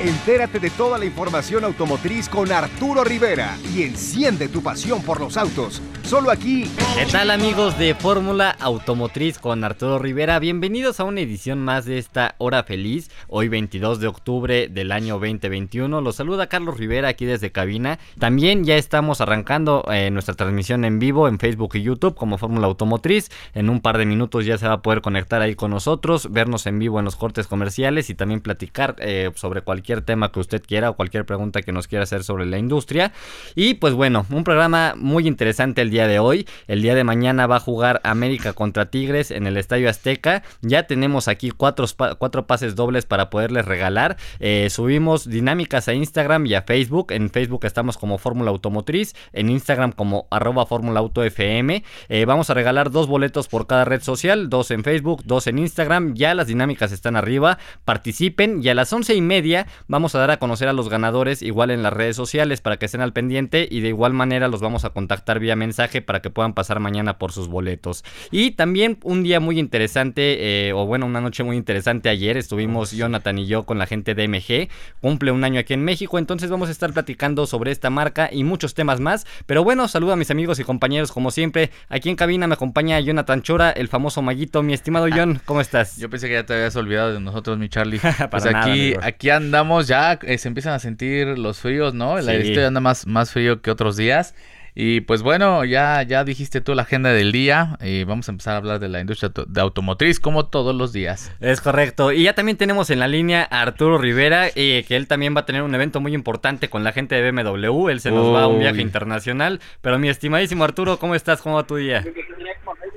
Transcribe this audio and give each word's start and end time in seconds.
Entérate 0.00 0.58
de 0.60 0.70
toda 0.70 0.96
la 0.96 1.04
información 1.04 1.62
automotriz 1.62 2.30
con 2.30 2.50
Arturo 2.50 3.04
Rivera 3.04 3.58
y 3.76 3.82
enciende 3.82 4.48
tu 4.48 4.62
pasión 4.62 5.02
por 5.02 5.20
los 5.20 5.36
autos. 5.36 5.82
Solo 6.04 6.30
aquí. 6.30 6.64
¿Qué 6.96 7.04
tal 7.04 7.30
amigos 7.30 7.78
de 7.78 7.94
Fórmula 7.94 8.56
Automotriz 8.58 9.38
con 9.38 9.62
Arturo 9.62 9.98
Rivera? 9.98 10.38
Bienvenidos 10.38 10.98
a 11.00 11.04
una 11.04 11.20
edición 11.20 11.58
más 11.58 11.84
de 11.84 11.98
esta 11.98 12.34
hora 12.38 12.64
feliz. 12.64 13.10
Hoy 13.28 13.48
22 13.48 14.00
de 14.00 14.06
octubre 14.06 14.68
del 14.68 14.90
año 14.90 15.20
2021. 15.20 16.00
Los 16.00 16.16
saluda 16.16 16.48
Carlos 16.48 16.78
Rivera 16.78 17.08
aquí 17.08 17.26
desde 17.26 17.52
cabina. 17.52 17.98
También 18.18 18.64
ya 18.64 18.76
estamos 18.76 19.20
arrancando 19.20 19.84
eh, 19.92 20.10
nuestra 20.10 20.34
transmisión 20.34 20.86
en 20.86 20.98
vivo 20.98 21.28
en 21.28 21.38
Facebook 21.38 21.76
y 21.76 21.82
YouTube 21.82 22.16
como 22.16 22.38
Fórmula 22.38 22.66
Automotriz. 22.66 23.30
En 23.52 23.68
un 23.68 23.80
par 23.80 23.98
de 23.98 24.06
minutos 24.06 24.46
ya 24.46 24.56
se 24.56 24.66
va 24.66 24.74
a 24.74 24.82
poder 24.82 25.02
conectar 25.02 25.42
ahí 25.42 25.54
con 25.54 25.70
nosotros, 25.70 26.32
vernos 26.32 26.66
en 26.66 26.78
vivo 26.78 26.98
en 26.98 27.04
los 27.04 27.16
cortes 27.16 27.46
comerciales 27.46 28.08
y 28.08 28.14
también 28.14 28.40
platicar 28.40 28.96
eh, 28.98 29.30
sobre 29.34 29.60
cualquier 29.60 29.89
tema 30.02 30.30
que 30.32 30.40
usted 30.40 30.62
quiera 30.64 30.90
o 30.90 30.94
cualquier 30.94 31.26
pregunta 31.26 31.62
que 31.62 31.72
nos 31.72 31.88
quiera 31.88 32.04
hacer 32.04 32.24
sobre 32.24 32.46
la 32.46 32.58
industria. 32.58 33.12
Y 33.54 33.74
pues 33.74 33.94
bueno, 33.94 34.26
un 34.30 34.44
programa 34.44 34.94
muy 34.96 35.26
interesante 35.26 35.82
el 35.82 35.90
día 35.90 36.06
de 36.06 36.18
hoy. 36.18 36.46
El 36.68 36.82
día 36.82 36.94
de 36.94 37.04
mañana 37.04 37.46
va 37.46 37.56
a 37.56 37.60
jugar 37.60 38.00
América 38.04 38.52
contra 38.52 38.90
Tigres 38.90 39.30
en 39.30 39.46
el 39.46 39.56
Estadio 39.56 39.90
Azteca. 39.90 40.42
Ya 40.62 40.84
tenemos 40.86 41.28
aquí 41.28 41.50
cuatro, 41.50 41.86
cuatro 42.18 42.46
pases 42.46 42.76
dobles 42.76 43.06
para 43.06 43.30
poderles 43.30 43.64
regalar. 43.64 44.16
Eh, 44.38 44.68
subimos 44.70 45.28
dinámicas 45.28 45.88
a 45.88 45.94
Instagram 45.94 46.46
y 46.46 46.54
a 46.54 46.62
Facebook. 46.62 47.12
En 47.12 47.30
Facebook 47.30 47.64
estamos 47.64 47.98
como 47.98 48.18
Fórmula 48.18 48.50
Automotriz, 48.50 49.14
en 49.32 49.50
Instagram 49.50 49.92
como 49.92 50.26
arroba 50.30 50.66
Fórmula 50.66 51.00
Auto 51.00 51.24
FM. 51.24 51.82
Eh, 52.08 52.24
vamos 52.24 52.50
a 52.50 52.54
regalar 52.54 52.90
dos 52.90 53.06
boletos 53.06 53.48
por 53.48 53.66
cada 53.66 53.84
red 53.84 54.02
social, 54.02 54.48
dos 54.48 54.70
en 54.70 54.84
Facebook, 54.84 55.22
dos 55.24 55.46
en 55.46 55.58
Instagram. 55.58 56.14
Ya 56.14 56.34
las 56.34 56.46
dinámicas 56.46 56.92
están 56.92 57.16
arriba. 57.16 57.58
Participen 57.84 58.62
y 58.62 58.68
a 58.68 58.74
las 58.74 58.92
once 58.92 59.14
y 59.14 59.20
media 59.20 59.66
Vamos 59.88 60.14
a 60.14 60.18
dar 60.18 60.30
a 60.30 60.38
conocer 60.38 60.68
a 60.68 60.72
los 60.72 60.88
ganadores 60.88 61.42
igual 61.42 61.70
en 61.70 61.82
las 61.82 61.92
redes 61.92 62.16
sociales 62.16 62.60
para 62.60 62.78
que 62.78 62.86
estén 62.86 63.00
al 63.00 63.12
pendiente 63.12 63.68
y 63.70 63.80
de 63.80 63.88
igual 63.88 64.12
manera 64.12 64.48
los 64.48 64.60
vamos 64.60 64.84
a 64.84 64.90
contactar 64.90 65.40
vía 65.40 65.56
mensaje 65.56 66.02
para 66.02 66.20
que 66.20 66.30
puedan 66.30 66.54
pasar 66.54 66.80
mañana 66.80 67.18
por 67.18 67.32
sus 67.32 67.48
boletos. 67.48 68.04
Y 68.30 68.52
también 68.52 68.98
un 69.02 69.22
día 69.22 69.40
muy 69.40 69.58
interesante, 69.58 70.68
eh, 70.68 70.72
o 70.72 70.86
bueno, 70.86 71.06
una 71.06 71.20
noche 71.20 71.42
muy 71.42 71.56
interesante 71.56 72.08
ayer, 72.08 72.36
estuvimos 72.36 72.92
Jonathan 72.92 73.38
y 73.38 73.46
yo 73.46 73.64
con 73.64 73.78
la 73.78 73.86
gente 73.86 74.14
de 74.14 74.28
MG, 74.28 74.68
cumple 75.00 75.32
un 75.32 75.44
año 75.44 75.60
aquí 75.60 75.74
en 75.74 75.84
México, 75.84 76.18
entonces 76.18 76.50
vamos 76.50 76.68
a 76.68 76.72
estar 76.72 76.92
platicando 76.92 77.46
sobre 77.46 77.72
esta 77.72 77.90
marca 77.90 78.28
y 78.32 78.44
muchos 78.44 78.74
temas 78.74 79.00
más. 79.00 79.26
Pero 79.46 79.64
bueno, 79.64 79.88
saludo 79.88 80.12
a 80.12 80.16
mis 80.16 80.30
amigos 80.30 80.58
y 80.58 80.64
compañeros 80.64 81.12
como 81.12 81.30
siempre. 81.30 81.70
Aquí 81.88 82.08
en 82.08 82.16
cabina 82.16 82.46
me 82.46 82.54
acompaña 82.54 82.98
Jonathan 83.00 83.42
Chora, 83.42 83.70
el 83.70 83.88
famoso 83.88 84.22
Maguito. 84.22 84.62
Mi 84.62 84.74
estimado 84.74 85.06
ah, 85.06 85.14
John, 85.14 85.40
¿cómo 85.44 85.60
estás? 85.60 85.96
Yo 85.96 86.10
pensé 86.10 86.28
que 86.28 86.34
ya 86.34 86.46
te 86.46 86.54
habías 86.54 86.76
olvidado 86.76 87.12
de 87.12 87.20
nosotros, 87.20 87.58
mi 87.58 87.68
Charlie. 87.68 88.00
pues 88.30 88.46
aquí, 88.46 88.94
aquí 89.02 89.30
andamos 89.30 89.69
ya, 89.78 90.18
eh, 90.22 90.38
se 90.38 90.48
empiezan 90.48 90.72
a 90.74 90.78
sentir 90.78 91.38
los 91.38 91.60
fríos, 91.60 91.94
¿no? 91.94 92.18
El 92.18 92.28
aire 92.28 92.64
anda 92.64 92.80
más, 92.80 93.06
más 93.06 93.32
frío 93.32 93.62
que 93.62 93.70
otros 93.70 93.96
días. 93.96 94.34
Y 94.74 95.00
pues 95.00 95.22
bueno, 95.22 95.64
ya, 95.64 96.02
ya 96.02 96.24
dijiste 96.24 96.60
tú 96.60 96.74
la 96.74 96.82
agenda 96.82 97.12
del 97.12 97.32
día 97.32 97.76
y 97.82 98.04
vamos 98.04 98.28
a 98.28 98.32
empezar 98.32 98.54
a 98.54 98.56
hablar 98.58 98.78
de 98.78 98.88
la 98.88 99.00
industria 99.00 99.30
de 99.46 99.60
automotriz 99.60 100.20
como 100.20 100.46
todos 100.46 100.74
los 100.74 100.92
días. 100.92 101.34
Es 101.40 101.60
correcto. 101.60 102.12
Y 102.12 102.24
ya 102.24 102.34
también 102.34 102.56
tenemos 102.56 102.90
en 102.90 103.00
la 103.00 103.08
línea 103.08 103.46
a 103.50 103.62
Arturo 103.62 103.98
Rivera, 103.98 104.48
eh, 104.54 104.84
que 104.86 104.96
él 104.96 105.08
también 105.08 105.34
va 105.34 105.40
a 105.40 105.46
tener 105.46 105.62
un 105.62 105.74
evento 105.74 106.00
muy 106.00 106.14
importante 106.14 106.68
con 106.68 106.84
la 106.84 106.92
gente 106.92 107.16
de 107.16 107.30
BMW. 107.30 107.88
Él 107.88 108.00
se 108.00 108.10
nos 108.10 108.32
va 108.32 108.44
a 108.44 108.46
un 108.46 108.60
viaje 108.60 108.80
internacional. 108.80 109.60
Pero 109.80 109.98
mi 109.98 110.08
estimadísimo 110.08 110.64
Arturo, 110.64 110.98
¿cómo 110.98 111.14
estás? 111.14 111.42
¿Cómo 111.42 111.56
va 111.56 111.66
tu 111.66 111.76
día? 111.76 112.04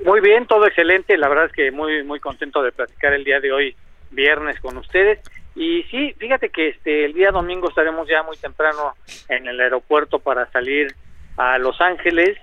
Muy 0.04 0.20
bien, 0.20 0.46
todo 0.46 0.66
excelente. 0.66 1.16
La 1.16 1.28
verdad 1.28 1.46
es 1.46 1.52
que 1.52 1.70
muy, 1.72 2.04
muy 2.04 2.20
contento 2.20 2.62
de 2.62 2.72
platicar 2.72 3.12
el 3.14 3.24
día 3.24 3.40
de 3.40 3.52
hoy, 3.52 3.76
viernes, 4.10 4.60
con 4.60 4.76
ustedes. 4.76 5.18
Y 5.56 5.84
sí, 5.84 6.14
fíjate 6.18 6.48
que 6.50 6.68
este 6.68 7.04
el 7.04 7.12
día 7.12 7.30
domingo 7.30 7.68
estaremos 7.68 8.08
ya 8.08 8.22
muy 8.22 8.36
temprano 8.36 8.94
en 9.28 9.46
el 9.46 9.60
aeropuerto 9.60 10.18
para 10.18 10.50
salir 10.50 10.94
a 11.36 11.58
Los 11.58 11.80
Ángeles. 11.80 12.38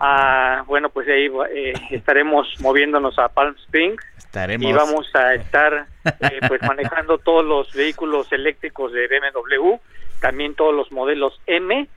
A, 0.00 0.62
bueno, 0.66 0.90
pues 0.90 1.08
ahí 1.08 1.28
eh, 1.52 1.72
estaremos 1.90 2.48
moviéndonos 2.60 3.18
a 3.18 3.28
Palm 3.28 3.54
Springs 3.64 4.02
y 4.60 4.72
vamos 4.72 5.12
a 5.14 5.34
estar 5.34 5.86
eh, 6.04 6.38
pues 6.46 6.62
manejando 6.62 7.18
todos 7.24 7.44
los 7.44 7.72
vehículos 7.72 8.30
eléctricos 8.32 8.92
de 8.92 9.08
BMW, 9.08 9.74
también 10.20 10.54
todos 10.54 10.74
los 10.74 10.92
modelos 10.92 11.40
M, 11.46 11.88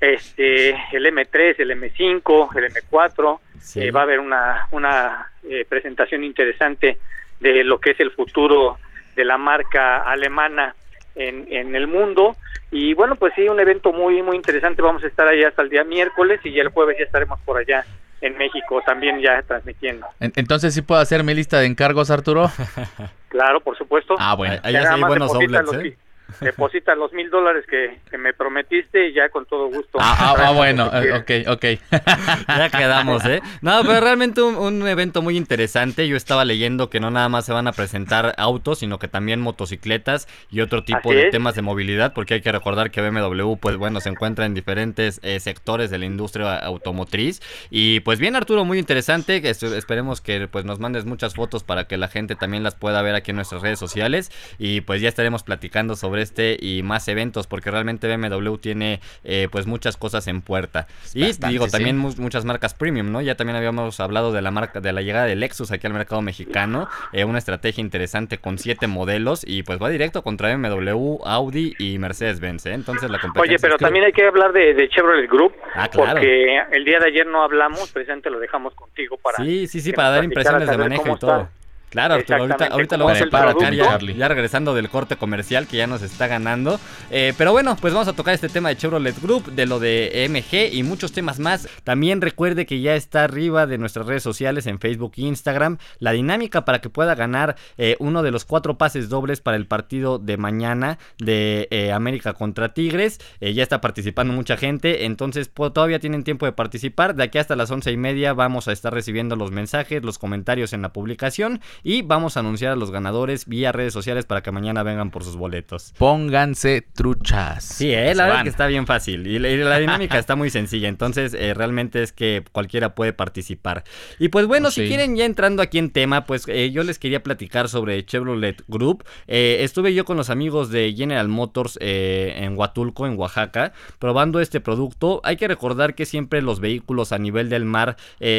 este 0.00 0.70
el 0.70 1.06
M3, 1.06 1.54
el 1.58 1.70
M5, 1.70 2.56
el 2.56 2.72
M4. 2.72 3.38
Eh, 3.76 3.90
va 3.90 4.00
a 4.00 4.02
haber 4.04 4.20
una 4.20 4.68
una 4.72 5.30
presentación 5.68 6.24
interesante 6.24 6.98
de 7.40 7.64
lo 7.64 7.78
que 7.78 7.90
es 7.90 8.00
el 8.00 8.10
futuro 8.10 8.78
de 9.14 9.24
la 9.24 9.38
marca 9.38 9.98
alemana 9.98 10.74
en, 11.14 11.46
en 11.50 11.74
el 11.74 11.86
mundo. 11.86 12.36
Y 12.70 12.94
bueno, 12.94 13.16
pues 13.16 13.32
sí, 13.36 13.48
un 13.48 13.60
evento 13.60 13.92
muy, 13.92 14.22
muy 14.22 14.36
interesante. 14.36 14.82
Vamos 14.82 15.04
a 15.04 15.06
estar 15.06 15.28
allá 15.28 15.48
hasta 15.48 15.62
el 15.62 15.70
día 15.70 15.84
miércoles 15.84 16.40
y 16.44 16.52
ya 16.52 16.62
el 16.62 16.68
jueves 16.68 16.96
ya 16.98 17.04
estaremos 17.04 17.38
por 17.40 17.58
allá 17.58 17.84
en 18.20 18.38
México 18.38 18.82
también 18.86 19.20
ya 19.20 19.42
transmitiendo. 19.42 20.06
Entonces, 20.18 20.72
¿sí 20.72 20.82
puedo 20.82 21.00
hacer 21.00 21.22
mi 21.24 21.34
lista 21.34 21.60
de 21.60 21.66
encargos, 21.66 22.10
Arturo? 22.10 22.50
claro, 23.28 23.60
por 23.60 23.76
supuesto. 23.76 24.16
Ah, 24.18 24.34
bueno, 24.34 24.58
allá 24.62 24.94
sí 24.94 25.00
buenos 25.02 25.32
¿eh? 25.74 25.96
Deposita 26.40 26.94
los 26.94 27.12
mil 27.12 27.30
dólares 27.30 27.64
que, 27.68 28.00
me 28.18 28.32
prometiste 28.32 29.08
y 29.08 29.12
ya 29.12 29.28
con 29.28 29.44
todo 29.44 29.66
gusto. 29.66 29.98
Ah, 30.00 30.16
ah, 30.18 30.34
ah 30.38 30.52
bueno, 30.52 30.86
ok, 30.86 31.30
ok. 31.48 31.64
ya 32.48 32.70
quedamos, 32.70 33.24
¿eh? 33.26 33.42
No, 33.60 33.82
pero 33.82 34.00
realmente 34.00 34.40
un, 34.40 34.86
evento 34.86 35.20
muy 35.20 35.36
interesante. 35.36 36.06
Yo 36.08 36.16
estaba 36.16 36.44
leyendo 36.44 36.90
que 36.90 37.00
no 37.00 37.10
nada 37.10 37.28
más 37.28 37.44
se 37.44 37.52
van 37.52 37.66
a 37.66 37.72
presentar 37.72 38.34
autos, 38.38 38.78
sino 38.78 38.98
que 38.98 39.08
también 39.08 39.40
motocicletas 39.40 40.28
y 40.50 40.60
otro 40.60 40.84
tipo 40.84 41.12
de 41.12 41.30
temas 41.30 41.54
de 41.54 41.62
movilidad, 41.62 42.14
porque 42.14 42.34
hay 42.34 42.40
que 42.40 42.52
recordar 42.52 42.90
que 42.90 43.00
BMW, 43.00 43.56
pues 43.56 43.76
bueno, 43.76 44.00
se 44.00 44.08
encuentra 44.10 44.46
en 44.46 44.54
diferentes 44.54 45.20
eh, 45.22 45.40
sectores 45.40 45.90
de 45.90 45.98
la 45.98 46.06
industria 46.06 46.56
automotriz. 46.58 47.42
Y 47.70 48.00
pues 48.00 48.18
bien, 48.18 48.36
Arturo, 48.36 48.64
muy 48.64 48.78
interesante. 48.78 49.42
Esperemos 49.44 50.20
que 50.20 50.48
pues 50.48 50.64
nos 50.64 50.78
mandes 50.78 51.04
muchas 51.04 51.34
fotos 51.34 51.64
para 51.64 51.84
que 51.84 51.96
la 51.96 52.08
gente 52.08 52.36
también 52.36 52.62
las 52.62 52.74
pueda 52.74 53.02
ver 53.02 53.14
aquí 53.14 53.32
en 53.32 53.36
nuestras 53.36 53.62
redes 53.62 53.78
sociales. 53.78 54.30
Y 54.58 54.82
pues 54.82 55.00
ya 55.00 55.08
estaremos 55.08 55.42
platicando 55.42 55.96
sobre 55.96 56.13
este 56.18 56.56
y 56.60 56.82
más 56.82 57.08
eventos, 57.08 57.46
porque 57.46 57.70
realmente 57.70 58.14
BMW 58.14 58.56
tiene 58.56 59.00
eh, 59.24 59.48
pues 59.50 59.66
muchas 59.66 59.96
cosas 59.96 60.26
en 60.26 60.42
puerta. 60.42 60.86
y 61.14 61.32
digo, 61.48 61.68
también 61.68 61.96
muchas 61.98 62.44
marcas 62.44 62.74
premium, 62.74 63.10
¿no? 63.12 63.20
Ya 63.20 63.34
también 63.34 63.56
habíamos 63.56 64.00
hablado 64.00 64.32
de 64.32 64.42
la 64.42 64.50
marca, 64.50 64.80
de 64.80 64.92
la 64.92 65.02
llegada 65.02 65.26
de 65.26 65.36
Lexus 65.36 65.70
aquí 65.72 65.86
al 65.86 65.92
mercado 65.92 66.22
mexicano, 66.22 66.88
eh, 67.12 67.24
una 67.24 67.38
estrategia 67.38 67.80
interesante 67.80 68.38
con 68.38 68.58
siete 68.58 68.86
modelos 68.86 69.44
y 69.46 69.62
pues 69.62 69.80
va 69.82 69.88
directo 69.88 70.22
contra 70.22 70.54
BMW, 70.54 71.18
Audi 71.24 71.74
y 71.78 71.98
Mercedes-Benz, 71.98 72.66
¿eh? 72.66 72.74
Entonces 72.74 73.10
la 73.10 73.18
competencia... 73.18 73.54
Oye, 73.54 73.58
pero 73.60 73.78
también 73.78 74.04
hay 74.04 74.12
que 74.12 74.26
hablar 74.26 74.52
de, 74.52 74.88
Chevrolet 74.88 75.28
Group, 75.28 75.54
ah, 75.74 75.88
porque 75.92 76.58
el 76.72 76.84
día 76.84 76.98
de 76.98 77.06
ayer 77.06 77.26
no 77.26 77.42
hablamos, 77.42 77.90
precisamente 77.90 78.30
lo 78.30 78.38
dejamos 78.38 78.74
contigo 78.74 79.16
para... 79.16 79.38
Sí, 79.38 79.66
sí, 79.66 79.80
sí, 79.80 79.92
para 79.92 80.10
dar 80.10 80.24
impresiones 80.24 80.68
de 80.68 80.78
manejo 80.78 81.08
y 81.08 81.18
todo. 81.18 81.48
Claro, 81.94 82.14
Arturo, 82.14 82.40
ahorita, 82.40 82.66
ahorita 82.66 82.96
lo 82.96 83.04
vamos 83.04 83.22
a 83.22 83.24
tocar 83.26 83.72
ya, 83.72 83.98
ya, 84.00 84.26
regresando 84.28 84.74
del 84.74 84.88
corte 84.88 85.14
comercial 85.14 85.68
que 85.68 85.76
ya 85.76 85.86
nos 85.86 86.02
está 86.02 86.26
ganando. 86.26 86.80
Eh, 87.12 87.34
pero 87.38 87.52
bueno, 87.52 87.76
pues 87.80 87.94
vamos 87.94 88.08
a 88.08 88.14
tocar 88.14 88.34
este 88.34 88.48
tema 88.48 88.68
de 88.68 88.76
Chevrolet 88.76 89.16
Group, 89.22 89.52
de 89.52 89.64
lo 89.66 89.78
de 89.78 90.26
MG 90.28 90.74
y 90.74 90.82
muchos 90.82 91.12
temas 91.12 91.38
más. 91.38 91.68
También 91.84 92.20
recuerde 92.20 92.66
que 92.66 92.80
ya 92.80 92.96
está 92.96 93.22
arriba 93.22 93.68
de 93.68 93.78
nuestras 93.78 94.06
redes 94.06 94.24
sociales 94.24 94.66
en 94.66 94.80
Facebook 94.80 95.12
e 95.18 95.22
Instagram 95.22 95.78
la 96.00 96.10
dinámica 96.10 96.64
para 96.64 96.80
que 96.80 96.90
pueda 96.90 97.14
ganar 97.14 97.54
eh, 97.78 97.94
uno 98.00 98.24
de 98.24 98.32
los 98.32 98.44
cuatro 98.44 98.76
pases 98.76 99.08
dobles 99.08 99.40
para 99.40 99.56
el 99.56 99.68
partido 99.68 100.18
de 100.18 100.36
mañana 100.36 100.98
de 101.18 101.68
eh, 101.70 101.92
América 101.92 102.32
contra 102.32 102.74
Tigres. 102.74 103.20
ya 103.40 103.62
está 103.62 103.80
participando 103.80 104.34
mucha 104.34 104.56
gente, 104.56 105.04
entonces 105.04 105.46
pues, 105.46 105.72
todavía 105.72 106.00
tienen 106.00 106.24
tiempo 106.24 106.44
de 106.44 106.50
participar. 106.50 107.14
De 107.14 107.22
aquí 107.22 107.38
hasta 107.38 107.54
las 107.54 107.70
once 107.70 107.92
y 107.92 107.96
media 107.96 108.32
vamos 108.32 108.66
a 108.66 108.72
estar 108.72 108.92
recibiendo 108.92 109.36
los 109.36 109.52
mensajes, 109.52 110.02
los 110.02 110.18
comentarios 110.18 110.72
en 110.72 110.82
la 110.82 110.92
publicación 110.92 111.60
y 111.84 112.00
vamos 112.00 112.36
a 112.36 112.40
anunciar 112.40 112.72
a 112.72 112.76
los 112.76 112.90
ganadores 112.90 113.46
vía 113.46 113.70
redes 113.70 113.92
sociales 113.92 114.24
para 114.24 114.42
que 114.42 114.50
mañana 114.50 114.82
vengan 114.82 115.10
por 115.10 115.22
sus 115.22 115.36
boletos. 115.36 115.92
Pónganse 115.98 116.80
truchas. 116.80 117.62
Sí, 117.62 117.92
eh, 117.92 118.14
la 118.14 118.26
verdad 118.26 118.42
que 118.42 118.48
está 118.48 118.66
bien 118.66 118.86
fácil. 118.86 119.26
Y 119.26 119.38
la, 119.38 119.78
dinámica 119.78 120.18
está 120.18 120.34
muy 120.34 120.48
sencilla. 120.48 120.88
Entonces, 120.88 121.34
eh, 121.34 121.52
realmente 121.52 122.02
es 122.02 122.12
que 122.12 122.42
cualquiera 122.52 122.94
puede 122.94 123.12
participar. 123.12 123.84
Y 124.18 124.28
pues 124.28 124.46
bueno, 124.46 124.70
si 124.70 124.88
quieren 124.88 125.14
ya 125.14 125.26
entrando 125.26 125.62
aquí 125.62 125.78
en 125.78 125.90
tema, 125.90 126.24
pues 126.24 126.48
eh, 126.48 126.70
yo 126.70 126.82
les 126.82 126.98
quería 126.98 127.22
platicar 127.22 127.68
sobre 127.68 128.04
Chevrolet 128.04 128.64
Group. 128.66 129.04
estuve 129.26 129.92
yo 129.92 130.06
con 130.06 130.16
los 130.16 130.30
amigos 130.30 130.70
de 130.70 130.94
General 130.96 131.28
Motors 131.28 131.78
en 131.80 132.56
Huatulco, 132.56 133.06
en 133.06 133.18
Oaxaca, 133.18 133.72
probando 133.98 134.40
este 134.40 134.60
producto. 134.60 135.20
Hay 135.22 135.36
que 135.36 135.48
recordar 135.48 135.94
que 135.94 136.06
siempre 136.06 136.40
los 136.40 136.60
vehículos 136.60 137.12
a 137.12 137.18
nivel 137.18 137.50
del 137.50 137.66
mar 137.66 137.96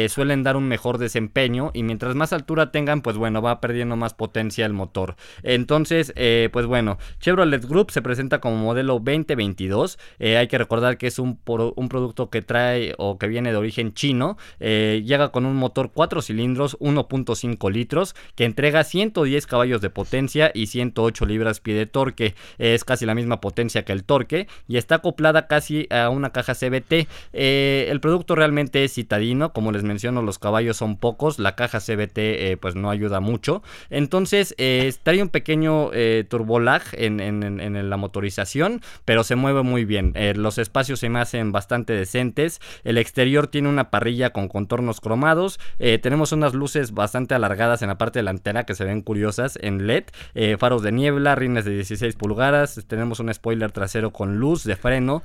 suelen 0.08 0.42
dar 0.42 0.56
un 0.56 0.66
mejor 0.66 0.98
desempeño 0.98 1.70
y 1.74 1.84
mientras 1.84 2.16
más 2.16 2.32
altura 2.32 2.72
tengan, 2.72 3.02
pues 3.02 3.16
bueno, 3.16 3.35
bueno, 3.36 3.42
va 3.42 3.60
perdiendo 3.60 3.96
más 3.96 4.14
potencia 4.14 4.64
el 4.66 4.72
motor. 4.72 5.16
Entonces, 5.42 6.12
eh, 6.16 6.48
pues 6.52 6.66
bueno, 6.66 6.98
Chevrolet 7.20 7.64
Group 7.66 7.90
se 7.90 8.02
presenta 8.02 8.40
como 8.40 8.56
modelo 8.56 8.94
2022. 8.94 9.98
Eh, 10.18 10.36
hay 10.36 10.48
que 10.48 10.58
recordar 10.58 10.96
que 10.96 11.06
es 11.06 11.18
un, 11.18 11.36
producto 11.36 12.30
que 12.30 12.42
trae 12.42 12.94
o 12.98 13.18
que 13.18 13.26
viene 13.26 13.50
de 13.50 13.56
origen 13.56 13.92
chino. 13.94 14.36
llega 14.58 15.30
con 15.30 15.46
un 15.46 15.56
motor 15.56 15.90
4 15.92 16.22
cilindros, 16.22 16.78
1.5 16.78 17.70
litros, 17.70 18.14
que 18.34 18.44
entrega 18.44 18.84
110 18.84 19.46
caballos 19.46 19.80
de 19.80 19.90
potencia 19.90 20.50
y 20.54 20.66
108 20.66 21.26
libras 21.26 21.60
pie 21.60 21.74
de 21.74 21.86
torque. 21.86 22.34
es 22.58 22.84
casi 22.84 23.06
la 23.06 23.14
misma 23.14 23.40
potencia 23.40 23.84
que 23.84 23.92
el 23.92 24.04
torque 24.04 24.46
y 24.68 24.76
está 24.76 24.96
acoplada 24.96 25.46
casi 25.46 25.86
a 25.90 26.10
una 26.10 26.30
caja 26.30 26.54
CBT. 26.54 27.08
el 27.32 28.00
producto 28.00 28.34
realmente 28.34 28.84
es 28.84 28.94
citadino, 28.94 29.52
como 29.52 29.72
les 29.72 29.82
menciono, 29.82 30.22
los 30.22 30.38
caballos 30.38 30.76
son 30.76 30.96
pocos, 30.96 31.38
la 31.38 31.54
caja 31.54 31.80
CBT 31.80 32.18
eh, 32.18 32.58
pues 32.60 32.74
no 32.74 32.90
ayuda 32.90 33.20
mucho. 33.20 33.25
Entonces 33.90 34.54
eh, 34.58 34.92
trae 35.02 35.22
un 35.22 35.28
pequeño 35.28 35.90
eh, 35.92 36.24
turbolag 36.28 36.82
en, 36.92 37.16
la 37.90 37.96
motorización, 37.96 38.80
pero 39.04 39.24
se 39.24 39.36
mueve 39.36 39.62
muy 39.62 39.84
bien. 39.84 40.12
Eh, 40.14 40.34
los 40.36 40.58
espacios 40.58 41.00
se 41.00 41.08
me 41.08 41.20
hacen 41.20 41.52
bastante 41.52 41.92
decentes. 41.92 42.60
El 42.84 42.98
exterior 42.98 43.46
tiene 43.46 43.68
una 43.68 43.90
parrilla 43.90 44.30
con 44.30 44.48
contornos 44.48 45.00
cromados. 45.00 45.58
tenemos 45.78 46.32
unas 46.32 46.54
luces 46.54 46.92
bastante 46.92 47.34
alargadas 47.34 47.82
en 47.82 47.88
la 47.88 47.98
parte 47.98 48.18
delantera 48.18 48.64
que 48.64 48.74
se 48.74 48.84
ven 48.84 49.02
curiosas 49.02 49.58
en 49.60 49.86
LED. 49.86 50.04
faros 50.58 50.82
de 50.82 50.92
niebla, 50.92 51.34
rines 51.34 51.64
de 51.64 51.72
16 51.72 52.14
pulgadas. 52.16 52.84
Tenemos 52.86 53.20
un 53.20 53.32
spoiler 53.32 53.72
trasero 53.72 54.12
con 54.12 54.38
luz 54.38 54.64
de 54.64 54.76
freno. 54.76 55.22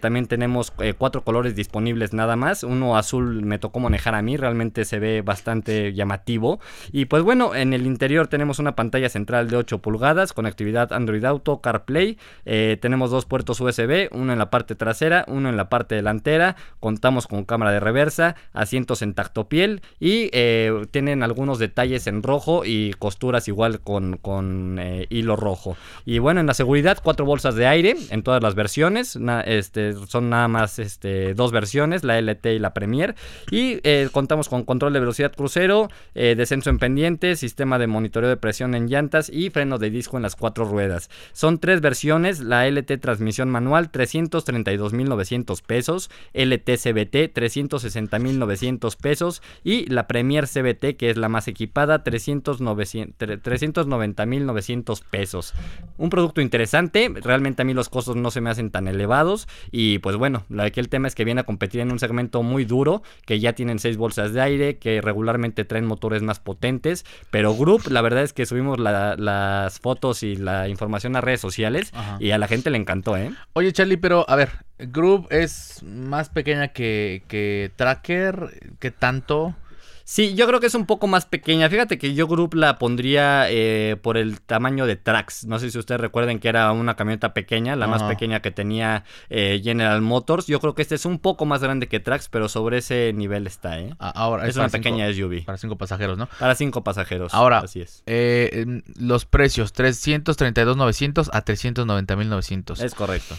también 0.00 0.26
tenemos 0.26 0.72
cuatro 0.98 1.22
colores 1.22 1.54
disponibles 1.54 2.12
nada 2.12 2.36
más. 2.36 2.64
Uno 2.64 2.96
azul 2.96 3.44
me 3.44 3.58
tocó 3.58 3.80
manejar 3.80 4.14
a 4.14 4.22
mí, 4.22 4.36
realmente 4.36 4.84
se 4.84 4.98
ve 4.98 5.22
bastante 5.22 5.92
llamativo. 5.92 6.60
Y 6.92 7.06
pues 7.06 7.22
bueno, 7.22 7.31
en 7.32 7.72
el 7.72 7.86
interior 7.86 8.28
tenemos 8.28 8.58
una 8.58 8.76
pantalla 8.76 9.08
central 9.08 9.48
de 9.48 9.56
8 9.56 9.78
pulgadas, 9.78 10.34
conectividad 10.34 10.92
Android 10.92 11.24
Auto, 11.24 11.62
CarPlay. 11.62 12.18
Eh, 12.44 12.76
tenemos 12.78 13.10
dos 13.10 13.24
puertos 13.24 13.58
USB, 13.58 14.08
uno 14.12 14.34
en 14.34 14.38
la 14.38 14.50
parte 14.50 14.74
trasera, 14.74 15.24
uno 15.28 15.48
en 15.48 15.56
la 15.56 15.70
parte 15.70 15.94
delantera. 15.94 16.56
Contamos 16.78 17.26
con 17.26 17.44
cámara 17.44 17.72
de 17.72 17.80
reversa, 17.80 18.36
asientos 18.52 19.00
en 19.00 19.14
tacto 19.14 19.48
piel 19.48 19.80
y 19.98 20.28
eh, 20.32 20.84
tienen 20.90 21.22
algunos 21.22 21.58
detalles 21.58 22.06
en 22.06 22.22
rojo 22.22 22.64
y 22.66 22.92
costuras 22.98 23.48
igual 23.48 23.80
con, 23.80 24.78
eh, 24.78 25.06
hilo 25.08 25.36
rojo. 25.36 25.76
Y 26.04 26.18
bueno, 26.18 26.40
en 26.40 26.46
la 26.46 26.54
seguridad, 26.54 26.98
cuatro 27.02 27.24
bolsas 27.24 27.54
de 27.54 27.66
aire 27.66 27.96
en 28.10 28.22
todas 28.22 28.42
las 28.42 28.54
versiones. 28.54 29.18
este, 29.46 29.94
son 30.06 30.28
nada 30.28 30.48
más 30.48 30.78
este, 30.78 31.32
dos 31.32 31.50
versiones, 31.50 32.04
la 32.04 32.20
LT 32.20 32.44
y 32.46 32.58
la 32.58 32.74
Premier. 32.74 33.14
Y 33.50 33.80
contamos 34.10 34.50
con 34.50 34.64
control 34.64 34.92
de 34.92 35.00
velocidad 35.00 35.32
crucero, 35.34 35.88
descenso 36.12 36.68
en 36.68 36.78
pendiente, 36.78 37.21
sistema 37.36 37.78
de 37.78 37.86
monitoreo 37.86 38.28
de 38.28 38.36
presión 38.36 38.74
en 38.74 38.88
llantas 38.88 39.28
y 39.28 39.50
freno 39.50 39.78
de 39.78 39.90
disco 39.90 40.16
en 40.16 40.22
las 40.22 40.34
cuatro 40.36 40.64
ruedas. 40.64 41.10
Son 41.32 41.58
tres 41.58 41.80
versiones, 41.80 42.40
la 42.40 42.68
LT 42.68 42.98
transmisión 43.00 43.50
manual 43.50 43.92
332.900 43.92 45.62
pesos, 45.62 46.10
LT 46.34 46.76
CBT 46.76 47.32
360.900 47.34 48.96
pesos 48.96 49.42
y 49.64 49.86
la 49.86 50.06
Premier 50.06 50.46
CBT 50.46 50.96
que 50.96 51.10
es 51.10 51.16
la 51.16 51.28
más 51.28 51.48
equipada 51.48 52.04
390.900 52.04 55.02
pesos. 55.10 55.54
Un 55.96 56.10
producto 56.10 56.40
interesante, 56.40 57.10
realmente 57.14 57.62
a 57.62 57.64
mí 57.64 57.74
los 57.74 57.88
costos 57.88 58.14
no 58.16 58.30
se 58.30 58.40
me 58.40 58.50
hacen 58.50 58.70
tan 58.70 58.86
elevados 58.88 59.48
y 59.70 59.98
pues 59.98 60.16
bueno, 60.16 60.44
aquí 60.58 60.80
el 60.80 60.88
tema 60.88 61.06
es 61.08 61.14
que 61.14 61.24
viene 61.24 61.42
a 61.42 61.44
competir 61.44 61.80
en 61.80 61.92
un 61.92 61.98
segmento 61.98 62.42
muy 62.42 62.64
duro, 62.64 63.02
que 63.24 63.40
ya 63.40 63.52
tienen 63.52 63.78
seis 63.78 63.96
bolsas 63.96 64.32
de 64.32 64.40
aire, 64.40 64.78
que 64.78 65.00
regularmente 65.00 65.64
traen 65.64 65.86
motores 65.86 66.22
más 66.22 66.40
potentes, 66.40 67.04
pero 67.30 67.54
Group, 67.54 67.88
la 67.88 68.02
verdad 68.02 68.22
es 68.22 68.32
que 68.32 68.46
subimos 68.46 68.78
las 68.78 69.80
fotos 69.80 70.22
y 70.22 70.36
la 70.36 70.68
información 70.68 71.16
a 71.16 71.20
redes 71.20 71.40
sociales 71.40 71.92
y 72.18 72.30
a 72.30 72.38
la 72.38 72.48
gente 72.48 72.70
le 72.70 72.78
encantó, 72.78 73.16
¿eh? 73.16 73.32
Oye, 73.54 73.72
Charlie, 73.72 73.96
pero 73.96 74.24
a 74.28 74.36
ver, 74.36 74.50
Group 74.78 75.28
es 75.30 75.82
más 75.82 76.28
pequeña 76.28 76.68
que, 76.68 77.22
que 77.28 77.72
Tracker, 77.76 78.74
¿qué 78.78 78.90
tanto? 78.90 79.54
Sí, 80.04 80.34
yo 80.34 80.46
creo 80.46 80.60
que 80.60 80.66
es 80.66 80.74
un 80.74 80.86
poco 80.86 81.06
más 81.06 81.26
pequeña. 81.26 81.68
Fíjate 81.68 81.98
que 81.98 82.14
yo 82.14 82.26
Group 82.26 82.54
la 82.54 82.78
pondría 82.78 83.46
eh, 83.50 83.96
por 84.00 84.16
el 84.16 84.40
tamaño 84.40 84.86
de 84.86 84.96
Trax. 84.96 85.46
No 85.46 85.58
sé 85.58 85.70
si 85.70 85.78
ustedes 85.78 86.00
recuerden 86.00 86.38
que 86.38 86.48
era 86.48 86.72
una 86.72 86.96
camioneta 86.96 87.34
pequeña, 87.34 87.76
la 87.76 87.86
más 87.86 88.02
pequeña 88.02 88.40
que 88.40 88.50
tenía 88.50 89.04
eh, 89.30 89.60
General 89.62 90.00
Motors. 90.00 90.46
Yo 90.46 90.60
creo 90.60 90.74
que 90.74 90.82
este 90.82 90.94
es 90.94 91.06
un 91.06 91.18
poco 91.18 91.46
más 91.46 91.62
grande 91.62 91.88
que 91.88 92.00
Trax, 92.00 92.28
pero 92.28 92.48
sobre 92.48 92.78
ese 92.78 93.12
nivel 93.12 93.46
está, 93.46 93.78
¿eh? 93.78 93.94
Ah, 93.98 94.12
ahora, 94.14 94.46
es, 94.46 94.56
una 94.56 94.68
pequeña 94.68 95.12
SUV. 95.12 95.44
Para 95.44 95.58
cinco 95.58 95.76
pasajeros, 95.76 96.18
¿no? 96.18 96.28
Para 96.38 96.54
cinco 96.54 96.82
pasajeros. 96.82 97.32
Ahora, 97.34 97.58
así 97.58 97.80
es. 97.80 98.02
Eh, 98.06 98.82
los 98.98 99.24
precios, 99.24 99.74
332.900 99.74 101.30
a 101.32 101.44
390.900. 101.44 102.82
Es 102.82 102.94
correcto 102.94 103.36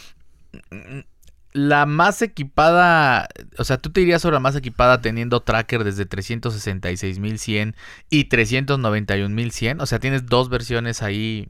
la 1.54 1.86
más 1.86 2.22
equipada, 2.22 3.30
o 3.58 3.64
sea, 3.64 3.78
tú 3.78 3.92
te 3.92 4.02
irías 4.02 4.22
sobre 4.22 4.34
la 4.34 4.40
más 4.40 4.56
equipada 4.56 5.02
teniendo 5.02 5.40
tracker 5.40 5.84
desde 5.84 6.10
366.100 6.10 7.76
y 8.10 8.28
391.100, 8.28 9.82
o 9.82 9.86
sea, 9.86 10.00
tienes 10.00 10.26
dos 10.26 10.50
versiones 10.50 11.04
ahí 11.04 11.48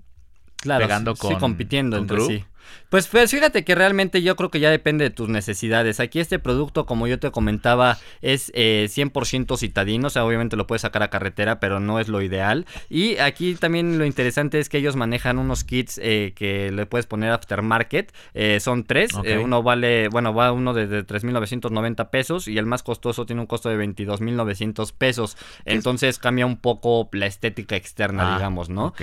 claro, 0.57 0.85
pegando 0.85 1.15
con, 1.15 1.33
sí, 1.33 1.39
compitiendo 1.39 1.97
entre 1.97 2.19
sí. 2.21 2.45
Pues, 2.89 3.07
pues, 3.07 3.31
fíjate 3.31 3.63
que 3.63 3.73
realmente 3.75 4.21
yo 4.21 4.35
creo 4.35 4.51
que 4.51 4.59
ya 4.59 4.69
depende 4.69 5.05
de 5.05 5.09
tus 5.09 5.27
necesidades. 5.27 5.99
Aquí 5.99 6.19
este 6.19 6.37
producto, 6.37 6.85
como 6.85 7.07
yo 7.07 7.19
te 7.19 7.31
comentaba, 7.31 7.97
es 8.21 8.51
eh, 8.53 8.87
100% 8.89 9.57
citadino. 9.57 10.07
O 10.07 10.09
sea, 10.09 10.25
obviamente 10.25 10.55
lo 10.55 10.67
puedes 10.67 10.83
sacar 10.83 11.01
a 11.01 11.09
carretera, 11.09 11.59
pero 11.59 11.79
no 11.79 11.99
es 11.99 12.07
lo 12.07 12.21
ideal. 12.21 12.65
Y 12.89 13.17
aquí 13.17 13.55
también 13.55 13.97
lo 13.97 14.05
interesante 14.05 14.59
es 14.59 14.69
que 14.69 14.77
ellos 14.77 14.95
manejan 14.95 15.39
unos 15.39 15.63
kits 15.63 15.99
eh, 16.03 16.33
que 16.35 16.71
le 16.71 16.85
puedes 16.85 17.05
poner 17.05 17.31
aftermarket. 17.31 18.13
Eh, 18.33 18.59
son 18.59 18.83
tres. 18.83 19.11
Eh, 19.23 19.37
uno 19.37 19.63
vale, 19.63 20.09
bueno, 20.09 20.33
va 20.33 20.51
uno 20.51 20.73
de 20.73 21.05
3.990 21.05 22.09
pesos 22.09 22.47
y 22.47 22.57
el 22.57 22.65
más 22.65 22.83
costoso 22.83 23.25
tiene 23.25 23.41
un 23.41 23.47
costo 23.47 23.69
de 23.69 23.77
22.900 23.77 24.93
pesos. 24.95 25.37
Entonces 25.65 26.19
cambia 26.19 26.45
un 26.45 26.57
poco 26.57 27.09
la 27.11 27.25
estética 27.25 27.75
externa, 27.75 28.33
ah, 28.33 28.37
digamos, 28.37 28.69
¿no? 28.69 28.93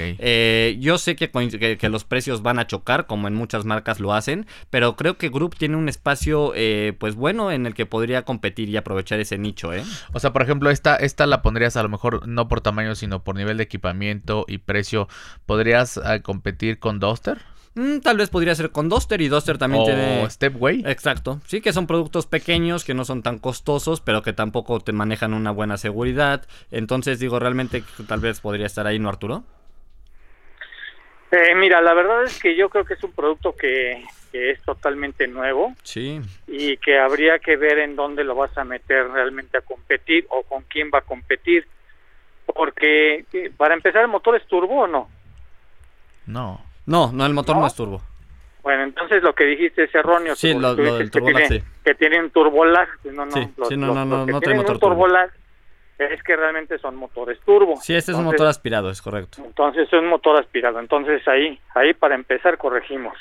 yo 0.80 0.98
sé 0.98 1.16
que, 1.16 1.30
que, 1.30 1.76
que 1.76 1.88
los 1.88 2.04
precios 2.04 2.42
van 2.42 2.58
a 2.58 2.66
chocar, 2.66 3.06
como 3.06 3.28
en 3.28 3.34
muchas 3.50 3.64
marcas 3.64 3.98
lo 3.98 4.14
hacen, 4.14 4.46
pero 4.70 4.94
creo 4.94 5.18
que 5.18 5.28
Group 5.28 5.56
tiene 5.56 5.76
un 5.76 5.88
espacio 5.88 6.52
eh, 6.54 6.94
pues 7.00 7.16
bueno 7.16 7.50
en 7.50 7.66
el 7.66 7.74
que 7.74 7.84
podría 7.84 8.22
competir 8.22 8.68
y 8.68 8.76
aprovechar 8.76 9.18
ese 9.18 9.38
nicho, 9.38 9.72
¿eh? 9.72 9.82
O 10.12 10.20
sea, 10.20 10.32
por 10.32 10.42
ejemplo, 10.42 10.70
esta, 10.70 10.94
esta 10.94 11.26
la 11.26 11.42
pondrías 11.42 11.76
a 11.76 11.82
lo 11.82 11.88
mejor 11.88 12.28
no 12.28 12.46
por 12.46 12.60
tamaño, 12.60 12.94
sino 12.94 13.24
por 13.24 13.34
nivel 13.34 13.56
de 13.56 13.64
equipamiento 13.64 14.44
y 14.46 14.58
precio. 14.58 15.08
¿Podrías 15.46 15.96
eh, 15.96 16.22
competir 16.22 16.78
con 16.78 17.00
Duster? 17.00 17.38
Mm, 17.74 17.98
tal 17.98 18.18
vez 18.18 18.30
podría 18.30 18.54
ser 18.54 18.70
con 18.70 18.88
Duster 18.88 19.20
y 19.20 19.26
Duster 19.26 19.58
también 19.58 19.82
o 19.82 19.86
tiene. 19.86 20.30
Stepway. 20.30 20.84
Exacto. 20.86 21.40
Sí, 21.46 21.60
que 21.60 21.72
son 21.72 21.88
productos 21.88 22.26
pequeños, 22.26 22.84
que 22.84 22.94
no 22.94 23.04
son 23.04 23.22
tan 23.22 23.40
costosos, 23.40 24.00
pero 24.00 24.22
que 24.22 24.32
tampoco 24.32 24.78
te 24.78 24.92
manejan 24.92 25.34
una 25.34 25.50
buena 25.50 25.76
seguridad. 25.76 26.46
Entonces, 26.70 27.18
digo, 27.18 27.40
realmente 27.40 27.82
tal 28.06 28.20
vez 28.20 28.38
podría 28.40 28.66
estar 28.66 28.86
ahí, 28.86 29.00
¿no, 29.00 29.08
Arturo? 29.08 29.42
Eh, 31.30 31.54
mira, 31.54 31.80
la 31.80 31.94
verdad 31.94 32.24
es 32.24 32.40
que 32.40 32.56
yo 32.56 32.68
creo 32.68 32.84
que 32.84 32.94
es 32.94 33.04
un 33.04 33.12
producto 33.12 33.54
que, 33.54 34.04
es 34.32 34.62
totalmente 34.62 35.26
nuevo. 35.26 35.74
Sí. 35.82 36.20
Y 36.46 36.76
que 36.76 36.98
habría 36.98 37.38
que 37.38 37.56
ver 37.56 37.78
en 37.78 37.96
dónde 37.96 38.24
lo 38.24 38.34
vas 38.34 38.56
a 38.56 38.64
meter 38.64 39.08
realmente 39.10 39.58
a 39.58 39.60
competir 39.60 40.26
o 40.28 40.42
con 40.42 40.62
quién 40.64 40.90
va 40.92 40.98
a 40.98 41.02
competir. 41.02 41.66
Porque, 42.46 43.24
eh, 43.32 43.52
para 43.56 43.74
empezar, 43.74 44.02
¿el 44.02 44.08
motor 44.08 44.36
es 44.36 44.46
turbo 44.46 44.82
o 44.82 44.86
no? 44.86 45.08
No. 46.26 46.64
No, 46.86 47.12
no, 47.12 47.26
el 47.26 47.34
motor 47.34 47.56
no, 47.56 47.66
es 47.66 47.74
turbo. 47.74 48.02
Bueno, 48.62 48.82
entonces 48.82 49.22
lo 49.22 49.34
que 49.34 49.44
dijiste 49.44 49.84
es 49.84 49.94
erróneo. 49.94 50.34
Sí, 50.34 50.54
lo, 50.54 50.74
del 50.74 51.10
turbo 51.10 51.28
que, 51.28 51.34
tiene, 51.34 51.64
que 51.84 51.94
tiene 51.94 52.20
un 52.20 52.30
turbolag. 52.30 52.88
No, 53.04 53.26
no, 53.26 53.32
sí, 53.32 53.48
sí, 53.68 53.76
no, 53.76 53.94
no, 53.94 54.04
no, 54.04 54.26
no, 54.26 54.32
motor 54.32 54.78
turbo 54.78 55.06
es 56.04 56.22
que 56.22 56.36
realmente 56.36 56.78
son 56.78 56.96
motores 56.96 57.38
turbo. 57.40 57.76
Sí, 57.76 57.94
este 57.94 58.12
es 58.12 58.18
un 58.18 58.24
motor 58.24 58.46
aspirado, 58.46 58.90
es 58.90 59.02
correcto. 59.02 59.42
Entonces 59.44 59.86
es 59.86 59.92
un 59.92 60.06
motor 60.06 60.40
aspirado. 60.40 60.80
Entonces 60.80 61.26
ahí, 61.28 61.58
ahí 61.74 61.94
para 61.94 62.14
empezar 62.14 62.58
corregimos. 62.58 63.16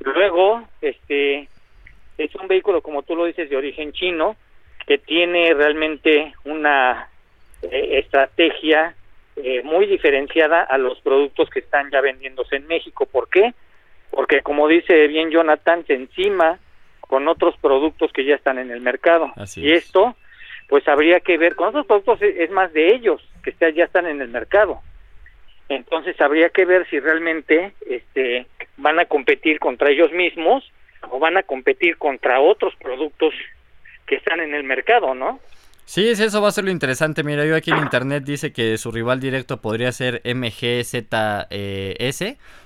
Luego, 0.00 0.62
este, 0.80 1.48
es 2.18 2.34
un 2.34 2.48
vehículo, 2.48 2.82
como 2.82 3.02
tú 3.02 3.16
lo 3.16 3.24
dices, 3.24 3.50
de 3.50 3.56
origen 3.56 3.92
chino, 3.92 4.36
que 4.86 4.98
tiene 4.98 5.54
realmente 5.54 6.34
una 6.44 7.08
eh, 7.62 7.98
estrategia 7.98 8.94
eh, 9.36 9.62
muy 9.64 9.86
diferenciada 9.86 10.62
a 10.62 10.78
los 10.78 11.00
productos 11.00 11.50
que 11.50 11.60
están 11.60 11.90
ya 11.90 12.00
vendiéndose 12.00 12.56
en 12.56 12.66
México. 12.66 13.06
¿Por 13.06 13.28
qué? 13.28 13.54
Porque 14.10 14.42
como 14.42 14.68
dice 14.68 15.08
bien 15.08 15.30
Jonathan, 15.30 15.84
se 15.86 15.94
encima 15.94 16.58
con 17.00 17.26
otros 17.28 17.56
productos 17.58 18.12
que 18.12 18.24
ya 18.24 18.36
están 18.36 18.58
en 18.58 18.70
el 18.70 18.80
mercado. 18.80 19.32
y 19.56 19.72
esto 19.72 20.14
pues 20.74 20.88
habría 20.88 21.20
que 21.20 21.38
ver, 21.38 21.54
con 21.54 21.68
otros 21.68 21.86
productos 21.86 22.20
es 22.20 22.50
más 22.50 22.72
de 22.72 22.96
ellos, 22.96 23.22
que 23.44 23.54
ya 23.72 23.84
están 23.84 24.06
en 24.06 24.20
el 24.20 24.26
mercado. 24.26 24.80
Entonces 25.68 26.20
habría 26.20 26.48
que 26.48 26.64
ver 26.64 26.84
si 26.90 26.98
realmente 26.98 27.74
este, 27.88 28.48
van 28.76 28.98
a 28.98 29.04
competir 29.04 29.60
contra 29.60 29.88
ellos 29.88 30.10
mismos 30.10 30.68
o 31.12 31.20
van 31.20 31.36
a 31.36 31.44
competir 31.44 31.96
contra 31.96 32.40
otros 32.40 32.74
productos 32.82 33.32
que 34.04 34.16
están 34.16 34.40
en 34.40 34.52
el 34.52 34.64
mercado, 34.64 35.14
¿no? 35.14 35.38
Sí, 35.84 36.08
eso 36.08 36.42
va 36.42 36.48
a 36.48 36.50
ser 36.50 36.64
lo 36.64 36.72
interesante. 36.72 37.22
Mira, 37.22 37.46
yo 37.46 37.54
aquí 37.54 37.70
en 37.70 37.78
internet 37.78 38.24
dice 38.24 38.52
que 38.52 38.76
su 38.76 38.90
rival 38.90 39.20
directo 39.20 39.60
podría 39.60 39.92
ser 39.92 40.22
MGZS. 40.24 41.04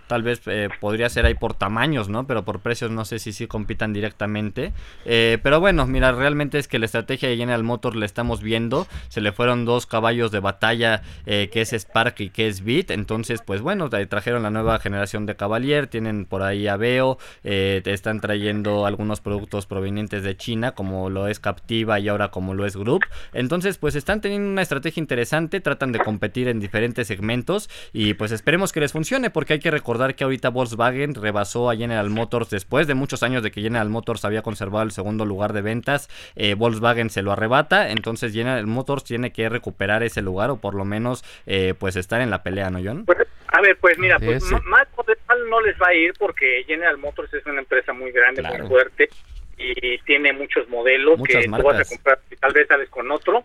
Tal 0.09 0.23
vez 0.23 0.41
eh, 0.47 0.71
podría 0.81 1.09
ser 1.11 1.27
ahí 1.27 1.35
por 1.35 1.53
tamaños, 1.53 2.09
¿no? 2.09 2.27
Pero 2.27 2.45
por 2.45 2.61
precios 2.61 2.91
no 2.91 3.05
sé 3.05 3.19
si 3.19 3.33
sí 3.33 3.47
compitan 3.47 3.93
directamente. 3.93 4.73
Eh, 5.05 5.39
pero 5.43 5.61
bueno, 5.61 5.87
mira, 5.87 6.13
realmente 6.13 6.59
es 6.59 6.67
que 6.67 6.79
la 6.79 6.87
estrategia 6.87 7.29
de 7.29 7.37
General 7.37 7.63
Motors 7.63 7.95
la 7.95 8.07
estamos 8.07 8.43
viendo. 8.43 8.87
Se 9.09 9.21
le 9.21 9.33
fueron 9.33 9.67
dos 9.67 9.85
caballos 9.85 10.31
de 10.31 10.41
batalla, 10.41 11.03
eh, 11.27 11.51
que 11.53 11.61
es 11.61 11.73
Spark 11.75 12.21
y 12.21 12.31
que 12.31 12.49
es 12.49 12.65
Beat. 12.65 12.91
Entonces, 12.91 13.43
pues 13.45 13.61
bueno, 13.61 13.91
trajeron 13.91 14.43
la 14.43 14.51
nueva 14.51 14.79
generación 14.79 15.27
de 15.27 15.37
Cavalier. 15.37 15.87
Tienen 15.89 16.25
por 16.25 16.43
ahí 16.43 16.67
Aveo. 16.67 17.19
te 17.43 17.93
están 17.93 18.21
trayendo 18.21 18.87
algunos 18.87 19.21
productos 19.21 19.67
provenientes 19.67 20.23
de 20.23 20.37
China, 20.37 20.73
como 20.73 21.11
lo 21.11 21.29
es 21.29 21.39
Captiva 21.39 22.01
y 22.01 22.09
ahora 22.09 22.31
como 22.31 22.55
lo 22.55 22.65
es 22.65 22.77
Group. 22.77 23.05
Entonces, 23.35 23.77
pues 23.77 23.95
están 23.95 24.23
teniendo 24.23 24.49
una 24.49 24.63
estrategia 24.63 25.01
interesante. 25.01 25.61
Tratan 25.61 25.93
de 25.93 25.99
competir 25.99 26.49
en 26.49 26.61
diferentes 26.61 27.07
segmentos. 27.07 27.69
Y 27.93 28.15
pues 28.15 28.33
esperemos 28.33 28.73
que 28.73 28.81
les 28.81 28.93
funcione, 28.93 29.29
porque 29.29 29.53
hay 29.55 29.59
que 29.59 29.71
recordar 29.71 29.98
que 30.15 30.25
ahorita 30.25 30.51
Volkswagen 30.51 31.15
rebasó 31.15 31.71
a 31.71 31.77
General 31.77 32.09
Motors 32.11 32.51
después 32.51 32.87
de 32.87 32.95
muchos 32.95 33.23
años 33.23 33.43
de 33.43 33.51
que 33.51 33.61
General 33.61 33.89
Motors 33.89 34.25
había 34.25 34.43
conservado 34.43 34.85
el 34.85 34.93
segundo 34.93 35.25
lugar 35.25 35.53
de 35.53 35.63
ventas. 35.63 36.09
Eh, 36.37 36.55
Volkswagen 36.55 37.11
se 37.11 37.23
lo 37.23 37.33
arrebata, 37.33 37.91
entonces 37.91 38.33
General 38.33 38.67
Motors 38.67 39.05
tiene 39.05 39.33
que 39.33 39.49
recuperar 39.49 40.03
ese 40.03 40.23
lugar 40.23 40.51
o 40.51 40.57
por 40.57 40.75
lo 40.75 40.85
menos 40.85 41.25
eh, 41.47 41.75
pues 41.79 41.97
estar 41.97 42.21
en 42.21 42.31
la 42.31 42.43
pelea, 42.43 42.71
¿no, 42.71 42.81
John? 42.83 43.05
Pues, 43.05 43.19
a 43.49 43.61
ver, 43.61 43.77
pues 43.79 43.99
mira, 43.99 44.19
pues 44.19 44.45
más 44.65 44.87
potencial 44.95 45.39
no 45.51 45.61
les 45.61 45.77
va 45.81 45.89
a 45.89 45.95
ir 45.95 46.13
porque 46.19 46.65
General 46.67 46.99
Motors 46.99 47.33
es 47.35 47.45
una 47.47 47.61
empresa 47.61 47.93
muy 47.93 48.13
grande, 48.13 48.43
muy 48.43 48.69
fuerte 48.69 49.09
y 49.57 49.99
tiene 49.99 50.33
muchos 50.33 50.69
modelos 50.69 51.21
que 51.23 51.45
tú 51.45 51.63
vas 51.63 51.81
a 51.81 51.85
comprar, 51.85 52.21
tal 52.41 52.53
vez 52.53 52.69
sales 52.69 52.89
con 52.91 53.11
otro, 53.11 53.45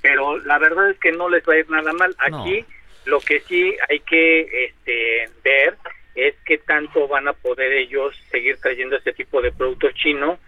pero 0.00 0.38
la 0.38 0.58
verdad 0.58 0.90
es 0.90 0.98
que 0.98 1.12
no 1.12 1.28
les 1.28 1.42
va 1.46 1.54
a 1.54 1.58
ir 1.58 1.70
nada 1.70 1.92
mal. 1.92 2.14
Aquí 2.18 2.64
lo 3.06 3.20
que 3.20 3.40
sí 3.40 3.74
hay 3.88 4.00
que 4.00 4.66
este, 4.66 5.28
ver 5.42 5.76
es 6.14 6.34
qué 6.44 6.58
tanto 6.58 7.08
van 7.08 7.28
a 7.28 7.32
poder 7.32 7.72
ellos 7.72 8.16
seguir 8.30 8.58
trayendo 8.58 8.96
este 8.96 9.12
tipo 9.12 9.40
de 9.40 9.52
productos 9.52 9.94
chinos 9.94 10.38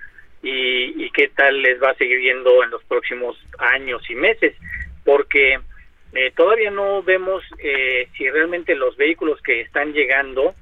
y, 0.43 1.11
qué 1.11 1.29
tal 1.29 1.63
les 1.63 1.81
va 1.81 1.91
a 1.91 1.95
seguir 1.95 2.21
yendo 2.21 2.65
en 2.65 2.71
los 2.71 2.83
próximos 2.85 3.39
años 3.59 4.03
y 4.11 4.15
meses, 4.15 4.57
porque 5.05 5.61
eh, 6.15 6.33
todavía 6.35 6.71
no 6.71 7.03
vemos 7.03 7.45
eh, 7.59 8.09
si 8.17 8.29
realmente 8.31 8.75
los 8.75 8.97
vehículos 8.97 9.41
que 9.43 9.61
están 9.61 9.93
llegando 9.93 10.55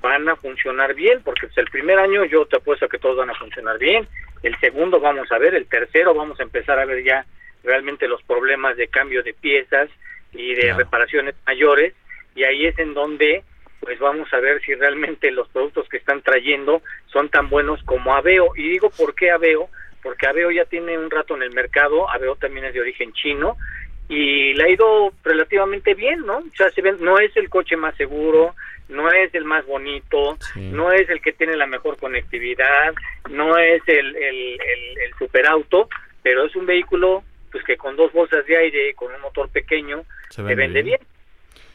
van 0.00 0.28
a 0.28 0.36
funcionar 0.36 0.94
bien, 0.94 1.22
porque 1.22 1.48
pues, 1.48 1.58
el 1.58 1.66
primer 1.66 1.98
año 1.98 2.24
yo 2.24 2.46
te 2.46 2.56
apuesto 2.56 2.88
que 2.88 2.98
todos 2.98 3.16
van 3.16 3.30
a 3.30 3.34
funcionar 3.34 3.78
bien, 3.78 4.06
el 4.42 4.56
segundo 4.60 5.00
vamos 5.00 5.30
a 5.32 5.38
ver, 5.38 5.54
el 5.54 5.66
tercero 5.66 6.14
vamos 6.14 6.38
a 6.40 6.44
empezar 6.44 6.78
a 6.78 6.84
ver 6.84 7.02
ya 7.02 7.26
realmente 7.64 8.08
los 8.08 8.22
problemas 8.22 8.76
de 8.76 8.88
cambio 8.88 9.22
de 9.22 9.34
piezas, 9.34 9.90
y 10.36 10.54
de 10.54 10.72
reparaciones 10.74 11.34
mayores 11.46 11.94
y 12.34 12.44
ahí 12.44 12.66
es 12.66 12.78
en 12.78 12.94
donde 12.94 13.42
pues 13.80 13.98
vamos 13.98 14.32
a 14.32 14.40
ver 14.40 14.60
si 14.62 14.74
realmente 14.74 15.30
los 15.30 15.48
productos 15.48 15.88
que 15.88 15.98
están 15.98 16.22
trayendo 16.22 16.82
son 17.06 17.28
tan 17.28 17.48
buenos 17.48 17.82
como 17.84 18.14
Aveo. 18.14 18.48
Y 18.56 18.68
digo 18.70 18.90
por 18.90 19.14
qué 19.14 19.30
Aveo 19.30 19.68
porque 20.02 20.26
Aveo 20.26 20.50
ya 20.50 20.64
tiene 20.64 20.98
un 20.98 21.10
rato 21.10 21.34
en 21.36 21.42
el 21.42 21.52
mercado 21.52 22.08
Aveo 22.10 22.36
también 22.36 22.66
es 22.66 22.74
de 22.74 22.80
origen 22.80 23.12
chino 23.12 23.56
y 24.08 24.54
le 24.54 24.64
ha 24.64 24.68
ido 24.68 25.12
relativamente 25.24 25.94
bien 25.94 26.24
no 26.24 26.38
o 26.38 26.56
sea 26.56 26.70
se 26.70 26.80
ven, 26.80 26.96
no 27.00 27.18
es 27.18 27.36
el 27.36 27.48
coche 27.48 27.76
más 27.76 27.96
seguro 27.96 28.54
no 28.88 29.10
es 29.10 29.34
el 29.34 29.44
más 29.44 29.66
bonito, 29.66 30.38
no 30.56 30.92
es 30.92 31.08
el 31.10 31.20
que 31.20 31.32
tiene 31.32 31.56
la 31.56 31.66
mejor 31.66 31.96
conectividad, 31.98 32.94
no 33.30 33.58
es 33.58 33.82
el, 33.86 34.14
el, 34.16 34.60
el, 34.60 34.98
el 34.98 35.14
superauto, 35.18 35.88
pero 36.22 36.44
es 36.44 36.54
un 36.54 36.66
vehículo 36.66 37.24
pues 37.50 37.64
que 37.64 37.76
con 37.76 37.96
dos 37.96 38.12
bolsas 38.12 38.44
de 38.46 38.56
aire, 38.56 38.94
con 38.94 39.12
un 39.12 39.20
motor 39.20 39.48
pequeño, 39.48 40.04
se 40.30 40.42
vende, 40.42 40.82
bien. 40.82 41.00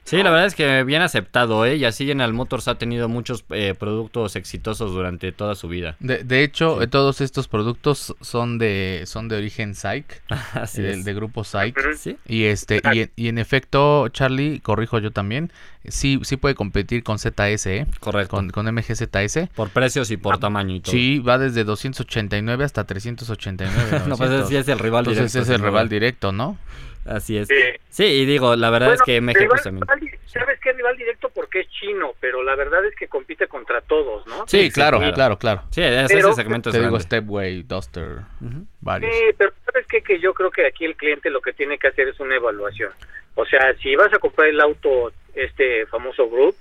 Sí, 0.03 0.17
la 0.23 0.31
verdad 0.31 0.47
es 0.47 0.55
que 0.55 0.83
bien 0.83 1.01
aceptado, 1.01 1.65
¿eh? 1.65 1.75
Y 1.75 1.85
así 1.85 2.05
General 2.05 2.33
Motors 2.33 2.67
ha 2.67 2.75
tenido 2.75 3.07
muchos 3.07 3.45
eh, 3.51 3.75
productos 3.77 4.35
exitosos 4.35 4.91
durante 4.91 5.31
toda 5.31 5.55
su 5.55 5.67
vida. 5.67 5.95
De, 5.99 6.23
de 6.23 6.43
hecho, 6.43 6.79
todos 6.89 7.21
estos 7.21 7.47
productos 7.47 8.15
son 8.19 8.57
de 8.57 9.03
son 9.05 9.29
de 9.29 9.37
origen 9.37 9.75
SAIC, 9.75 10.21
de, 10.75 11.13
grupo 11.13 11.43
SAIC. 11.43 11.77
Y 12.25 12.45
este 12.45 12.81
y, 13.15 13.27
en 13.27 13.37
efecto, 13.37 14.09
Charlie, 14.09 14.59
corrijo 14.59 14.99
yo 14.99 15.11
también, 15.11 15.51
sí 15.87 16.19
sí 16.23 16.35
puede 16.35 16.55
competir 16.55 17.03
con 17.03 17.17
ZS, 17.19 17.67
¿eh? 17.67 17.87
Correcto. 17.99 18.35
Con, 18.35 18.49
con 18.49 18.65
MGZS. 18.73 19.49
Por 19.55 19.69
precios 19.69 20.09
y 20.11 20.17
por 20.17 20.39
tamaño 20.39 20.75
y 20.75 20.79
todo. 20.81 20.91
Sí, 20.91 21.19
va 21.19 21.37
desde 21.37 21.63
289 21.63 22.65
hasta 22.65 22.85
389. 22.85 24.01
no, 24.07 24.17
pues 24.17 24.47
sí 24.49 24.57
es 24.57 24.67
el 24.67 24.79
rival 24.79 25.05
directo. 25.05 25.21
Entonces 25.21 25.43
es 25.43 25.49
el 25.55 25.61
rival 25.61 25.87
directo, 25.87 26.31
¿no? 26.31 26.57
Así 27.05 27.37
es. 27.37 27.49
Sí, 27.89 28.05
y 28.05 28.25
digo, 28.25 28.55
la 28.55 28.69
verdad 28.69 28.93
es 28.93 29.01
que 29.01 29.19
MG 29.19 29.47
pues, 29.47 29.63
también. 29.63 29.85
¿Sabes 30.25 30.59
qué 30.59 30.71
rival 30.71 30.95
directo? 30.97 31.29
Porque 31.29 31.61
es 31.61 31.69
chino, 31.69 32.13
pero 32.19 32.43
la 32.43 32.55
verdad 32.55 32.85
es 32.85 32.95
que 32.95 33.07
compite 33.07 33.47
contra 33.47 33.81
todos, 33.81 34.25
¿no? 34.27 34.47
Sí, 34.47 34.71
claro, 34.71 34.99
claro, 35.13 35.37
claro, 35.37 35.63
Sí, 35.71 35.81
ese 35.81 36.33
segmento 36.33 36.71
Te 36.71 36.79
digo 36.79 36.99
Stepway, 36.99 37.63
Duster, 37.63 38.19
varios. 38.79 39.13
Sí, 39.13 39.23
pero 39.37 39.51
¿sabes 39.65 39.87
qué? 39.87 40.01
Que 40.01 40.19
yo 40.19 40.33
creo 40.33 40.51
que 40.51 40.65
aquí 40.65 40.85
el 40.85 40.95
cliente 40.95 41.29
lo 41.29 41.41
que 41.41 41.53
tiene 41.53 41.77
que 41.77 41.87
hacer 41.87 42.07
es 42.07 42.19
una 42.19 42.35
evaluación. 42.35 42.91
O 43.35 43.45
sea, 43.45 43.73
si 43.81 43.95
vas 43.95 44.13
a 44.13 44.19
comprar 44.19 44.47
el 44.47 44.59
auto, 44.59 45.11
este 45.33 45.85
famoso 45.87 46.29
Group, 46.29 46.55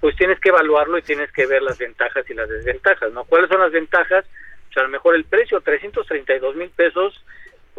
pues 0.00 0.16
tienes 0.16 0.40
que 0.40 0.48
evaluarlo 0.48 0.98
y 0.98 1.02
tienes 1.02 1.30
que 1.32 1.46
ver 1.46 1.62
las 1.62 1.78
ventajas 1.78 2.28
y 2.28 2.34
las 2.34 2.48
desventajas, 2.48 3.12
¿no? 3.12 3.24
¿Cuáles 3.24 3.48
son 3.48 3.60
las 3.60 3.72
ventajas? 3.72 4.24
O 4.70 4.72
sea, 4.72 4.82
a 4.82 4.86
lo 4.86 4.92
mejor 4.92 5.14
el 5.14 5.24
precio, 5.24 5.60
332 5.60 6.56
mil 6.56 6.70
pesos, 6.70 7.22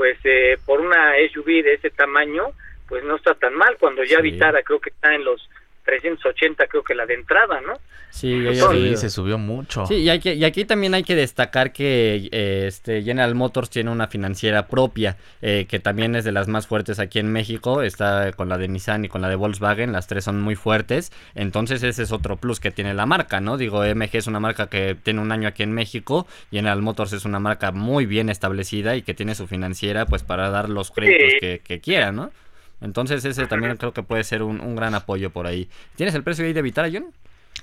pues 0.01 0.17
eh, 0.23 0.57
por 0.65 0.81
una 0.81 1.13
SUV 1.31 1.61
de 1.61 1.75
ese 1.75 1.91
tamaño, 1.91 2.47
pues 2.87 3.03
no 3.03 3.17
está 3.17 3.35
tan 3.35 3.53
mal. 3.53 3.77
Cuando 3.79 4.03
ya 4.03 4.19
Vitara 4.19 4.63
creo 4.63 4.79
que 4.79 4.89
está 4.89 5.13
en 5.13 5.23
los 5.23 5.47
380 5.83 6.67
creo 6.67 6.83
que 6.83 6.95
la 6.95 7.05
de 7.05 7.15
entrada, 7.15 7.61
¿no? 7.61 7.73
Sí, 8.11 8.45
se 8.97 9.09
subió 9.09 9.37
mucho. 9.37 9.85
Sí, 9.85 9.95
y, 9.95 10.09
hay 10.09 10.19
que, 10.19 10.35
y 10.35 10.43
aquí 10.43 10.65
también 10.65 10.93
hay 10.93 11.03
que 11.03 11.15
destacar 11.15 11.71
que 11.71 12.29
eh, 12.31 12.65
este 12.67 13.01
General 13.03 13.33
Motors 13.35 13.69
tiene 13.69 13.89
una 13.89 14.07
financiera 14.07 14.67
propia, 14.67 15.17
eh, 15.41 15.65
que 15.67 15.79
también 15.79 16.15
es 16.15 16.25
de 16.25 16.33
las 16.33 16.49
más 16.49 16.67
fuertes 16.67 16.99
aquí 16.99 17.19
en 17.19 17.31
México, 17.31 17.81
está 17.81 18.33
con 18.33 18.49
la 18.49 18.57
de 18.57 18.67
Nissan 18.67 19.05
y 19.05 19.07
con 19.07 19.21
la 19.21 19.29
de 19.29 19.35
Volkswagen, 19.35 19.93
las 19.93 20.07
tres 20.07 20.25
son 20.25 20.41
muy 20.41 20.55
fuertes, 20.55 21.11
entonces 21.35 21.83
ese 21.83 22.03
es 22.03 22.11
otro 22.11 22.35
plus 22.35 22.59
que 22.59 22.71
tiene 22.71 22.93
la 22.93 23.05
marca, 23.05 23.39
¿no? 23.39 23.57
Digo, 23.57 23.83
MG 23.83 24.09
es 24.17 24.27
una 24.27 24.41
marca 24.41 24.67
que 24.67 24.95
tiene 25.01 25.21
un 25.21 25.31
año 25.31 25.47
aquí 25.47 25.63
en 25.63 25.71
México, 25.71 26.27
General 26.51 26.81
Motors 26.81 27.13
es 27.13 27.23
una 27.23 27.39
marca 27.39 27.71
muy 27.71 28.05
bien 28.05 28.29
establecida 28.29 28.97
y 28.97 29.03
que 29.03 29.13
tiene 29.13 29.35
su 29.35 29.47
financiera 29.47 30.05
pues 30.05 30.23
para 30.23 30.49
dar 30.49 30.69
los 30.69 30.91
créditos 30.91 31.39
que, 31.39 31.61
que 31.63 31.79
quiera, 31.79 32.11
¿no? 32.11 32.31
Entonces 32.81 33.23
ese 33.23 33.47
también 33.47 33.77
creo 33.77 33.93
que 33.93 34.03
puede 34.03 34.23
ser 34.23 34.43
un, 34.43 34.75
gran 34.75 34.95
apoyo 34.95 35.29
por 35.29 35.47
ahí. 35.47 35.69
¿Tienes 35.95 36.15
el 36.15 36.23
precio 36.23 36.45
ahí 36.45 36.53
de 36.53 36.61
Vitara, 36.61 36.89
John? 36.91 37.13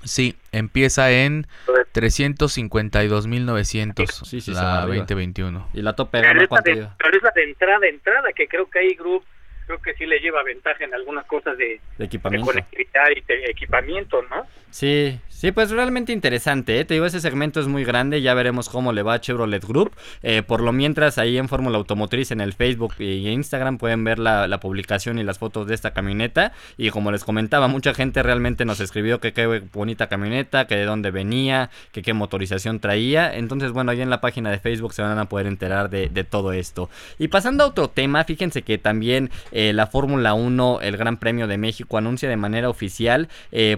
Sí, 0.04 0.37
empieza 0.52 1.10
en 1.10 1.46
352.900 1.94 4.25
sí, 4.25 4.40
sí, 4.40 4.52
la 4.52 4.87
2021. 4.87 5.70
¿Y 5.75 5.82
la 5.82 5.94
tope 5.94 6.20
gama 6.20 6.46
cuánto 6.46 6.70
de, 6.70 6.87
Pero 6.98 7.16
es 7.16 7.22
la 7.22 7.32
de 7.34 7.42
entrada, 7.44 7.88
entrada, 7.88 8.32
que 8.32 8.46
creo 8.46 8.70
que 8.70 8.78
hay 8.78 8.94
Group 8.94 9.25
creo 9.68 9.82
que 9.82 9.94
sí 9.94 10.06
le 10.06 10.18
lleva 10.18 10.42
ventaja 10.42 10.82
en 10.82 10.94
algunas 10.94 11.26
cosas 11.26 11.56
de, 11.58 11.78
equipamiento. 11.98 12.46
conectividad 12.46 13.10
y 13.14 13.20
de 13.20 13.50
equipamiento, 13.50 14.22
¿no? 14.22 14.46
Sí, 14.70 15.20
sí, 15.38 15.52
pues 15.52 15.71
realmente 15.71 16.12
interesante, 16.12 16.80
¿eh? 16.80 16.85
te 16.85 16.95
digo, 16.95 17.07
ese 17.07 17.21
segmento 17.21 17.61
es 17.61 17.68
muy 17.68 17.85
grande, 17.85 18.21
ya 18.23 18.35
veremos 18.35 18.68
cómo 18.68 18.92
le 18.92 19.02
va 19.02 19.14
a 19.14 19.21
Chevrolet 19.21 19.64
Group. 19.64 19.92
Eh, 20.23 20.42
por 20.42 20.61
lo 20.61 20.73
mientras, 20.73 21.16
ahí 21.16 21.38
en 21.38 21.49
Fórmula 21.49 21.78
Automotriz, 21.78 22.33
en 22.33 22.40
el 22.40 22.52
Facebook 22.54 22.95
y 22.99 23.28
Instagram, 23.28 23.78
pueden 23.78 24.02
ver 24.02 24.18
la, 24.18 24.59
publicación 24.61 25.21
y 25.21 25.23
las 25.23 25.38
fotos 25.38 25.68
de 25.68 25.75
esta 25.75 25.92
camioneta. 25.92 26.52
Y 26.76 26.90
como 26.90 27.12
les 27.12 27.23
comentaba, 27.23 27.68
mucha 27.68 27.95
gente 27.95 28.23
realmente 28.25 28.64
nos 28.64 28.80
escribió 28.80 29.21
que 29.21 29.33
qué 29.33 29.62
bonita 29.73 30.09
camioneta, 30.09 30.66
que 30.66 30.75
de 30.75 30.85
dónde 30.85 31.12
venía, 31.12 31.71
que 31.92 32.02
qué 32.02 32.12
motorización 32.12 32.80
traía. 32.80 33.33
Entonces, 33.33 33.71
bueno, 33.71 33.92
ahí 33.92 34.00
en 34.00 34.11
la 34.11 34.21
página 34.21 34.50
de 34.50 34.59
Facebook 34.59 34.92
se 34.92 35.02
van 35.02 35.18
a 35.18 35.28
poder 35.28 35.47
enterar 35.47 35.90
de, 35.90 36.09
todo 36.25 36.52
esto. 36.52 36.90
Y 37.18 37.28
pasando 37.28 37.62
a 37.62 37.68
otro 37.68 37.88
tema, 37.88 38.25
fíjense 38.25 38.62
que 38.62 38.78
también 38.78 39.30
eh, 39.52 39.73
la 39.73 39.87
Fórmula 39.87 40.35
1, 40.35 40.80
el 40.83 40.97
Gran 40.97 41.16
Premio 41.18 41.47
de 41.47 41.59
México, 41.59 41.97
anuncia 41.97 42.28
de 42.28 42.37
manera 42.37 42.68
oficial, 42.68 43.28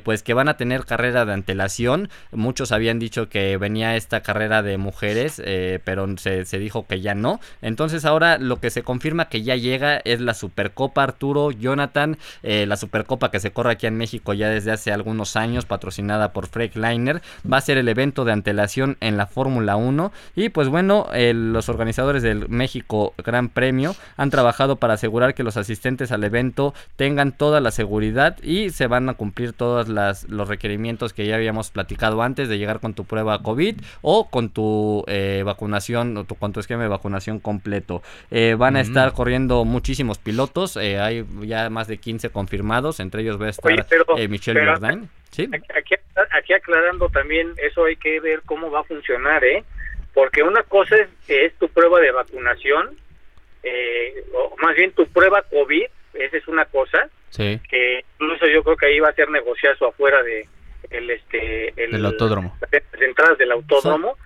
pues 0.05 0.23
que 0.23 0.33
van 0.33 0.49
a 0.49 0.57
tener 0.57 0.87
carrera 0.87 1.27
de 1.27 1.33
antelación. 1.51 2.09
Muchos 2.31 2.71
habían 2.71 2.99
dicho 2.99 3.29
que 3.29 3.57
venía 3.57 3.97
esta 3.97 4.23
carrera 4.23 4.63
de 4.63 4.79
mujeres, 4.79 5.43
eh, 5.45 5.81
pero 5.85 6.07
se, 6.17 6.45
dijo 6.59 6.87
que 6.87 7.01
ya 7.01 7.15
no. 7.15 7.41
Entonces 7.61 8.05
ahora 8.05 8.39
lo 8.39 8.61
que 8.61 8.71
se 8.71 8.83
confirma 8.83 9.29
que 9.29 9.43
ya 9.43 9.57
llega 9.57 10.01
es 10.05 10.21
la 10.21 10.35
Supercopa 10.35 11.03
Arturo 11.03 11.51
Jonathan, 11.51 12.19
eh, 12.43 12.67
la 12.67 12.77
Supercopa 12.77 13.31
que 13.31 13.41
se 13.41 13.51
corre 13.51 13.73
aquí 13.73 13.87
en 13.87 13.97
México 13.97 14.33
ya 14.33 14.49
desde 14.49 14.71
hace 14.71 14.93
algunos 14.93 15.35
años, 15.37 15.65
patrocinada 15.65 16.33
por 16.33 16.47
Freightliner. 16.47 17.21
Va 17.51 17.57
a 17.57 17.61
ser 17.61 17.79
el 17.79 17.89
evento 17.89 18.25
de 18.25 18.33
antelación 18.33 18.97
en 19.01 19.17
la 19.17 19.27
Fórmula 19.27 19.77
1. 19.77 20.13
Y 20.37 20.51
pues 20.51 20.69
bueno, 20.69 21.09
los 21.13 21.69
organizadores 21.69 22.23
del 22.23 22.49
México 22.49 23.15
Gran 23.19 23.49
Premio 23.49 23.97
han 24.17 24.31
trabajado 24.31 24.77
para 24.77 24.95
asegurar 24.95 25.35
que 25.35 25.43
los 25.43 25.57
asistentes 25.57 26.13
al 26.13 26.23
evento 26.23 26.75
tengan 26.97 27.33
toda 27.33 27.61
la 27.61 27.71
seguridad 27.71 28.37
y 28.43 28.71
se 28.71 28.87
van 28.87 29.09
a 29.09 29.15
cumplir 29.15 29.53
todos 29.53 29.89
los 29.89 30.49
requerimientos 30.49 31.13
que 31.13 31.27
ya 31.27 31.40
habíamos 31.41 31.71
platicado 31.71 32.23
antes 32.23 32.49
de 32.49 32.59
llegar 32.59 32.81
con 32.81 32.95
tu 32.95 33.05
prueba 33.05 33.43
COVID 33.43 33.77
o 34.03 34.31
con 34.31 34.51
tu 34.51 35.05
eh, 35.09 35.43
vacunación 35.45 36.17
o 36.17 36.25
tu, 36.25 36.37
con 36.37 36.53
tu 36.53 36.61
esquema 36.61 36.83
de 36.83 36.89
vacunación 36.89 37.41
completo. 37.41 38.03
Eh, 38.31 38.55
van 38.59 38.77
a 38.77 38.81
estar 38.81 39.13
corriendo 39.13 39.65
muchísimos 39.65 40.19
pilotos, 40.19 40.77
hay 40.77 41.25
ya 41.43 41.71
más 41.71 41.89
de 41.89 41.99
15 41.99 42.31
confirmados, 42.31 43.01
entre 43.01 43.23
ellos 43.23 43.41
va 43.41 43.47
a 43.47 43.51
estar 43.51 43.73
Michelle 44.29 44.65
Jordan. 44.65 45.09
¿Sí? 45.31 45.49
Aquí, 45.53 45.95
aquí 46.33 46.53
aclarando 46.53 47.09
también, 47.09 47.53
eso 47.63 47.85
hay 47.85 47.97
que 47.97 48.19
ver 48.21 48.43
cómo 48.45 48.71
va 48.71 48.81
a 48.81 48.85
funcionar, 48.85 49.45
¿eh? 49.45 49.63
Porque 50.13 50.43
una 50.43 50.65
cosa 50.65 50.97
es, 50.97 51.09
es 51.29 51.55
tu 51.55 51.69
prueba 51.69 52.01
de 52.01 52.11
vacunación, 52.11 52.91
o 54.35 54.57
más 54.61 54.75
bien 54.75 54.93
tu 54.93 55.07
prueba 55.07 55.43
COVID, 55.43 55.85
esa 56.15 56.37
es 56.37 56.49
una 56.49 56.65
cosa, 56.65 57.09
Sí. 57.31 57.61
Que 57.69 58.05
incluso 58.19 58.47
yo 58.47 58.63
creo 58.63 58.77
que 58.77 58.87
ahí 58.87 59.01
va 59.01 59.09
a 59.09 59.15
ser 59.15 59.31
negociazo 59.31 59.87
afuera 59.87 60.23
de 60.23 60.47
el 60.91 61.11
este 61.11 61.73
el, 61.83 62.05
autódromo. 62.05 62.57
Las 62.71 63.03
entradas 63.03 63.39
del 63.39 63.53
autódromo 63.53 64.17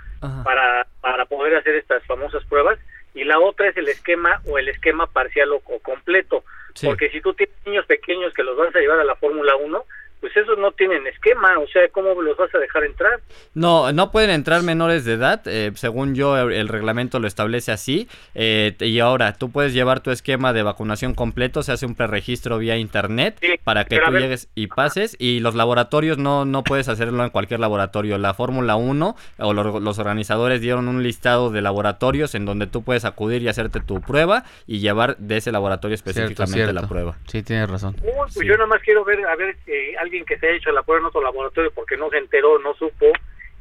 para 0.45 0.87
para 1.01 1.27
poder 1.27 1.57
hacer 1.57 1.75
estas 1.75 2.03
famosas 2.05 2.45
pruebas 2.45 2.79
y 3.15 3.25
la 3.25 3.39
otra 3.39 3.69
es 3.69 3.77
el 3.77 3.89
esquema 3.89 4.43
o 4.47 4.59
el 4.59 4.69
esquema 4.69 5.07
parcial 5.07 5.53
o, 5.53 5.61
completo. 5.61 6.45
Porque 6.83 7.09
si 7.11 7.21
tú 7.21 7.33
tienes 7.35 7.55
niños 7.65 7.87
pequeños 7.87 8.35
que 8.35 8.43
los 8.43 8.57
vas 8.57 8.75
a 8.75 8.81
llevar 8.81 8.99
a 8.99 9.05
la 9.05 9.15
Fórmula 9.15 9.55
1, 9.55 9.85
pues 10.25 10.39
esos 10.39 10.57
no 10.57 10.73
tienen 10.73 11.07
esquema, 11.07 11.59
o 11.59 11.69
sea, 11.69 11.87
¿cómo 11.91 12.19
los 12.23 12.35
vas 12.39 12.49
a 12.55 12.59
dejar 12.59 12.83
entrar? 12.85 13.21
No, 13.53 13.93
no 13.93 14.11
pueden 14.11 14.31
entrar 14.31 14.63
menores 14.63 15.05
de 15.05 15.13
edad, 15.13 15.43
eh, 15.45 15.71
según 15.75 16.15
yo 16.15 16.39
el, 16.39 16.67
reglamento 16.69 17.21
lo 17.21 17.27
establece 17.27 17.73
así, 17.73 18.09
eh, 18.35 18.75
y 18.81 19.01
ahora 19.01 19.35
tú 19.35 19.51
puedes 19.51 19.75
llevar 19.75 20.01
tu 20.01 20.11
esquema 20.11 20.55
de 20.55 20.63
vacunación 20.63 21.13
completo, 21.13 21.63
se 21.63 21.73
hace 21.73 21.85
un 21.85 21.95
preregistro 21.95 22.57
vía 22.57 22.79
internet 22.79 23.39
para 23.65 23.85
que 23.85 23.99
tú 23.99 24.13
llegues 24.13 24.49
y 24.55 24.69
pases, 24.69 25.15
y 25.19 25.41
los 25.41 25.55
laboratorios 25.55 26.17
no, 26.17 26.47
no 26.47 26.65
puedes 26.65 26.89
hacerlo 26.89 27.23
en 27.23 27.29
cualquier 27.29 27.61
laboratorio, 27.61 28.17
la 28.17 28.33
Fórmula 28.33 28.77
1 28.77 29.17
o 29.41 29.53
los, 29.53 29.99
organizadores 29.99 30.63
dieron 30.63 30.89
un 30.89 31.03
listado 31.03 31.51
de 31.51 31.61
laboratorios 31.61 32.35
en 32.35 32.47
donde 32.47 32.67
tú 32.67 32.83
puedes 32.83 33.05
acudir 33.05 33.43
y 33.43 33.49
hacerte 33.49 33.81
tu 33.81 34.01
prueba 34.01 34.45
y 34.67 34.79
llevar 34.79 35.19
de 35.19 35.37
ese 35.37 35.53
laboratorio 35.53 35.97
específicamente 35.97 36.73
la 36.73 36.89
prueba. 36.89 37.19
Sí, 37.27 37.43
tienes 37.43 37.69
razón. 37.69 37.95
pues 38.01 38.35
yo 38.37 38.55
nada 38.55 38.69
más 38.69 38.81
quiero 38.81 39.05
ver, 39.05 39.23
a 39.27 39.37
ver, 39.37 39.55
eh, 39.67 39.95
alguien 40.01 40.14
que 40.23 40.39
se 40.39 40.47
ha 40.47 40.51
hecho 40.51 40.71
la 40.71 40.83
prueba 40.83 41.01
en 41.01 41.07
otro 41.07 41.23
laboratorio 41.23 41.73
porque 41.75 41.97
no 41.97 42.11
se 42.11 42.19
enteró, 42.19 42.59
no 42.59 42.75
supo 42.75 43.07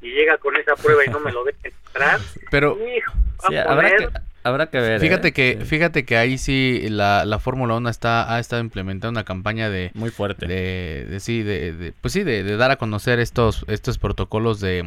y 0.01 0.11
llega 0.11 0.37
con 0.37 0.55
esa 0.57 0.75
prueba 0.75 1.03
y 1.05 1.09
no 1.09 1.19
me 1.19 1.31
lo 1.31 1.43
deja 1.43 1.59
entrar. 1.63 2.19
Pero 2.51 2.77
Habrá 3.67 3.95
que 3.95 4.09
ver. 4.51 4.99
Fíjate 4.99 5.29
¿eh? 5.29 5.31
que, 5.31 5.59
fíjate 5.65 6.05
que 6.05 6.17
ahí 6.17 6.37
sí 6.37 6.87
la, 6.89 7.25
la 7.25 7.39
Fórmula 7.39 7.75
1 7.75 7.89
está, 7.89 8.33
ha 8.33 8.39
estado 8.39 8.61
implementando 8.61 9.11
una 9.11 9.23
campaña 9.23 9.69
de 9.69 9.91
muy 9.93 10.09
fuerte. 10.09 10.47
De, 10.47 11.19
sí, 11.19 11.43
de, 11.43 11.93
pues 12.01 12.13
sí, 12.13 12.23
de, 12.23 12.43
dar 12.57 12.71
a 12.71 12.75
conocer 12.77 13.19
estos, 13.19 13.65
estos 13.67 13.97
protocolos 13.97 14.59
de, 14.59 14.83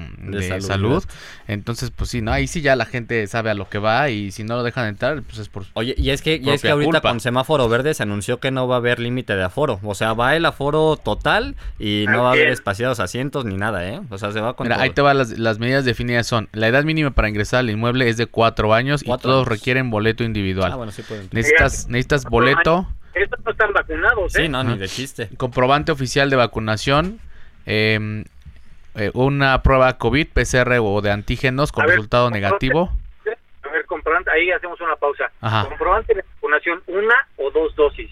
salud. 0.61 1.05
Entonces, 1.49 1.91
pues 1.91 2.11
sí, 2.11 2.21
no, 2.21 2.33
ahí 2.33 2.47
sí 2.47 2.61
ya 2.61 2.77
la 2.77 2.87
gente 2.87 3.27
sabe 3.27 3.51
a 3.51 3.55
lo 3.55 3.69
que 3.69 3.79
va 3.79 4.11
y 4.11 4.31
si 4.31 4.45
no 4.45 4.57
lo 4.57 4.63
dejan 4.63 4.87
entrar, 4.87 5.23
pues 5.23 5.39
es 5.39 5.49
por 5.49 5.65
Oye, 5.75 5.95
y 5.97 6.11
es 6.11 6.23
que, 6.23 6.41
y 6.43 6.51
es 6.51 6.63
que 6.63 6.71
ahorita 6.71 7.01
con 7.01 7.21
semáforo 7.21 7.69
verde 7.69 7.95
se 7.95 8.03
anunció 8.03 8.41
que 8.41 8.51
no 8.51 8.69
va 8.69 8.77
a 8.77 8.79
haber 8.79 8.99
límite 8.99 9.37
de 9.37 9.45
aforo. 9.45 9.81
O 9.83 9.95
sea, 9.95 10.13
va 10.13 10.37
el 10.37 10.45
aforo 10.45 10.97
total 10.97 11.57
y 11.79 12.05
no 12.09 12.23
va 12.23 12.31
a 12.31 12.33
haber 12.33 12.49
espaciados 12.49 13.01
asientos 13.01 13.45
ni 13.45 13.57
nada, 13.57 13.89
¿eh? 13.89 14.01
O 14.11 14.19
sea, 14.19 14.33
se 14.33 14.41
va 14.41 14.55
con 14.55 14.67
Mira, 14.67 14.81
ahí 14.81 14.91
te 14.91 15.03
va 15.03 15.15
las, 15.15 15.39
las 15.39 15.59
medidas 15.59 15.85
definidas 15.85 16.27
son, 16.27 16.49
la 16.53 16.69
edad 16.69 16.85
mínima 16.85 17.11
para 17.11 17.29
ingresar 17.29 17.61
al 17.61 17.71
inmueble 17.71 18.09
es 18.09 18.17
de 18.17 18.27
cuatro 18.27 18.75
años 18.75 19.03
y 19.05 19.17
todos 19.19 19.46
requieren 19.47 19.91
boleto 19.91 20.25
individual. 20.25 20.73
Ah, 20.73 20.77
bueno, 20.77 20.93
sí 20.93 21.03
pueden. 21.03 21.29
Necesitas, 21.33 21.89
necesitas 21.89 22.25
boleto. 22.25 22.87
Estos 23.15 23.45
no 23.45 23.51
están 23.51 23.73
vacunados, 23.73 24.37
¿eh? 24.37 24.43
Sí, 24.43 24.49
no, 24.49 24.63
ni 24.63 24.77
de 24.77 24.89
chiste. 24.89 25.29
Comprobante 25.37 25.91
oficial 25.91 26.29
de 26.29 26.37
vacunación. 26.37 27.19
Em, 27.65 28.25
eh, 28.95 29.11
una 29.15 29.63
prueba 29.63 29.97
COVID, 29.99 30.29
PCR 30.29 30.79
o 30.81 31.01
de 31.01 31.11
antígenos 31.11 31.73
con 31.73 31.87
resultado 31.87 32.31
negativo. 32.31 32.93
A 33.63 33.69
ver, 33.71 33.85
comprobante, 33.87 34.31
ahí 34.31 34.51
hacemos 34.51 34.81
una 34.81 34.97
pausa. 34.97 35.31
Comprobante 35.69 36.15
de 36.15 36.25
vacunación, 36.35 36.83
una 36.87 37.15
o 37.37 37.51
dos 37.51 37.75
dosis. 37.75 38.11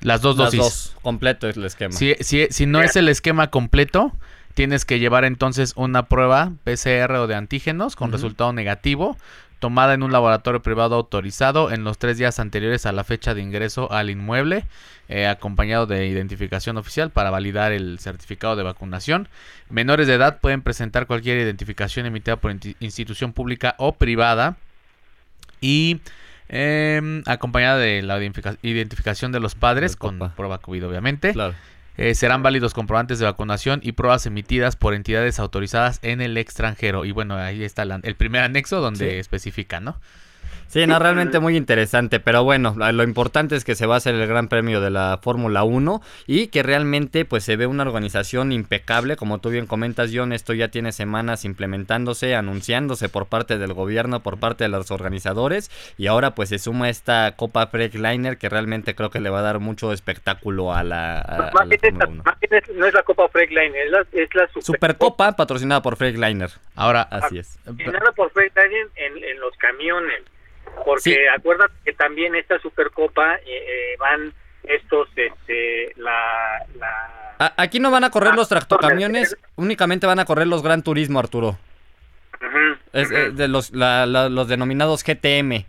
Las 0.00 0.22
dos 0.22 0.36
dosis. 0.36 0.60
Dos, 0.60 0.96
completo 1.02 1.48
es 1.48 1.56
el 1.56 1.64
esquema. 1.64 1.92
Si, 1.92 2.14
si, 2.20 2.46
si 2.50 2.66
no 2.66 2.80
es 2.82 2.96
el 2.96 3.08
esquema 3.08 3.50
completo, 3.50 4.12
tienes 4.54 4.84
que 4.84 4.98
llevar 4.98 5.24
entonces 5.24 5.72
una 5.76 6.06
prueba 6.06 6.52
PCR 6.64 7.12
o 7.12 7.26
de 7.26 7.34
antígenos 7.34 7.96
con 7.96 8.12
resultado 8.12 8.52
negativo 8.52 9.16
tomada 9.58 9.94
en 9.94 10.02
un 10.02 10.12
laboratorio 10.12 10.62
privado 10.62 10.94
autorizado 10.96 11.70
en 11.70 11.84
los 11.84 11.98
tres 11.98 12.18
días 12.18 12.38
anteriores 12.38 12.86
a 12.86 12.92
la 12.92 13.04
fecha 13.04 13.34
de 13.34 13.42
ingreso 13.42 13.90
al 13.92 14.10
inmueble, 14.10 14.64
eh, 15.08 15.26
acompañado 15.26 15.86
de 15.86 16.06
identificación 16.06 16.76
oficial 16.76 17.10
para 17.10 17.30
validar 17.30 17.72
el 17.72 17.98
certificado 17.98 18.56
de 18.56 18.62
vacunación. 18.62 19.28
Menores 19.68 20.06
de 20.06 20.14
edad 20.14 20.38
pueden 20.40 20.62
presentar 20.62 21.06
cualquier 21.06 21.38
identificación 21.38 22.06
emitida 22.06 22.36
por 22.36 22.54
institución 22.80 23.32
pública 23.32 23.74
o 23.78 23.92
privada 23.92 24.56
y 25.60 26.00
em, 26.48 27.22
acompañada 27.26 27.78
de 27.78 28.02
la 28.02 28.18
identificación 28.62 29.32
de 29.32 29.40
los 29.40 29.54
padres 29.54 29.96
con 29.96 30.18
prueba 30.36 30.58
COVID 30.58 30.86
obviamente. 30.86 31.32
Claro. 31.32 31.54
Eh, 31.98 32.14
serán 32.14 32.44
válidos 32.44 32.74
comprobantes 32.74 33.18
de 33.18 33.24
vacunación 33.24 33.80
y 33.82 33.90
pruebas 33.90 34.24
emitidas 34.24 34.76
por 34.76 34.94
entidades 34.94 35.40
autorizadas 35.40 35.98
en 36.02 36.20
el 36.20 36.36
extranjero. 36.36 37.04
Y 37.04 37.10
bueno, 37.10 37.36
ahí 37.36 37.64
está 37.64 37.82
el 37.82 38.14
primer 38.14 38.44
anexo 38.44 38.80
donde 38.80 39.18
especifica, 39.18 39.80
¿no? 39.80 40.00
Sí, 40.68 40.86
no, 40.86 40.98
realmente 40.98 41.38
muy 41.38 41.56
interesante, 41.56 42.20
pero 42.20 42.44
bueno, 42.44 42.74
lo 42.76 43.02
importante 43.02 43.56
es 43.56 43.64
que 43.64 43.74
se 43.74 43.86
va 43.86 43.94
a 43.94 43.96
hacer 43.96 44.14
el 44.14 44.26
Gran 44.26 44.48
Premio 44.48 44.82
de 44.82 44.90
la 44.90 45.18
Fórmula 45.22 45.64
1 45.64 46.02
y 46.26 46.48
que 46.48 46.62
realmente 46.62 47.24
pues 47.24 47.42
se 47.42 47.56
ve 47.56 47.66
una 47.66 47.84
organización 47.84 48.52
impecable, 48.52 49.16
como 49.16 49.38
tú 49.38 49.48
bien 49.48 49.66
comentas, 49.66 50.10
John, 50.12 50.34
esto 50.34 50.52
ya 50.52 50.68
tiene 50.68 50.92
semanas 50.92 51.46
implementándose, 51.46 52.34
anunciándose 52.34 53.08
por 53.08 53.28
parte 53.28 53.56
del 53.56 53.72
gobierno, 53.72 54.20
por 54.20 54.38
parte 54.38 54.64
de 54.64 54.68
los 54.68 54.90
organizadores 54.90 55.70
y 55.96 56.06
ahora 56.06 56.34
pues 56.34 56.50
se 56.50 56.58
suma 56.58 56.90
esta 56.90 57.34
Copa 57.34 57.68
Freightliner 57.68 58.36
que 58.36 58.50
realmente 58.50 58.94
creo 58.94 59.08
que 59.08 59.20
le 59.20 59.30
va 59.30 59.38
a 59.38 59.42
dar 59.42 59.60
mucho 59.60 59.94
espectáculo 59.94 60.74
a 60.74 60.84
la, 60.84 61.50
Fórmula 61.50 62.06
1. 62.08 62.24
no 62.74 62.86
es 62.86 62.92
la 62.92 63.02
Copa 63.04 63.26
Freightliner, 63.30 63.86
es 63.86 63.90
la, 63.90 64.06
es 64.12 64.34
la 64.34 64.48
Supercopa 64.60 65.34
patrocinada 65.34 65.80
por 65.80 65.96
Freightliner. 65.96 66.50
Ahora, 66.74 67.00
así 67.10 67.38
es. 67.38 67.58
Patrocinada 67.64 68.12
por 68.12 68.30
Freightliner 68.32 68.88
en, 68.96 69.24
en 69.24 69.40
los 69.40 69.56
camiones 69.56 70.24
porque 70.84 71.28
acuérdate 71.28 71.74
que 71.84 71.92
también 71.92 72.34
esta 72.34 72.58
Supercopa 72.60 73.36
eh, 73.36 73.40
eh, 73.46 73.96
van 73.98 74.32
estos, 74.64 75.08
este, 75.16 75.92
la, 75.96 76.66
Aquí 77.56 77.78
no 77.78 77.90
van 77.90 78.04
a 78.04 78.10
correr 78.10 78.34
los 78.34 78.48
tractocamiones, 78.48 79.36
únicamente 79.54 80.06
van 80.06 80.18
a 80.18 80.24
correr 80.24 80.48
los 80.48 80.62
Gran 80.62 80.82
Turismo, 80.82 81.20
Arturo. 81.20 81.56
es, 82.92 83.10
eh, 83.12 83.30
de 83.30 83.46
los, 83.46 83.70
los 83.72 84.48
denominados 84.48 85.04
GTM, 85.04 85.64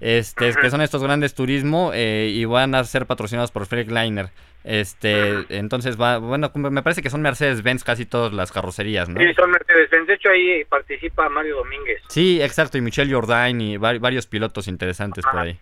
este, 0.00 0.52
que 0.54 0.70
son 0.70 0.80
estos 0.80 1.02
grandes 1.02 1.34
turismo 1.34 1.92
y 1.94 2.44
van 2.44 2.74
a 2.74 2.84
ser 2.84 3.06
patrocinados 3.06 3.50
por 3.50 3.66
Freightliner. 3.66 4.30
Este, 4.62 5.46
entonces 5.48 5.98
va, 5.98 6.18
bueno, 6.18 6.50
me 6.54 6.82
parece 6.82 7.00
que 7.00 7.08
son 7.08 7.22
Mercedes-Benz 7.22 7.82
casi 7.82 8.04
todas 8.04 8.32
las 8.32 8.52
carrocerías, 8.52 9.08
¿no? 9.08 9.18
Sí, 9.18 9.32
son 9.34 9.50
Mercedes-Benz. 9.50 10.06
De 10.06 10.14
hecho, 10.14 10.28
ahí 10.28 10.64
participa 10.66 11.28
Mario 11.30 11.56
Domínguez. 11.56 12.02
Sí, 12.08 12.42
exacto, 12.42 12.76
y 12.76 12.82
Michelle 12.82 13.12
Jordain 13.12 13.58
y 13.60 13.76
varios 13.78 14.26
pilotos 14.26 14.68
interesantes 14.68 15.24
por 15.24 15.40
ahí. 15.40 15.58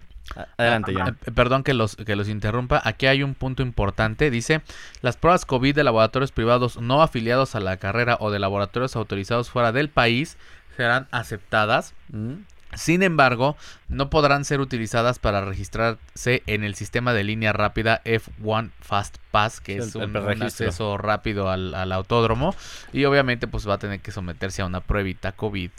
Adelante, 0.56 0.92
John. 0.94 1.16
Eh, 1.26 1.30
perdón 1.32 1.62
que 1.62 1.74
los, 1.74 1.96
que 1.96 2.16
los 2.16 2.28
interrumpa. 2.28 2.82
Aquí 2.84 3.06
hay 3.06 3.22
un 3.22 3.34
punto 3.34 3.62
importante. 3.62 4.30
Dice, 4.30 4.60
las 5.00 5.16
pruebas 5.16 5.46
COVID 5.46 5.74
de 5.74 5.84
laboratorios 5.84 6.32
privados 6.32 6.78
no 6.78 7.02
afiliados 7.02 7.54
a 7.54 7.60
la 7.60 7.76
carrera 7.78 8.16
o 8.20 8.30
de 8.30 8.38
laboratorios 8.38 8.96
autorizados 8.96 9.48
fuera 9.50 9.72
del 9.72 9.88
país 9.88 10.36
serán 10.76 11.08
aceptadas. 11.12 11.94
Mm. 12.10 12.34
Sin 12.74 13.02
embargo, 13.02 13.56
no 13.88 14.10
podrán 14.10 14.44
ser 14.44 14.60
utilizadas 14.60 15.18
para 15.18 15.44
registrarse 15.44 16.42
en 16.46 16.64
el 16.64 16.74
sistema 16.74 17.12
de 17.14 17.24
línea 17.24 17.52
rápida 17.52 18.02
F1 18.04 18.70
Fast 18.80 19.16
Pass, 19.30 19.60
que 19.60 19.76
es 19.76 19.94
un, 19.94 20.16
acceso 20.42 20.96
rápido 20.96 21.50
al, 21.50 21.92
autódromo. 21.92 22.54
Y 22.92 23.04
obviamente 23.04 23.46
pues 23.46 23.68
va 23.68 23.74
a 23.74 23.78
tener 23.78 24.00
que 24.00 24.10
someterse 24.10 24.62
a 24.62 24.66
una 24.66 24.80
pruebita 24.80 25.32
COVID. 25.32 25.70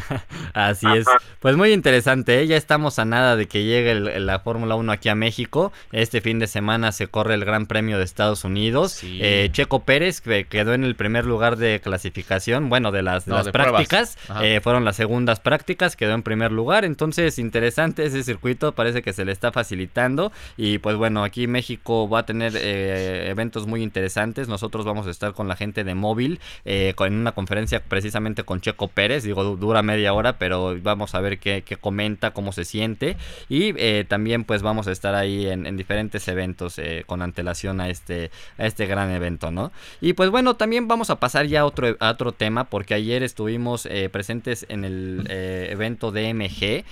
Así 0.54 0.86
es. 0.94 1.06
Pues 1.40 1.56
muy 1.56 1.72
interesante, 1.72 2.40
¿eh? 2.40 2.46
ya 2.46 2.56
estamos 2.56 2.98
a 2.98 3.04
nada 3.04 3.36
de 3.36 3.46
que 3.46 3.64
llegue 3.64 3.94
la 3.94 4.38
Fórmula 4.40 4.74
1 4.76 4.92
aquí 4.92 5.08
a 5.08 5.14
México. 5.14 5.72
Este 5.90 6.20
fin 6.20 6.38
de 6.38 6.46
semana 6.46 6.92
se 6.92 7.08
corre 7.08 7.34
el 7.34 7.44
Gran 7.44 7.66
Premio 7.66 7.98
de 7.98 8.04
Estados 8.04 8.44
Unidos. 8.44 9.00
Eh, 9.02 9.48
Checo 9.52 9.84
Pérez 9.84 10.20
que 10.20 10.44
quedó 10.46 10.74
en 10.74 10.84
el 10.84 10.94
primer 10.94 11.24
lugar 11.26 11.56
de 11.56 11.80
clasificación, 11.80 12.68
bueno, 12.68 12.92
de 12.92 13.02
las, 13.02 13.24
prácticas. 13.52 14.16
Eh, 14.42 14.60
fueron 14.62 14.84
las 14.84 14.96
segundas 14.96 15.40
prácticas, 15.40 15.96
quedó 15.96 16.14
en 16.14 16.22
primer 16.22 16.52
lugar. 16.52 16.84
Entonces, 16.84 17.38
interesante 17.52 18.06
ese 18.06 18.22
circuito, 18.22 18.72
parece 18.72 19.02
que 19.02 19.12
se 19.12 19.26
le 19.26 19.32
está 19.32 19.52
facilitando. 19.52 20.32
Y 20.56 20.78
pues 20.78 20.96
bueno, 20.96 21.22
aquí 21.22 21.46
México 21.46 22.08
va 22.08 22.20
a 22.20 22.26
tener 22.26 22.54
eh, 22.56 23.28
eventos 23.28 23.66
muy 23.66 23.82
interesantes, 23.82 24.48
nosotros 24.48 24.86
vamos 24.86 25.06
a 25.06 25.10
estar 25.10 25.34
con 25.34 25.48
la 25.48 25.56
gente 25.56 25.84
de 25.84 25.94
móvil 25.94 26.40
eh, 26.64 26.94
en 26.98 27.14
una 27.14 27.32
conferencia 27.32 27.82
precisamente 27.82 28.44
con 28.44 28.62
Checo 28.62 28.88
Pérez, 28.88 29.24
digo, 29.24 29.56
dura 29.56 29.82
media 29.82 30.14
hora, 30.14 30.38
pero 30.38 30.74
vamos 30.80 31.14
a 31.14 31.20
ver 31.20 31.38
qué, 31.38 31.62
comenta, 31.78 32.30
cómo 32.30 32.52
se 32.52 32.64
siente. 32.64 33.18
Y 33.50 33.74
eh, 33.76 34.06
también 34.08 34.44
pues 34.44 34.62
vamos 34.62 34.88
a 34.88 34.92
estar 34.92 35.14
ahí 35.14 35.46
en, 35.46 35.76
diferentes 35.76 36.26
eventos 36.28 36.80
con 37.06 37.20
antelación 37.22 37.80
a 37.80 37.88
este, 37.88 38.30
a 38.56 38.66
este 38.66 38.86
gran 38.86 39.10
evento, 39.10 39.50
¿no? 39.50 39.72
Y 40.00 40.14
pues 40.14 40.30
bueno, 40.30 40.54
también 40.56 40.88
vamos 40.88 41.10
a 41.10 41.18
pasar 41.18 41.46
ya 41.46 41.60
a 41.60 41.64
otro, 41.66 41.96
otro 42.00 42.32
tema 42.32 42.64
porque 42.64 42.94
ayer 42.94 43.22
estuvimos 43.22 43.86
presentes 44.10 44.64
en 44.68 44.84
el 44.84 45.26
evento 45.28 46.12
de 46.12 46.32
MG, 46.32 46.84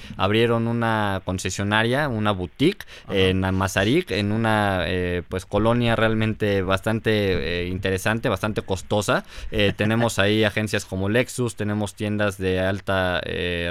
abrieron 0.50 0.68
una 0.68 1.22
concesionaria, 1.24 2.08
una 2.08 2.32
boutique 2.32 2.84
en 3.08 3.40
Mazarik, 3.54 4.10
en 4.10 4.32
una 4.32 4.84
eh, 4.86 5.22
pues 5.28 5.46
colonia 5.46 5.96
realmente 5.96 6.62
bastante 6.62 7.62
eh, 7.62 7.68
interesante, 7.68 8.28
bastante 8.28 8.62
costosa. 8.62 9.24
Eh, 9.50 9.72
tenemos 9.76 10.18
ahí 10.18 10.44
agencias 10.44 10.84
como 10.84 11.08
Lexus, 11.08 11.56
tenemos 11.56 11.94
tiendas 11.94 12.38
de 12.38 12.60
alta 12.60 13.20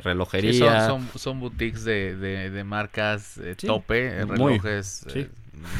relojería. 0.03 0.87
son, 1.15 1.39
boutiques 1.39 1.83
de, 1.83 2.63
marcas 2.65 3.39
tope, 3.65 4.25
relojes. 4.25 5.05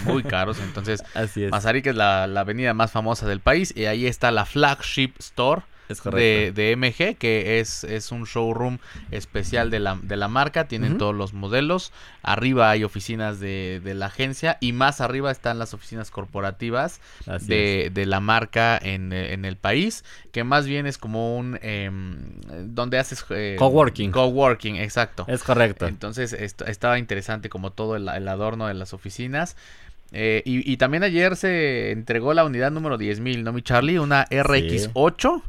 Muy, 0.03 0.23
caros, 0.23 0.59
entonces 0.59 1.01
Así 1.13 1.45
es. 1.45 1.51
Mazarik 1.51 1.87
es 1.87 1.95
la, 1.95 2.27
la 2.27 2.41
avenida 2.41 2.73
más 2.73 2.91
famosa 2.91 3.25
del 3.27 3.39
país 3.39 3.73
y 3.73 3.85
ahí 3.85 4.07
está 4.07 4.29
la 4.29 4.45
flagship 4.45 5.13
store 5.19 5.61
de, 5.89 6.51
de, 6.53 6.75
MG, 6.75 7.17
que 7.17 7.59
es, 7.59 7.83
es 7.83 8.11
un 8.11 8.25
showroom 8.25 8.77
especial 9.09 9.71
de 9.71 9.79
la, 9.79 9.97
de 10.01 10.17
la 10.17 10.27
marca. 10.27 10.67
Tienen 10.67 10.97
todos 10.97 11.15
los 11.15 11.33
modelos. 11.33 11.91
Arriba 12.21 12.69
hay 12.69 12.83
oficinas 12.83 13.39
de, 13.39 13.81
de, 13.83 13.93
la 13.95 14.07
agencia 14.07 14.57
y 14.59 14.71
más 14.71 15.01
arriba 15.01 15.31
están 15.31 15.57
las 15.57 15.73
oficinas 15.73 16.11
corporativas 16.11 17.01
de, 17.41 17.89
de, 17.91 18.05
la 18.05 18.19
marca 18.19 18.77
en, 18.81 19.11
en, 19.13 19.45
el 19.45 19.57
país, 19.57 20.03
que 20.31 20.43
más 20.43 20.67
bien 20.67 20.85
es 20.85 20.97
como 20.97 21.37
un... 21.37 21.59
Em, 21.61 22.39
donde 22.65 22.99
haces... 22.99 23.25
Eh, 23.31 23.55
coworking. 23.57 24.11
Coworking, 24.11 24.75
exacto. 24.75 25.25
Es 25.27 25.43
correcto. 25.43 25.87
Entonces 25.87 26.33
estaba 26.33 26.99
interesante 26.99 27.49
como 27.49 27.71
todo 27.71 27.95
el, 27.95 28.07
el 28.07 28.27
adorno 28.27 28.67
de 28.67 28.75
las 28.75 28.93
oficinas. 28.93 29.55
Eh, 30.11 30.41
y, 30.45 30.71
y, 30.71 30.77
también 30.77 31.03
ayer 31.03 31.35
se 31.35 31.91
entregó 31.91 32.33
la 32.33 32.43
unidad 32.43 32.71
número 32.71 32.97
10.000, 32.97 33.43
¿no, 33.43 33.53
mi 33.53 33.61
Charlie? 33.61 33.99
Una 33.99 34.27
RX8 34.27 35.43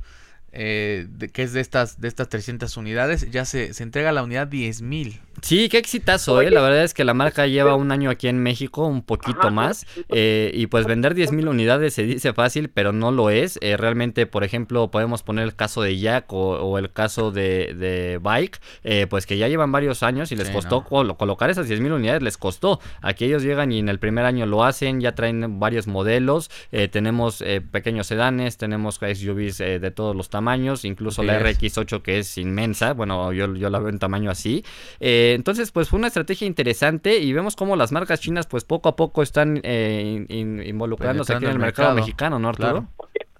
eh, 0.53 1.07
que 1.33 1.43
es 1.43 1.53
de 1.53 1.61
estas, 1.61 2.01
de 2.01 2.09
estas 2.09 2.29
300 2.29 2.77
unidades, 2.77 3.31
ya 3.31 3.45
se, 3.45 3.73
se 3.75 3.83
entrega 3.83 4.13
la 4.13 4.23
unidad 4.23 4.49
10.000. 4.49 5.21
Sí, 5.43 5.69
qué 5.69 5.79
exitazo, 5.79 6.41
¿eh? 6.43 6.51
La 6.51 6.61
verdad 6.61 6.85
es 6.85 6.95
que 6.95 7.05
la 7.05 7.15
marca 7.15 7.47
lleva 7.47 7.75
un 7.75 7.93
año 7.93 8.11
aquí 8.11 8.29
en 8.29 8.43
México, 8.43 8.87
un 8.87 9.03
poquito 9.03 9.51
más, 9.51 9.87
eh, 10.09 10.51
y 10.55 10.67
pues 10.67 10.87
vender 10.87 11.15
10.000 11.15 11.49
unidades 11.49 11.95
se 11.95 12.05
dice 12.05 12.33
fácil, 12.33 12.69
pero 12.69 12.93
no 12.93 13.11
lo 13.11 13.31
es. 13.31 13.59
Eh, 13.63 13.77
realmente, 13.77 14.27
por 14.27 14.45
ejemplo, 14.45 14.91
podemos 14.91 15.23
poner 15.23 15.45
el 15.45 15.55
caso 15.55 15.83
de 15.83 15.99
Jack 15.99 16.33
o, 16.33 16.79
el 16.79 16.93
caso 16.93 17.31
de, 17.31 17.75
de 17.75 18.19
Bike, 18.23 18.61
eh, 18.85 19.07
pues 19.09 19.27
que 19.27 19.39
ya 19.39 19.49
llevan 19.49 19.73
varios 19.73 20.03
años 20.03 20.31
y 20.33 20.37
les 20.37 20.51
costó 20.51 20.85
colocar 20.85 21.51
esas 21.51 21.69
10.000 21.69 21.93
unidades, 21.93 22.23
les 22.23 22.37
costó. 22.37 22.81
Aquí 23.01 23.25
ellos 23.25 23.43
llegan 23.43 23.73
y 23.73 23.79
en 23.79 23.89
el 23.89 23.99
primer 23.99 24.25
año 24.25 24.47
lo 24.47 24.65
hacen, 24.65 25.01
ya 25.01 25.15
traen 25.15 25.59
varios 25.59 25.87
modelos, 25.87 26.51
tenemos 26.91 27.43
pequeños 27.71 28.07
sedanes, 28.07 28.57
tenemos 28.57 28.97
SUVs 28.97 29.59
de 29.59 29.91
todos 29.91 30.15
los 30.15 30.29
tamaños, 30.29 30.85
incluso 30.85 31.23
la 31.23 31.41
RX8 31.41 32.03
que 32.03 32.19
es 32.19 32.39
inmensa, 32.39 32.93
bueno, 32.93 33.33
yo, 33.33 33.55
yo 33.55 33.71
la 33.71 33.79
veo 33.79 33.89
en 33.89 33.99
tamaño 33.99 34.31
así. 34.31 34.65
Eh, 35.01 35.30
entonces, 35.35 35.73
pues 35.73 35.89
fue 35.89 35.99
una 35.99 36.09
estrategia 36.09 36.47
interesante 36.47 37.19
y 37.19 37.33
vemos 37.33 37.57
cómo 37.57 37.77
las 37.77 37.93
marcas 37.93 38.21
chinas, 38.21 38.47
pues 38.47 38.65
poco 38.65 38.89
a 38.89 38.97
poco 38.97 39.23
están 39.23 39.61
eh, 39.63 40.25
involucrándose 40.29 41.35
aquí 41.35 41.45
en 41.45 41.53
el 41.53 41.59
mercado, 41.59 41.95
mexicano, 41.95 42.39
¿no, 42.39 42.49
Arturo? 42.49 42.87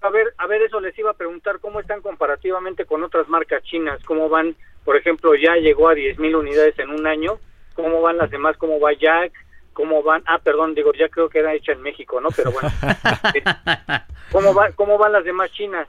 A 0.01 0.09
ver, 0.09 0.33
a 0.37 0.47
ver, 0.47 0.63
eso 0.63 0.79
les 0.79 0.97
iba 0.97 1.11
a 1.11 1.15
preguntar, 1.15 1.59
¿cómo 1.59 1.79
están 1.79 2.01
comparativamente 2.01 2.85
con 2.85 3.03
otras 3.03 3.29
marcas 3.29 3.63
chinas? 3.63 4.01
¿Cómo 4.03 4.29
van, 4.29 4.55
por 4.83 4.97
ejemplo, 4.97 5.35
ya 5.35 5.55
llegó 5.55 5.89
a 5.89 5.93
10.000 5.93 6.35
unidades 6.35 6.77
en 6.79 6.89
un 6.89 7.05
año? 7.05 7.39
¿Cómo 7.75 8.01
van 8.01 8.17
las 8.17 8.31
demás? 8.31 8.57
¿Cómo 8.57 8.79
va 8.79 8.93
Jack? 8.93 9.31
¿Cómo 9.73 10.01
van? 10.03 10.23
Ah, 10.25 10.39
perdón, 10.39 10.73
digo, 10.73 10.91
ya 10.93 11.07
creo 11.07 11.29
que 11.29 11.39
era 11.39 11.53
hecha 11.53 11.71
en 11.71 11.81
México, 11.81 12.19
¿no? 12.19 12.29
Pero 12.35 12.51
bueno. 12.51 12.69
¿Cómo, 14.31 14.53
va, 14.53 14.71
¿Cómo 14.71 14.97
van 14.97 15.13
las 15.13 15.23
demás 15.23 15.51
chinas? 15.51 15.87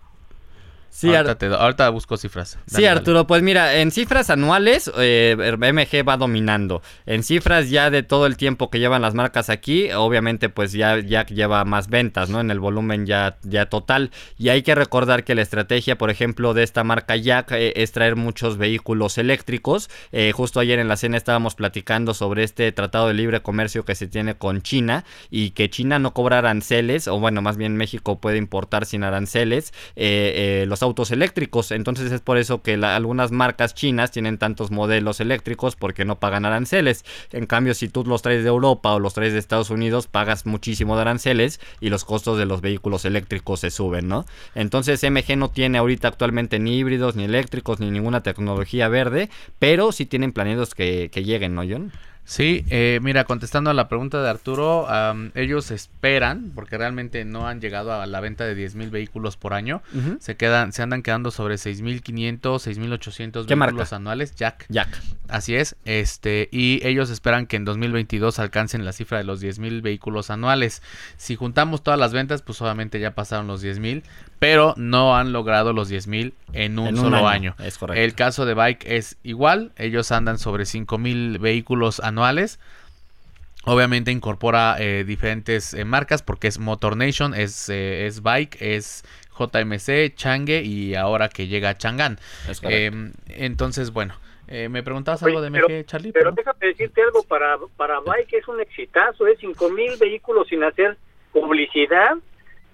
Sí, 0.92 1.08
ahorita, 1.14 1.88
busco 1.88 2.18
cifras. 2.18 2.58
sí, 2.66 2.84
Arturo, 2.84 3.26
pues 3.26 3.42
mira, 3.42 3.76
en 3.76 3.90
cifras 3.90 4.28
anuales 4.28 4.92
eh, 4.98 5.34
MG 5.56 6.06
va 6.06 6.18
dominando. 6.18 6.82
En 7.06 7.22
cifras 7.22 7.70
ya 7.70 7.88
de 7.88 8.02
todo 8.02 8.26
el 8.26 8.36
tiempo 8.36 8.68
que 8.68 8.78
llevan 8.78 9.00
las 9.00 9.14
marcas 9.14 9.48
aquí, 9.48 9.90
obviamente 9.92 10.50
pues 10.50 10.72
ya, 10.72 10.98
ya 10.98 11.24
lleva 11.24 11.64
más 11.64 11.88
ventas, 11.88 12.28
¿no? 12.28 12.40
En 12.40 12.50
el 12.50 12.60
volumen 12.60 13.06
ya, 13.06 13.38
ya 13.42 13.70
total. 13.70 14.10
Y 14.36 14.50
hay 14.50 14.62
que 14.62 14.74
recordar 14.74 15.24
que 15.24 15.34
la 15.34 15.40
estrategia, 15.40 15.96
por 15.96 16.10
ejemplo, 16.10 16.52
de 16.52 16.62
esta 16.62 16.84
marca 16.84 17.16
Jack 17.16 17.52
eh, 17.52 17.72
es 17.76 17.92
traer 17.92 18.14
muchos 18.14 18.58
vehículos 18.58 19.16
eléctricos. 19.16 19.88
Eh, 20.12 20.32
justo 20.32 20.60
ayer 20.60 20.78
en 20.78 20.88
la 20.88 20.96
cena 20.96 21.16
estábamos 21.16 21.54
platicando 21.54 22.12
sobre 22.12 22.44
este 22.44 22.70
tratado 22.70 23.08
de 23.08 23.14
libre 23.14 23.40
comercio 23.40 23.86
que 23.86 23.94
se 23.94 24.08
tiene 24.08 24.34
con 24.34 24.60
China 24.60 25.06
y 25.30 25.52
que 25.52 25.70
China 25.70 25.98
no 25.98 26.12
cobra 26.12 26.36
aranceles, 26.36 27.08
o 27.08 27.18
bueno, 27.18 27.40
más 27.40 27.56
bien 27.56 27.78
México 27.78 28.20
puede 28.20 28.36
importar 28.36 28.84
sin 28.84 29.04
aranceles. 29.04 29.72
los 29.96 30.81
autos 30.82 31.10
eléctricos. 31.10 31.70
Entonces 31.70 32.12
es 32.12 32.20
por 32.20 32.38
eso 32.38 32.62
que 32.62 32.74
algunas 32.74 33.32
marcas 33.32 33.74
chinas 33.74 34.10
tienen 34.10 34.38
tantos 34.38 34.70
modelos 34.70 35.20
eléctricos 35.20 35.76
porque 35.76 36.04
no 36.04 36.18
pagan 36.18 36.44
aranceles. 36.44 37.04
En 37.32 37.46
cambio, 37.46 37.74
si 37.74 37.88
tú 37.88 38.04
los 38.04 38.22
traes 38.22 38.42
de 38.42 38.48
Europa 38.48 38.92
o 38.92 38.98
los 38.98 39.14
traes 39.14 39.32
de 39.32 39.38
Estados 39.38 39.70
Unidos, 39.70 40.06
pagas 40.06 40.46
muchísimo 40.46 40.96
de 40.96 41.02
aranceles 41.02 41.60
y 41.80 41.90
los 41.90 42.04
costos 42.04 42.38
de 42.38 42.46
los 42.46 42.60
vehículos 42.60 43.04
eléctricos 43.04 43.60
se 43.60 43.70
suben, 43.70 44.08
¿no? 44.08 44.24
Entonces 44.54 45.02
MG 45.02 45.36
no 45.36 45.50
tiene 45.50 45.78
ahorita 45.78 46.08
actualmente 46.08 46.58
ni 46.58 46.78
híbridos, 46.78 47.16
ni 47.16 47.24
eléctricos, 47.24 47.80
ni 47.80 47.90
ninguna 47.90 48.22
tecnología 48.22 48.88
verde, 48.88 49.30
pero 49.58 49.92
sí 49.92 50.06
tienen 50.06 50.32
planeados 50.32 50.74
que, 50.74 51.10
que 51.12 51.24
lleguen, 51.24 51.54
¿no, 51.54 51.62
John? 51.68 51.92
Sí, 52.24 52.64
eh, 52.70 53.00
mira, 53.02 53.24
contestando 53.24 53.70
a 53.70 53.74
la 53.74 53.88
pregunta 53.88 54.22
de 54.22 54.30
Arturo, 54.30 54.86
ellos 55.34 55.70
esperan, 55.70 56.52
porque 56.54 56.78
realmente 56.78 57.24
no 57.24 57.48
han 57.48 57.60
llegado 57.60 57.92
a 57.92 58.06
la 58.06 58.20
venta 58.20 58.44
de 58.44 58.56
10.000 58.56 58.90
vehículos 58.90 59.36
por 59.36 59.54
año, 59.54 59.82
se 60.20 60.36
quedan, 60.36 60.72
se 60.72 60.82
andan 60.82 61.02
quedando 61.02 61.30
sobre 61.30 61.56
6.500, 61.56 62.40
6.800 62.40 63.46
vehículos 63.46 63.92
anuales, 63.92 64.34
Jack. 64.36 64.66
Jack. 64.68 64.88
Así 65.28 65.56
es, 65.56 65.76
este, 65.84 66.48
y 66.52 66.86
ellos 66.86 67.10
esperan 67.10 67.46
que 67.46 67.56
en 67.56 67.64
2022 67.64 68.38
alcancen 68.38 68.84
la 68.84 68.92
cifra 68.92 69.18
de 69.18 69.24
los 69.24 69.42
10.000 69.42 69.82
vehículos 69.82 70.30
anuales. 70.30 70.82
Si 71.16 71.36
juntamos 71.36 71.82
todas 71.82 71.98
las 71.98 72.12
ventas, 72.12 72.42
pues 72.42 72.60
obviamente 72.62 73.00
ya 73.00 73.14
pasaron 73.14 73.46
los 73.46 73.64
10.000, 73.64 74.02
pero 74.42 74.74
no 74.76 75.16
han 75.16 75.32
logrado 75.32 75.72
los 75.72 75.88
10.000 75.88 76.32
en 76.52 76.76
un 76.80 76.96
solo 76.96 77.28
año. 77.28 77.54
Es 77.62 77.78
correcto. 77.78 78.02
El 78.02 78.16
caso 78.16 78.44
de 78.44 78.54
Bike 78.54 78.84
es 78.86 79.16
igual, 79.22 79.70
ellos 79.78 80.10
andan 80.10 80.36
sobre 80.36 80.64
5.000 80.64 81.38
vehículos 81.38 82.00
anuales. 82.00 82.58
Obviamente 83.66 84.10
incorpora 84.10 84.78
eh, 84.80 85.04
diferentes 85.04 85.74
eh, 85.74 85.84
marcas 85.84 86.24
porque 86.24 86.48
es 86.48 86.58
Motor 86.58 86.96
Nation, 86.96 87.34
es, 87.34 87.68
eh, 87.68 88.06
es 88.06 88.20
Bike, 88.24 88.60
es 88.60 89.04
JMC, 89.38 90.12
Change 90.16 90.64
y 90.64 90.96
ahora 90.96 91.28
que 91.28 91.46
llega 91.46 91.78
Chang'an. 91.78 92.18
Em, 92.62 93.12
entonces, 93.28 93.92
bueno, 93.92 94.16
me 94.48 94.82
preguntabas 94.82 95.22
algo 95.22 95.40
de 95.40 95.50
MG, 95.50 95.86
Charlie. 95.86 96.10
Pero, 96.10 96.32
déjame 96.32 96.66
decirte 96.66 97.00
algo, 97.00 97.22
para, 97.22 97.58
para 97.76 98.00
Bike 98.00 98.32
es 98.32 98.48
un 98.48 98.60
exitazo, 98.60 99.24
es 99.28 99.38
5.000 99.38 100.00
vehículos 100.00 100.48
sin 100.48 100.64
hacer 100.64 100.98
publicidad 101.32 102.16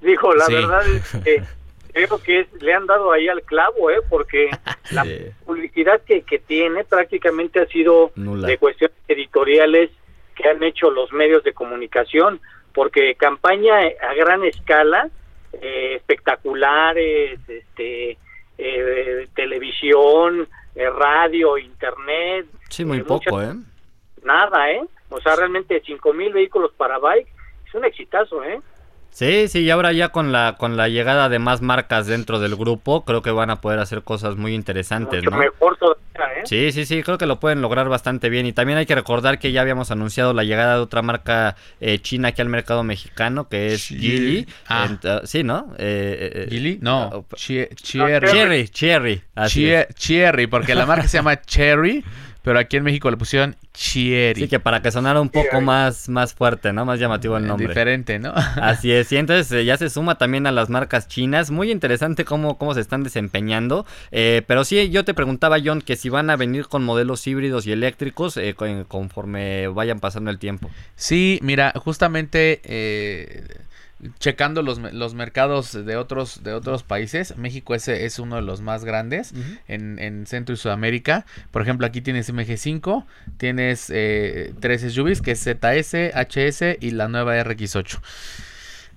Dijo, 0.01 0.35
la 0.35 0.47
verdad 0.49 0.87
es 0.89 1.13
que 1.25 1.43
creo 1.93 2.23
que 2.23 2.47
le 2.61 2.75
han 2.75 2.87
dado 2.87 3.13
ahí 3.13 3.29
al 3.29 3.43
clavo, 3.43 3.91
¿eh? 3.91 4.01
porque 4.09 4.51
la 4.93 5.05
publicidad 5.45 6.01
que, 6.03 6.23
que 6.23 6.39
tiene 6.39 6.85
prácticamente 6.85 7.61
ha 7.61 7.67
sido 7.67 8.13
de 8.15 8.59
cuestiones 8.59 8.97
editoriales 9.09 9.91
que 10.35 10.49
han 10.49 10.63
hecho 10.63 10.91
los 10.91 11.13
medios 11.13 11.43
de 11.43 11.53
comunicación, 11.53 12.41
porque 12.73 13.17
campaña 13.17 13.79
a 13.79 14.15
gran 14.15 14.45
escala, 14.45 15.11
eh, 15.53 15.95
espectaculares, 15.97 17.41
este, 17.49 18.19
eh, 18.57 19.29
televisión, 19.35 20.49
eh, 20.75 20.91
radio, 20.91 21.59
internet. 21.59 22.47
Sí, 22.69 22.85
muy 22.85 23.03
poco, 23.03 23.43
¿eh? 23.43 23.55
Nada, 24.23 24.71
¿eh? 24.71 24.83
O 25.09 25.21
sea, 25.21 25.35
realmente 25.37 25.83
cinco 25.85 26.13
mil 26.13 26.33
vehículos 26.33 26.73
para 26.77 26.99
bike 26.99 27.29
es 27.67 27.75
un 27.75 27.85
exitazo, 27.85 28.45
¿eh? 28.45 28.61
Sí, 29.11 29.49
sí, 29.49 29.61
y 29.61 29.71
ahora 29.71 29.93
ya 29.93 30.11
con 30.11 30.31
la 30.31 30.55
con 30.59 30.77
la 30.77 30.89
llegada 30.89 31.29
de 31.29 31.41
más 31.41 31.61
marcas 31.61 32.07
dentro 32.07 32.39
del 32.39 32.55
grupo, 32.55 33.05
creo 33.05 33.21
que 33.21 33.33
van 33.33 33.51
a 33.51 33.61
poder 33.61 33.81
hacer 33.81 34.03
cosas 34.03 34.37
muy 34.37 34.55
interesantes, 34.55 35.25
¿no? 35.25 35.37
Mejor 35.37 35.77
todavía, 35.77 36.41
¿eh? 36.41 36.43
Sí, 36.45 36.71
sí, 36.71 36.85
sí, 36.85 37.03
creo 37.03 37.19
que 37.19 37.27
lo 37.27 37.41
pueden 37.41 37.61
lograr 37.61 37.89
bastante 37.89 38.29
bien. 38.29 38.47
Y 38.47 38.53
también 38.53 38.79
hay 38.79 38.87
que 38.87 38.95
recordar 38.95 39.41
que 39.41 39.51
ya 39.51 39.63
habíamos 39.63 39.91
anunciado 39.91 40.35
la 40.35 40.45
llegada 40.45 40.77
de 40.77 40.81
otra 40.81 41.03
marca 41.03 41.57
eh, 41.81 41.99
china 41.99 42.29
aquí 42.29 42.43
al 42.43 42.49
mercado 42.49 42.85
mexicano, 42.85 43.49
que 43.49 43.75
es 43.75 43.89
Geely. 43.89 44.47
Ah. 44.69 44.89
Uh, 45.03 45.27
sí, 45.27 45.43
¿no? 45.43 45.75
Eh, 45.79 46.47
¿Geely? 46.49 46.79
No, 46.81 47.27
uh, 47.31 47.35
Cherry. 47.35 47.75
Cherry, 47.75 48.69
Cherry. 48.69 49.23
Cherry, 49.95 50.47
porque 50.47 50.75
la 50.75 50.87
marca 50.87 51.09
se 51.09 51.19
llama 51.19 51.41
Cherry 51.43 52.05
pero 52.43 52.59
aquí 52.59 52.77
en 52.77 52.85
México 52.85 53.11
le 53.11 53.17
pusieron 53.17 53.57
Chieri. 53.73 54.43
Sí, 54.43 54.49
que 54.49 54.61
para 54.61 54.83
que 54.83 54.91
sonara 54.91 55.21
un 55.21 55.29
poco 55.29 55.61
más, 55.61 56.09
más 56.09 56.35
fuerte, 56.35 56.73
¿no? 56.73 56.85
Más 56.85 56.99
llamativo 56.99 57.37
el 57.37 57.47
nombre. 57.47 57.69
Diferente, 57.69 58.19
¿no? 58.19 58.33
Así 58.57 58.93
es, 58.93 59.11
y 59.13 59.17
entonces 59.17 59.51
eh, 59.53 59.65
ya 59.65 59.77
se 59.77 59.91
suma 59.91 60.17
también 60.19 60.47
a 60.47 60.53
las 60.53 60.69
marcas 60.69 61.09
chinas. 61.09 61.51
Muy 61.51 61.71
interesante 61.71 62.25
cómo, 62.25 62.59
cómo 62.59 62.75
se 62.75 62.81
están 62.81 63.03
desempeñando. 63.03 63.87
Eh, 64.11 64.43
pero 64.47 64.65
sí, 64.65 64.91
yo 64.91 65.05
te 65.05 65.15
preguntaba, 65.15 65.59
John, 65.65 65.81
que 65.81 65.97
si 65.97 66.09
van 66.09 66.31
a 66.31 66.37
venir 66.37 66.67
con 66.69 66.85
modelos 66.85 67.27
híbridos 67.27 67.67
y 67.67 67.73
eléctricos 67.73 68.37
eh, 68.37 68.55
conforme 68.89 69.69
vayan 69.69 70.01
pasando 70.01 70.31
el 70.31 70.39
tiempo. 70.39 70.71
Sí, 70.97 71.39
mira, 71.43 71.73
justamente 71.77 72.61
checando 74.19 74.63
los, 74.63 74.79
los, 74.79 75.15
mercados 75.15 75.73
de 75.73 75.97
otros, 75.97 76.43
de 76.45 76.53
otros 76.53 76.83
países, 76.83 77.37
México 77.37 77.75
es, 77.75 77.89
es 77.89 78.19
uno 78.19 78.37
de 78.37 78.43
los 78.43 78.61
más 78.61 78.85
grandes 78.85 79.35
en, 79.67 79.99
en, 79.99 80.27
Centro 80.27 80.55
y 80.55 80.57
Sudamérica. 80.57 81.27
Por 81.51 81.63
ejemplo, 81.63 81.87
aquí 81.87 82.01
tienes 82.01 82.33
MG5, 82.33 83.05
tienes 83.37 83.91
eh, 83.93 84.53
tres 84.61 84.83
SUVs, 84.83 85.21
que 85.21 85.33
es 85.33 85.41
ZS, 85.41 86.13
HS 86.15 86.79
y 86.81 86.93
la 86.93 87.09
nueva 87.09 87.37
RX8. 87.43 87.99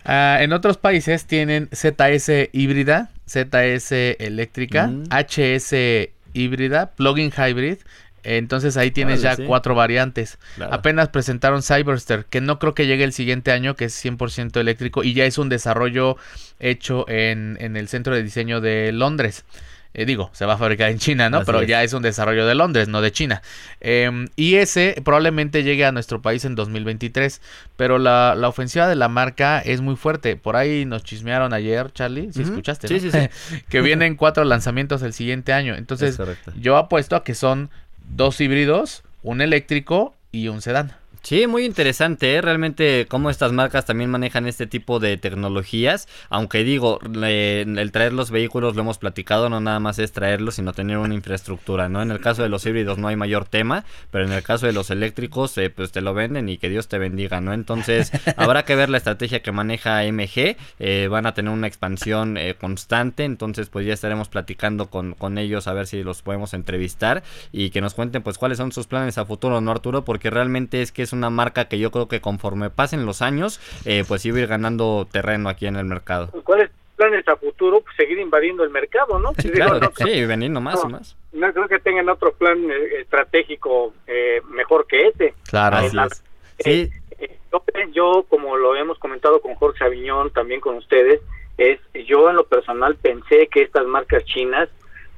Ah, 0.05 0.37
en 0.41 0.53
otros 0.53 0.77
países 0.77 1.25
tienen 1.25 1.69
ZS 1.73 2.49
híbrida, 2.51 3.09
ZS 3.27 3.91
eléctrica, 4.19 4.91
HS 5.09 5.73
híbrida, 6.33 6.91
plug-in 6.91 7.31
hybrid 7.31 7.77
entonces 8.23 8.77
ahí 8.77 8.91
tienes 8.91 9.21
ya 9.21 9.35
cuatro 9.45 9.75
variantes. 9.75 10.39
Apenas 10.69 11.09
presentaron 11.09 11.63
Cyberster, 11.63 12.25
que 12.25 12.41
no 12.41 12.59
creo 12.59 12.73
que 12.73 12.87
llegue 12.87 13.03
el 13.03 13.13
siguiente 13.13 13.51
año, 13.51 13.75
que 13.75 13.85
es 13.85 14.05
100% 14.05 14.59
eléctrico 14.59 15.03
y 15.03 15.13
ya 15.13 15.25
es 15.25 15.37
un 15.37 15.49
desarrollo 15.49 16.17
hecho 16.59 17.07
en, 17.09 17.57
en 17.59 17.77
el 17.77 17.87
centro 17.87 18.15
de 18.15 18.23
diseño 18.23 18.61
de 18.61 18.91
Londres. 18.91 19.45
Eh, 19.93 20.05
digo, 20.05 20.29
se 20.31 20.45
va 20.45 20.53
a 20.53 20.57
fabricar 20.57 20.89
en 20.89 20.99
China, 20.99 21.29
¿no? 21.29 21.43
Pero 21.43 21.63
ya 21.63 21.83
es 21.83 21.91
un 21.91 22.01
desarrollo 22.01 22.45
de 22.45 22.55
Londres, 22.55 22.87
no 22.87 23.01
de 23.01 23.11
China. 23.11 23.41
Em, 23.81 24.29
y 24.37 24.55
ese 24.55 25.01
probablemente 25.03 25.63
llegue 25.63 25.83
a 25.83 25.91
nuestro 25.91 26.21
país 26.21 26.45
en 26.45 26.55
2023. 26.55 27.41
Pero 27.75 27.99
la, 27.99 28.35
la, 28.37 28.47
ofensiva 28.47 28.87
de 28.87 28.95
la 28.95 29.09
marca 29.09 29.59
es 29.59 29.81
muy 29.81 29.97
fuerte. 29.97 30.37
Por 30.37 30.55
ahí 30.55 30.85
nos 30.85 31.03
chismearon 31.03 31.51
ayer, 31.51 31.91
Charlie, 31.91 32.31
si 32.31 32.43
escuchaste, 32.43 32.87
sí, 32.87 33.01
sí, 33.01 33.11
sí. 33.11 33.61
que 33.69 33.81
vienen 33.81 34.15
cuatro 34.15 34.45
lanzamientos 34.45 35.01
el 35.01 35.11
siguiente 35.11 35.51
año. 35.51 35.75
Entonces, 35.75 36.17
yo 36.55 36.77
apuesto 36.77 37.17
a 37.17 37.23
que 37.25 37.35
son 37.35 37.69
dos 38.09 38.39
híbridos, 38.41 39.03
un 39.23 39.41
eléctrico 39.41 40.15
y 40.31 40.47
un 40.47 40.61
sedán. 40.61 41.00
Sí, 41.23 41.45
muy 41.45 41.65
interesante, 41.65 42.33
¿eh? 42.33 42.41
realmente 42.41 43.05
cómo 43.07 43.29
estas 43.29 43.51
marcas 43.51 43.85
también 43.85 44.09
manejan 44.09 44.47
este 44.47 44.65
tipo 44.65 44.99
de 44.99 45.17
tecnologías, 45.17 46.07
aunque 46.29 46.63
digo, 46.63 46.99
el 47.03 47.91
traer 47.91 48.13
los 48.13 48.31
vehículos 48.31 48.75
lo 48.75 48.81
hemos 48.81 48.97
platicado, 48.97 49.47
no 49.47 49.61
nada 49.61 49.79
más 49.79 49.99
es 49.99 50.11
traerlos, 50.13 50.55
sino 50.55 50.73
tener 50.73 50.97
una 50.97 51.13
infraestructura, 51.13 51.89
¿no? 51.89 52.01
En 52.01 52.09
el 52.09 52.19
caso 52.19 52.41
de 52.41 52.49
los 52.49 52.65
híbridos 52.65 52.97
no 52.97 53.07
hay 53.07 53.15
mayor 53.15 53.45
tema, 53.45 53.85
pero 54.09 54.25
en 54.25 54.31
el 54.31 54.41
caso 54.41 54.65
de 54.65 54.73
los 54.73 54.89
eléctricos, 54.89 55.55
eh, 55.59 55.69
pues 55.69 55.91
te 55.91 56.01
lo 56.01 56.15
venden 56.15 56.49
y 56.49 56.57
que 56.57 56.69
Dios 56.69 56.87
te 56.87 56.97
bendiga, 56.97 57.39
¿no? 57.39 57.53
Entonces, 57.53 58.11
habrá 58.35 58.65
que 58.65 58.75
ver 58.75 58.89
la 58.89 58.97
estrategia 58.97 59.43
que 59.43 59.51
maneja 59.51 60.03
MG, 60.03 60.57
eh, 60.79 61.07
van 61.07 61.27
a 61.27 61.35
tener 61.35 61.53
una 61.53 61.67
expansión 61.67 62.35
eh, 62.35 62.55
constante, 62.59 63.25
entonces 63.25 63.69
pues 63.69 63.85
ya 63.85 63.93
estaremos 63.93 64.27
platicando 64.27 64.89
con, 64.89 65.13
con 65.13 65.37
ellos 65.37 65.67
a 65.67 65.73
ver 65.73 65.85
si 65.85 66.01
los 66.01 66.23
podemos 66.23 66.55
entrevistar 66.55 67.21
y 67.51 67.69
que 67.69 67.79
nos 67.79 67.93
cuenten 67.93 68.23
pues 68.23 68.39
cuáles 68.39 68.57
son 68.57 68.71
sus 68.71 68.87
planes 68.87 69.19
a 69.19 69.25
futuro, 69.25 69.61
¿no, 69.61 69.69
Arturo? 69.69 70.03
Porque 70.03 70.31
realmente 70.31 70.81
es 70.81 70.91
que 70.91 71.03
es 71.03 71.10
una 71.13 71.29
marca 71.29 71.65
que 71.65 71.79
yo 71.79 71.91
creo 71.91 72.07
que 72.07 72.21
conforme 72.21 72.69
pasen 72.69 73.05
los 73.05 73.21
años, 73.21 73.59
eh, 73.85 74.03
pues 74.07 74.25
iba 74.25 74.37
a 74.37 74.41
ir 74.41 74.47
ganando 74.47 75.07
terreno 75.11 75.49
aquí 75.49 75.67
en 75.67 75.75
el 75.75 75.85
mercado. 75.85 76.27
¿Cuál 76.43 76.61
es 76.61 76.71
planes 77.01 77.27
a 77.27 77.35
futuro? 77.35 77.81
Pues 77.81 77.95
seguir 77.95 78.19
invadiendo 78.19 78.63
el 78.63 78.69
mercado, 78.69 79.17
¿no? 79.19 79.31
Sí, 79.39 79.49
claro, 79.51 79.79
sí, 79.97 80.25
más 80.49 80.83
y 80.83 80.87
más. 80.87 81.17
No 81.33 81.51
creo 81.51 81.67
que 81.67 81.79
tengan 81.79 82.09
otro 82.09 82.31
plan 82.33 82.59
eh, 82.69 82.99
estratégico 83.01 83.93
eh, 84.05 84.41
mejor 84.49 84.85
que 84.85 85.07
este. 85.07 85.33
Claro, 85.49 85.77
Sí. 86.59 86.91
yo, 87.91 88.23
como 88.29 88.55
lo 88.55 88.75
hemos 88.75 88.99
comentado 88.99 89.41
con 89.41 89.55
Jorge 89.55 89.83
Aviñón, 89.83 90.29
también 90.31 90.61
con 90.61 90.75
ustedes, 90.75 91.21
es 91.57 91.79
yo 92.07 92.29
en 92.29 92.35
lo 92.35 92.45
personal 92.45 92.95
pensé 92.95 93.47
que 93.47 93.63
estas 93.63 93.85
marcas 93.87 94.23
chinas 94.25 94.69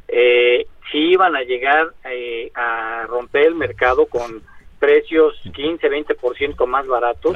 eh, 0.07 0.65
sí 0.91 0.99
iban 0.99 1.35
a 1.35 1.41
llegar 1.43 1.93
a 2.55 3.05
romper 3.07 3.47
el 3.47 3.55
mercado 3.55 4.05
con 4.05 4.41
precios 4.83 5.39
15, 5.55 5.89
20% 5.89 6.65
más 6.67 6.85
baratos. 6.85 7.33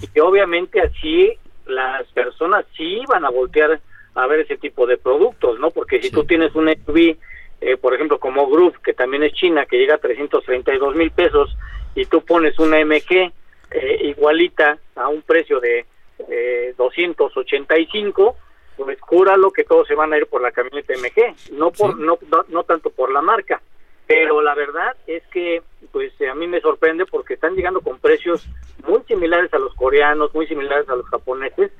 Y 0.00 0.06
que 0.06 0.20
obviamente 0.20 0.80
así 0.80 1.36
las 1.66 2.06
personas 2.12 2.64
sí 2.76 3.02
van 3.08 3.24
a 3.24 3.30
voltear 3.30 3.80
a 4.14 4.26
ver 4.28 4.40
ese 4.40 4.56
tipo 4.58 4.86
de 4.86 4.96
productos, 4.96 5.58
¿no? 5.58 5.72
Porque 5.72 6.00
si 6.00 6.12
tú 6.12 6.22
tienes 6.22 6.54
un 6.54 6.68
SUV, 6.68 7.16
eh, 7.60 7.76
por 7.78 7.94
ejemplo, 7.94 8.20
como 8.20 8.48
Groove, 8.48 8.78
que 8.80 8.92
también 8.92 9.24
es 9.24 9.32
China, 9.32 9.66
que 9.66 9.76
llega 9.76 9.96
a 9.96 9.98
332 9.98 10.94
mil 10.94 11.10
pesos, 11.10 11.56
y 11.96 12.04
tú 12.04 12.24
pones 12.24 12.56
una 12.60 12.78
MG 12.84 13.32
eh, 13.72 13.98
igualita 14.02 14.78
a 14.94 15.08
un 15.08 15.22
precio 15.22 15.58
de 15.58 15.86
eh, 16.28 16.74
285, 16.78 18.36
pues 18.76 19.00
cúralo 19.00 19.50
que 19.50 19.64
todos 19.64 19.88
se 19.88 19.96
van 19.96 20.12
a 20.12 20.18
ir 20.18 20.28
por 20.28 20.40
la 20.40 20.52
camioneta 20.52 20.94
MG, 20.94 21.54
no 21.54 21.72
por 21.72 21.98
no, 21.98 22.20
no 22.50 22.62
tanto 22.62 22.90
por 22.90 23.10
la 23.10 23.20
marca 23.20 23.60
pero 24.06 24.42
la 24.42 24.54
verdad 24.54 24.96
es 25.06 25.22
que 25.28 25.62
pues 25.92 26.12
a 26.30 26.34
mí 26.34 26.46
me 26.46 26.60
sorprende 26.60 27.06
porque 27.06 27.34
están 27.34 27.54
llegando 27.54 27.80
con 27.80 27.98
precios 27.98 28.46
muy 28.86 29.02
similares 29.06 29.52
a 29.54 29.58
los 29.58 29.74
coreanos, 29.74 30.34
muy 30.34 30.46
similares 30.46 30.88
a 30.88 30.96
los 30.96 31.06
japoneses 31.06 31.70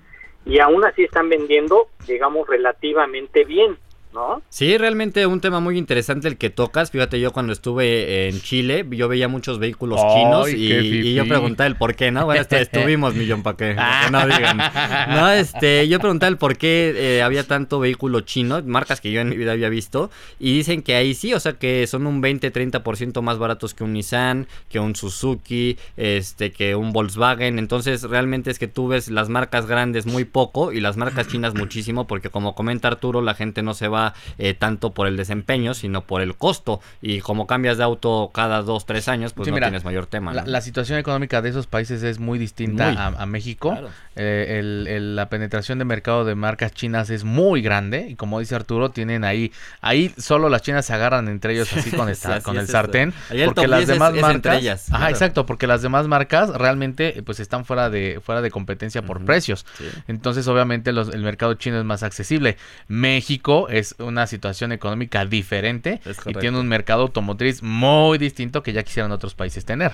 y 0.46 0.58
aún 0.60 0.84
así 0.84 1.04
están 1.04 1.28
vendiendo, 1.28 1.88
digamos, 2.06 2.46
relativamente 2.48 3.44
bien. 3.44 3.78
¿No? 4.14 4.42
Sí, 4.48 4.78
realmente 4.78 5.26
un 5.26 5.40
tema 5.40 5.60
muy 5.60 5.76
interesante 5.76 6.28
el 6.28 6.38
que 6.38 6.48
tocas. 6.48 6.90
Fíjate, 6.90 7.20
yo 7.20 7.32
cuando 7.32 7.52
estuve 7.52 8.28
en 8.28 8.40
Chile, 8.40 8.86
yo 8.90 9.08
veía 9.08 9.28
muchos 9.28 9.58
vehículos 9.58 10.00
chinos 10.14 10.50
y, 10.50 11.14
yo 11.14 11.26
preguntaba 11.26 11.66
el 11.66 11.76
por 11.76 11.94
qué, 11.94 12.10
¿no? 12.10 12.24
Bueno, 12.24 12.40
este, 12.40 12.60
estuvimos, 12.62 13.14
millón, 13.14 13.42
¿para 13.42 13.56
qué? 13.56 13.76
no 14.10 14.26
digan. 14.26 14.56
No, 14.56 15.30
este, 15.30 15.86
yo 15.88 15.98
preguntaba 15.98 16.28
el 16.28 16.38
por 16.38 16.56
qué 16.56 16.94
eh, 16.96 17.22
había 17.22 17.44
tanto 17.44 17.80
vehículo 17.80 18.20
chino, 18.20 18.62
marcas 18.64 19.00
que 19.00 19.10
yo 19.10 19.20
en 19.20 19.28
mi 19.28 19.36
vida 19.36 19.52
había 19.52 19.68
visto, 19.68 20.10
y 20.38 20.54
dicen 20.54 20.82
que 20.82 20.94
ahí 20.94 21.14
sí, 21.14 21.34
o 21.34 21.40
sea, 21.40 21.54
que 21.54 21.86
son 21.86 22.06
un 22.06 22.22
20-30% 22.22 23.20
más 23.22 23.38
baratos 23.38 23.74
que 23.74 23.84
un 23.84 23.92
Nissan, 23.92 24.46
que 24.68 24.78
un 24.78 24.94
Suzuki, 24.94 25.76
este, 25.96 26.52
que 26.52 26.76
un 26.76 26.92
Volkswagen. 26.92 27.58
Entonces, 27.58 28.02
realmente 28.02 28.50
es 28.50 28.58
que 28.58 28.68
tú 28.68 28.88
ves 28.88 29.08
las 29.08 29.28
marcas 29.28 29.66
grandes 29.66 30.06
muy 30.06 30.24
poco 30.24 30.72
y 30.72 30.80
las 30.80 30.96
marcas 30.96 31.28
chinas 31.28 31.54
muchísimo, 31.54 32.06
porque 32.06 32.30
como 32.30 32.54
comenta 32.54 32.88
Arturo, 32.88 33.22
la 33.22 33.34
gente 33.34 33.62
no 33.62 33.74
se 33.74 33.88
va 33.88 34.03
eh, 34.38 34.52
tanto 34.52 34.92
por 34.92 35.06
el 35.06 35.16
desempeño, 35.16 35.72
sino 35.72 36.02
por 36.02 36.20
el 36.20 36.36
costo. 36.36 36.80
Y 37.00 37.20
como 37.20 37.46
cambias 37.46 37.78
de 37.78 37.84
auto 37.84 38.30
cada 38.34 38.60
dos, 38.62 38.84
tres 38.84 39.08
años, 39.08 39.32
pues 39.32 39.48
no 39.48 39.56
tienes 39.56 39.84
mayor 39.84 40.06
tema. 40.06 40.32
La, 40.34 40.60
situación 40.60 40.98
económica 40.98 41.42
de 41.42 41.50
esos 41.50 41.66
países 41.66 42.02
es 42.02 42.18
muy 42.18 42.38
distinta 42.38 43.14
a, 43.16 43.26
México. 43.26 43.76
Eh, 44.16 44.98
la 45.00 45.28
penetración 45.28 45.78
de 45.78 45.84
mercado 45.84 46.24
de 46.24 46.34
marcas 46.34 46.72
chinas 46.72 47.10
es 47.10 47.24
muy 47.24 47.62
grande. 47.62 48.08
Y 48.08 48.14
como 48.16 48.40
dice 48.40 48.54
Arturo, 48.54 48.90
tienen 48.90 49.24
ahí, 49.24 49.52
ahí 49.80 50.12
solo 50.18 50.48
las 50.48 50.62
chinas 50.62 50.86
se 50.86 50.92
agarran 50.92 51.28
entre 51.28 51.54
ellos 51.54 51.72
así 51.72 51.90
con, 51.90 52.12
con 52.42 52.56
el 52.56 52.66
sartén. 52.66 53.12
porque 53.44 53.68
las 53.68 53.86
demás 53.86 54.14
marcas. 54.14 54.92
ajá, 54.92 55.10
exacto, 55.10 55.46
porque 55.46 55.66
las 55.66 55.82
demás 55.82 56.08
marcas 56.08 56.50
realmente 56.50 57.22
pues 57.24 57.40
están 57.40 57.64
fuera 57.64 57.90
de, 57.90 58.20
fuera 58.24 58.40
de 58.42 58.50
competencia 58.50 59.02
por 59.02 59.24
precios. 59.24 59.66
Entonces, 60.08 60.46
obviamente, 60.48 60.90
el 60.90 61.22
mercado 61.22 61.54
chino 61.54 61.78
es 61.78 61.84
más 61.84 62.02
accesible. 62.02 62.56
México 62.88 63.68
es 63.68 63.93
una 63.98 64.26
situación 64.26 64.72
económica 64.72 65.24
diferente 65.24 66.00
y 66.26 66.34
tiene 66.34 66.58
un 66.58 66.68
mercado 66.68 67.02
automotriz 67.02 67.62
muy 67.62 68.18
distinto 68.18 68.62
que 68.62 68.72
ya 68.72 68.82
quisieran 68.82 69.12
otros 69.12 69.34
países 69.34 69.64
tener. 69.64 69.92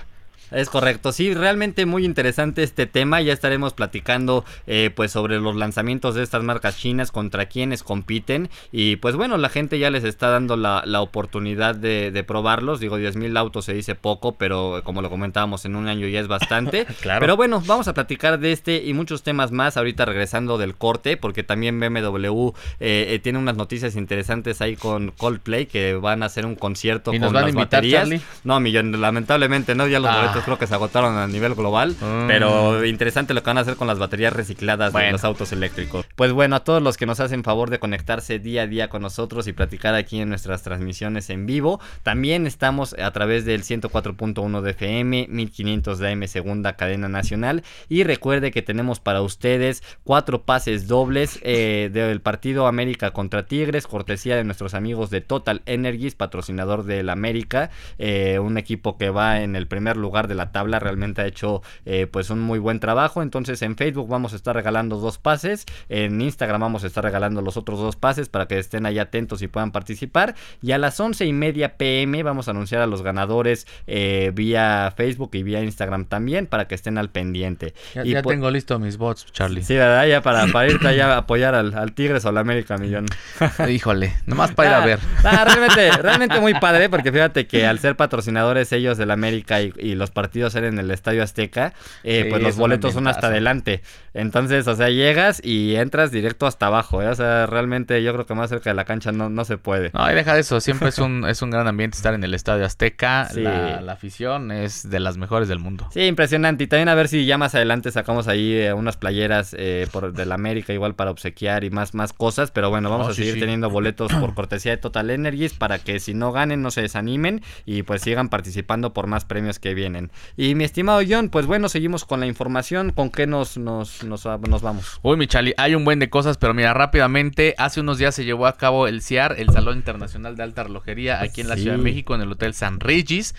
Es 0.50 0.68
correcto, 0.68 1.12
sí, 1.12 1.32
realmente 1.34 1.86
muy 1.86 2.04
interesante 2.04 2.62
este 2.62 2.86
tema. 2.86 3.20
Ya 3.20 3.32
estaremos 3.32 3.72
platicando 3.72 4.44
eh, 4.66 4.90
pues 4.94 5.12
sobre 5.12 5.40
los 5.40 5.56
lanzamientos 5.56 6.14
de 6.14 6.22
estas 6.22 6.42
marcas 6.42 6.76
chinas, 6.76 7.12
contra 7.12 7.46
quienes 7.46 7.82
compiten. 7.82 8.50
Y 8.72 8.96
pues 8.96 9.16
bueno, 9.16 9.36
la 9.36 9.48
gente 9.48 9.78
ya 9.78 9.90
les 9.90 10.04
está 10.04 10.28
dando 10.28 10.56
la, 10.56 10.82
oportunidad 11.00 11.74
de, 11.74 12.24
probarlos. 12.26 12.80
Digo, 12.80 12.98
10.000 12.98 13.38
autos 13.38 13.64
se 13.64 13.72
dice 13.74 13.94
poco, 13.94 14.36
pero 14.36 14.82
como 14.84 15.02
lo 15.02 15.10
comentábamos 15.10 15.64
en 15.64 15.76
un 15.76 15.88
año 15.88 16.06
ya 16.08 16.20
es 16.20 16.28
bastante. 16.28 16.86
claro. 17.00 17.20
Pero 17.20 17.36
bueno, 17.36 17.62
vamos 17.66 17.88
a 17.88 17.94
platicar 17.94 18.38
de 18.38 18.52
este 18.52 18.82
y 18.84 18.92
muchos 18.92 19.22
temas 19.22 19.52
más 19.52 19.76
ahorita 19.76 20.04
regresando 20.04 20.58
del 20.58 20.74
corte, 20.74 21.16
porque 21.16 21.42
también 21.42 21.78
BMW 21.78 22.48
eh, 22.80 23.06
eh, 23.10 23.20
tiene 23.22 23.38
unas 23.38 23.56
noticias 23.56 23.96
interesantes 23.96 24.60
ahí 24.60 24.76
con 24.76 25.12
Coldplay 25.12 25.66
que 25.66 25.94
van 25.94 26.22
a 26.22 26.26
hacer 26.26 26.44
un 26.44 26.56
concierto 26.56 27.12
¿Y 27.12 27.18
con 27.18 27.26
nos 27.26 27.32
van 27.32 27.42
las 27.44 27.48
a 27.48 27.58
invitar, 27.58 27.82
baterías. 27.82 28.22
No, 28.44 28.60
millón, 28.60 29.00
lamentablemente 29.00 29.74
no, 29.74 29.86
ya 29.86 30.00
los 30.00 30.10
ah 30.10 30.39
estos 30.40 30.44
creo 30.44 30.58
que 30.58 30.66
se 30.66 30.74
agotaron 30.74 31.16
a 31.16 31.26
nivel 31.26 31.54
global. 31.54 31.96
Mm. 32.00 32.26
Pero 32.26 32.84
interesante 32.84 33.34
lo 33.34 33.42
que 33.42 33.50
van 33.50 33.58
a 33.58 33.62
hacer 33.62 33.76
con 33.76 33.86
las 33.86 33.98
baterías 33.98 34.32
recicladas 34.32 34.92
de 34.92 35.12
los 35.12 35.24
autos 35.24 35.52
eléctricos. 35.52 36.06
Pues 36.16 36.32
bueno, 36.32 36.56
a 36.56 36.64
todos 36.64 36.82
los 36.82 36.96
que 36.96 37.06
nos 37.06 37.20
hacen 37.20 37.44
favor 37.44 37.70
de 37.70 37.78
conectarse 37.78 38.38
día 38.38 38.62
a 38.62 38.66
día 38.66 38.88
con 38.88 39.02
nosotros 39.02 39.46
y 39.46 39.52
platicar 39.52 39.94
aquí 39.94 40.20
en 40.20 40.28
nuestras 40.28 40.62
transmisiones 40.62 41.30
en 41.30 41.46
vivo. 41.46 41.80
También 42.02 42.46
estamos 42.46 42.94
a 42.94 43.10
través 43.12 43.44
del 43.44 43.62
104.1 43.62 44.60
de 44.60 44.70
FM, 44.70 45.26
1500 45.28 45.98
de 45.98 46.12
AM 46.12 46.26
segunda 46.26 46.76
cadena 46.76 47.08
nacional. 47.08 47.62
Y 47.88 48.04
recuerde 48.04 48.50
que 48.50 48.62
tenemos 48.62 49.00
para 49.00 49.22
ustedes 49.22 49.82
cuatro 50.04 50.42
pases 50.42 50.88
dobles 50.88 51.38
eh, 51.42 51.90
del 51.92 52.20
partido 52.20 52.66
América 52.66 53.12
contra 53.12 53.46
Tigres, 53.46 53.86
cortesía 53.86 54.36
de 54.36 54.44
nuestros 54.44 54.74
amigos 54.74 55.10
de 55.10 55.20
Total 55.20 55.62
Energies, 55.66 56.14
patrocinador 56.14 56.84
del 56.84 57.10
América. 57.10 57.70
Eh, 57.98 58.38
un 58.38 58.58
equipo 58.58 58.96
que 58.96 59.10
va 59.10 59.40
en 59.42 59.56
el 59.56 59.66
primer 59.66 59.96
lugar 59.96 60.28
de 60.30 60.34
la 60.36 60.52
tabla, 60.52 60.78
realmente 60.78 61.20
ha 61.20 61.26
hecho 61.26 61.62
eh, 61.84 62.06
pues 62.10 62.30
un 62.30 62.40
muy 62.40 62.58
buen 62.58 62.80
trabajo. 62.80 63.22
Entonces 63.22 63.60
en 63.60 63.76
Facebook 63.76 64.08
vamos 64.08 64.32
a 64.32 64.36
estar 64.36 64.56
regalando 64.56 64.96
dos 64.96 65.18
pases, 65.18 65.66
en 65.90 66.20
Instagram 66.20 66.62
vamos 66.62 66.84
a 66.84 66.86
estar 66.86 67.04
regalando 67.04 67.42
los 67.42 67.58
otros 67.58 67.78
dos 67.78 67.96
pases 67.96 68.30
para 68.30 68.46
que 68.46 68.58
estén 68.58 68.86
ahí 68.86 68.98
atentos 68.98 69.42
y 69.42 69.48
puedan 69.48 69.72
participar. 69.72 70.34
Y 70.62 70.72
a 70.72 70.78
las 70.78 70.98
once 71.00 71.26
y 71.26 71.32
media 71.32 71.76
pm 71.76 72.22
vamos 72.22 72.48
a 72.48 72.52
anunciar 72.52 72.80
a 72.80 72.86
los 72.86 73.02
ganadores 73.02 73.66
eh, 73.86 74.32
vía 74.34 74.92
Facebook 74.96 75.30
y 75.34 75.42
vía 75.42 75.62
Instagram 75.62 76.06
también 76.06 76.46
para 76.46 76.66
que 76.66 76.74
estén 76.74 76.96
al 76.96 77.10
pendiente. 77.10 77.74
Ya, 77.94 78.04
y 78.04 78.14
tengo 78.22 78.50
listo 78.50 78.78
mis 78.78 78.96
bots, 78.96 79.26
Charlie. 79.32 79.62
Sí, 79.62 79.74
¿verdad? 79.74 80.06
Ya 80.06 80.22
para, 80.22 80.46
para 80.46 80.70
irte 80.70 80.88
allá 80.88 81.14
a 81.14 81.18
apoyar 81.18 81.54
al, 81.54 81.92
Tigres 81.92 82.24
o 82.24 82.28
al 82.28 82.38
América 82.38 82.78
Millón. 82.78 83.06
Híjole, 83.68 84.14
nomás 84.26 84.52
para 84.52 84.70
ir 84.70 84.74
a 84.76 84.86
ver. 84.86 84.98
realmente, 85.22 85.90
realmente 86.02 86.40
muy 86.40 86.54
padre 86.54 86.88
porque 86.88 87.10
fíjate 87.12 87.46
que 87.46 87.66
al 87.66 87.78
ser 87.78 87.96
patrocinadores 87.96 88.72
ellos 88.72 88.98
del 88.98 89.10
América 89.10 89.60
y, 89.60 89.94
los 89.94 90.09
partidos 90.10 90.52
ser 90.52 90.64
en 90.64 90.78
el 90.78 90.90
Estadio 90.90 91.22
Azteca, 91.22 91.72
eh, 92.04 92.26
pues 92.28 92.42
los 92.42 92.56
boletos 92.56 92.94
son 92.94 93.06
hasta 93.06 93.28
adelante. 93.28 93.82
Entonces, 94.12 94.66
o 94.66 94.74
sea, 94.74 94.90
llegas 94.90 95.40
y 95.44 95.76
entras 95.76 96.10
directo 96.10 96.46
hasta 96.46 96.66
abajo. 96.66 97.02
¿eh? 97.02 97.08
O 97.08 97.14
sea, 97.14 97.46
realmente 97.46 98.02
yo 98.02 98.12
creo 98.12 98.26
que 98.26 98.34
más 98.34 98.50
cerca 98.50 98.70
de 98.70 98.74
la 98.74 98.84
cancha 98.84 99.12
no, 99.12 99.28
no 99.28 99.44
se 99.44 99.56
puede. 99.56 99.90
No, 99.94 100.10
y 100.10 100.14
deja 100.14 100.34
de 100.34 100.40
eso. 100.40 100.60
Siempre 100.60 100.88
es 100.88 100.98
un, 100.98 101.24
es 101.28 101.42
un 101.42 101.50
gran 101.50 101.66
ambiente 101.68 101.96
estar 101.96 102.14
en 102.14 102.24
el 102.24 102.34
Estadio 102.34 102.64
Azteca. 102.64 103.28
La, 103.34 103.92
afición 103.92 104.50
es 104.50 104.88
de 104.88 105.00
las 105.00 105.16
mejores 105.16 105.48
del 105.48 105.58
mundo. 105.58 105.88
Sí, 105.92 106.02
impresionante. 106.02 106.64
Y 106.64 106.66
también 106.66 106.88
a 106.88 106.94
ver 106.94 107.08
si 107.08 107.26
ya 107.26 107.38
más 107.38 107.54
adelante 107.54 107.90
sacamos 107.90 108.28
ahí 108.28 108.54
eh, 108.54 108.72
unas 108.72 108.96
playeras 108.96 109.54
eh, 109.58 109.86
por 109.92 110.12
del 110.12 110.32
América 110.32 110.72
igual 110.72 110.94
para 110.94 111.10
obsequiar 111.10 111.64
y 111.64 111.70
más, 111.70 111.94
más 111.94 112.12
cosas. 112.12 112.50
Pero 112.50 112.70
bueno, 112.70 112.90
vamos 112.90 113.08
a 113.08 113.14
seguir 113.14 113.38
teniendo 113.38 113.70
boletos 113.70 114.12
por 114.12 114.34
cortesía 114.34 114.72
de 114.72 114.78
Total 114.78 115.10
Energies 115.10 115.54
para 115.54 115.78
que 115.78 116.00
si 116.00 116.14
no 116.14 116.32
ganen 116.32 116.62
no 116.62 116.70
se 116.70 116.82
desanimen 116.82 117.42
y 117.64 117.82
pues 117.82 118.02
sigan 118.02 118.28
participando 118.28 118.92
por 118.92 119.06
más 119.06 119.24
premios 119.24 119.58
que 119.58 119.74
vienen. 119.74 119.99
Y 120.36 120.54
mi 120.54 120.64
estimado 120.64 121.00
John, 121.06 121.28
pues 121.28 121.46
bueno, 121.46 121.68
seguimos 121.68 122.04
con 122.04 122.20
la 122.20 122.26
información. 122.26 122.92
¿Con 122.92 123.10
qué 123.10 123.26
nos, 123.26 123.58
nos, 123.58 124.04
nos, 124.04 124.24
nos 124.24 124.62
vamos? 124.62 125.00
Uy, 125.02 125.16
mi 125.16 125.26
Chali, 125.26 125.52
hay 125.56 125.74
un 125.74 125.84
buen 125.84 125.98
de 125.98 126.08
cosas, 126.08 126.38
pero 126.38 126.54
mira, 126.54 126.72
rápidamente, 126.72 127.54
hace 127.58 127.80
unos 127.80 127.98
días 127.98 128.14
se 128.14 128.24
llevó 128.24 128.46
a 128.46 128.56
cabo 128.56 128.86
el 128.86 129.02
CIAR, 129.02 129.36
el 129.38 129.50
Salón 129.50 129.76
Internacional 129.76 130.36
de 130.36 130.42
Alta 130.42 130.64
Relojería, 130.64 131.20
aquí 131.20 131.40
en 131.40 131.48
la 131.48 131.56
Ciudad 131.56 131.76
de 131.76 131.82
México, 131.82 132.14
en 132.14 132.22
el 132.22 132.32
Hotel 132.32 132.54
San 132.54 132.80
Regis. 132.80 133.34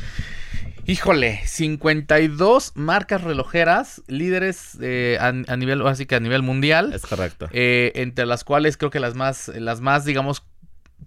Híjole, 0.88 1.42
52 1.46 2.72
marcas 2.76 3.24
relojeras, 3.24 4.02
líderes 4.08 4.78
eh, 4.82 5.18
a, 5.20 5.32
nivel, 5.56 5.86
así 5.86 6.06
que 6.06 6.16
a 6.16 6.20
nivel 6.20 6.42
mundial. 6.42 6.92
Es 6.94 7.06
correcto. 7.06 7.48
Eh, 7.52 7.92
entre 7.96 8.26
las 8.26 8.44
cuales 8.44 8.78
creo 8.78 8.90
que 8.90 9.00
las 9.00 9.16
más, 9.16 9.50
las 9.50 9.80
más, 9.80 10.06
digamos, 10.06 10.44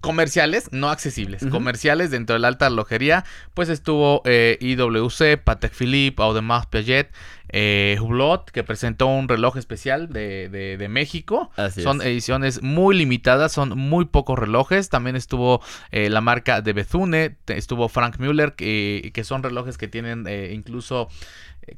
comerciales, 0.00 0.68
no 0.72 0.90
accesibles, 0.90 1.44
comerciales 1.50 2.10
dentro 2.10 2.34
de 2.34 2.40
la 2.40 2.48
alta 2.48 2.68
relojería, 2.68 3.24
pues 3.54 3.68
estuvo 3.68 4.22
eh, 4.24 4.58
IWC, 4.60 5.42
Patek 5.42 5.72
Philippe, 5.72 6.22
Audemars 6.22 6.66
Piaget, 6.66 7.10
eh, 7.50 7.96
Hublot, 8.00 8.50
que 8.50 8.64
presentó 8.64 9.06
un 9.06 9.28
reloj 9.28 9.56
especial 9.56 10.08
de, 10.08 10.48
de, 10.48 10.88
México. 10.88 11.50
son 11.82 12.02
ediciones 12.02 12.62
muy 12.62 12.96
limitadas, 12.96 13.52
son 13.52 13.78
muy 13.78 14.06
pocos 14.06 14.38
relojes. 14.38 14.88
También 14.88 15.16
estuvo 15.16 15.60
eh, 15.90 16.10
la 16.10 16.20
marca 16.20 16.60
de 16.62 16.72
Bethune, 16.72 17.36
estuvo 17.46 17.88
Frank 17.88 18.18
Müller, 18.18 18.54
que, 18.54 19.10
que 19.14 19.24
son 19.24 19.42
relojes 19.42 19.78
que 19.78 19.88
tienen 19.88 20.26
eh, 20.26 20.52
incluso 20.54 21.08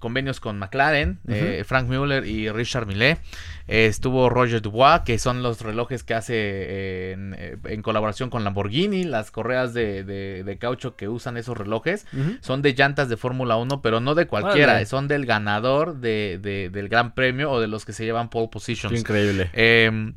convenios 0.00 0.40
con 0.40 0.59
McLaren, 0.59 1.20
Frank 1.64 1.87
Mueller 1.87 2.26
y 2.26 2.50
Richard 2.50 2.87
Millet. 2.87 3.20
Estuvo 3.68 4.29
Roger 4.29 4.61
Dubois, 4.61 5.02
que 5.02 5.16
son 5.16 5.44
los 5.44 5.61
relojes 5.61 6.02
que 6.02 6.14
hace 6.14 7.12
en, 7.12 7.83
colaboración 7.83 8.29
con 8.29 8.42
Lamborghini. 8.42 9.05
Las 9.05 9.31
correas 9.31 9.74
de, 9.74 10.59
caucho 10.61 10.96
que 10.96 11.07
usan 11.07 11.37
esos 11.37 11.57
relojes 11.57 12.05
son 12.40 12.62
de 12.62 12.74
llantas 12.74 13.09
de 13.09 13.16
Fórmula 13.16 13.57
1, 13.59 13.81
pero 13.81 14.00
no 14.00 14.16
de 14.16 14.26
cualquiera. 14.26 14.85
Son 14.87 15.07
del 15.07 15.24
ganador 15.24 15.56
del 15.61 16.88
Gran 16.88 17.14
Premio 17.14 17.51
o 17.51 17.61
de 17.61 17.66
los 17.66 17.85
que 17.85 17.92
se 17.92 18.05
llevan 18.05 18.31
pole 18.31 18.49
positions. 18.49 18.99
increíble. 18.99 19.51
Em, 19.53 20.14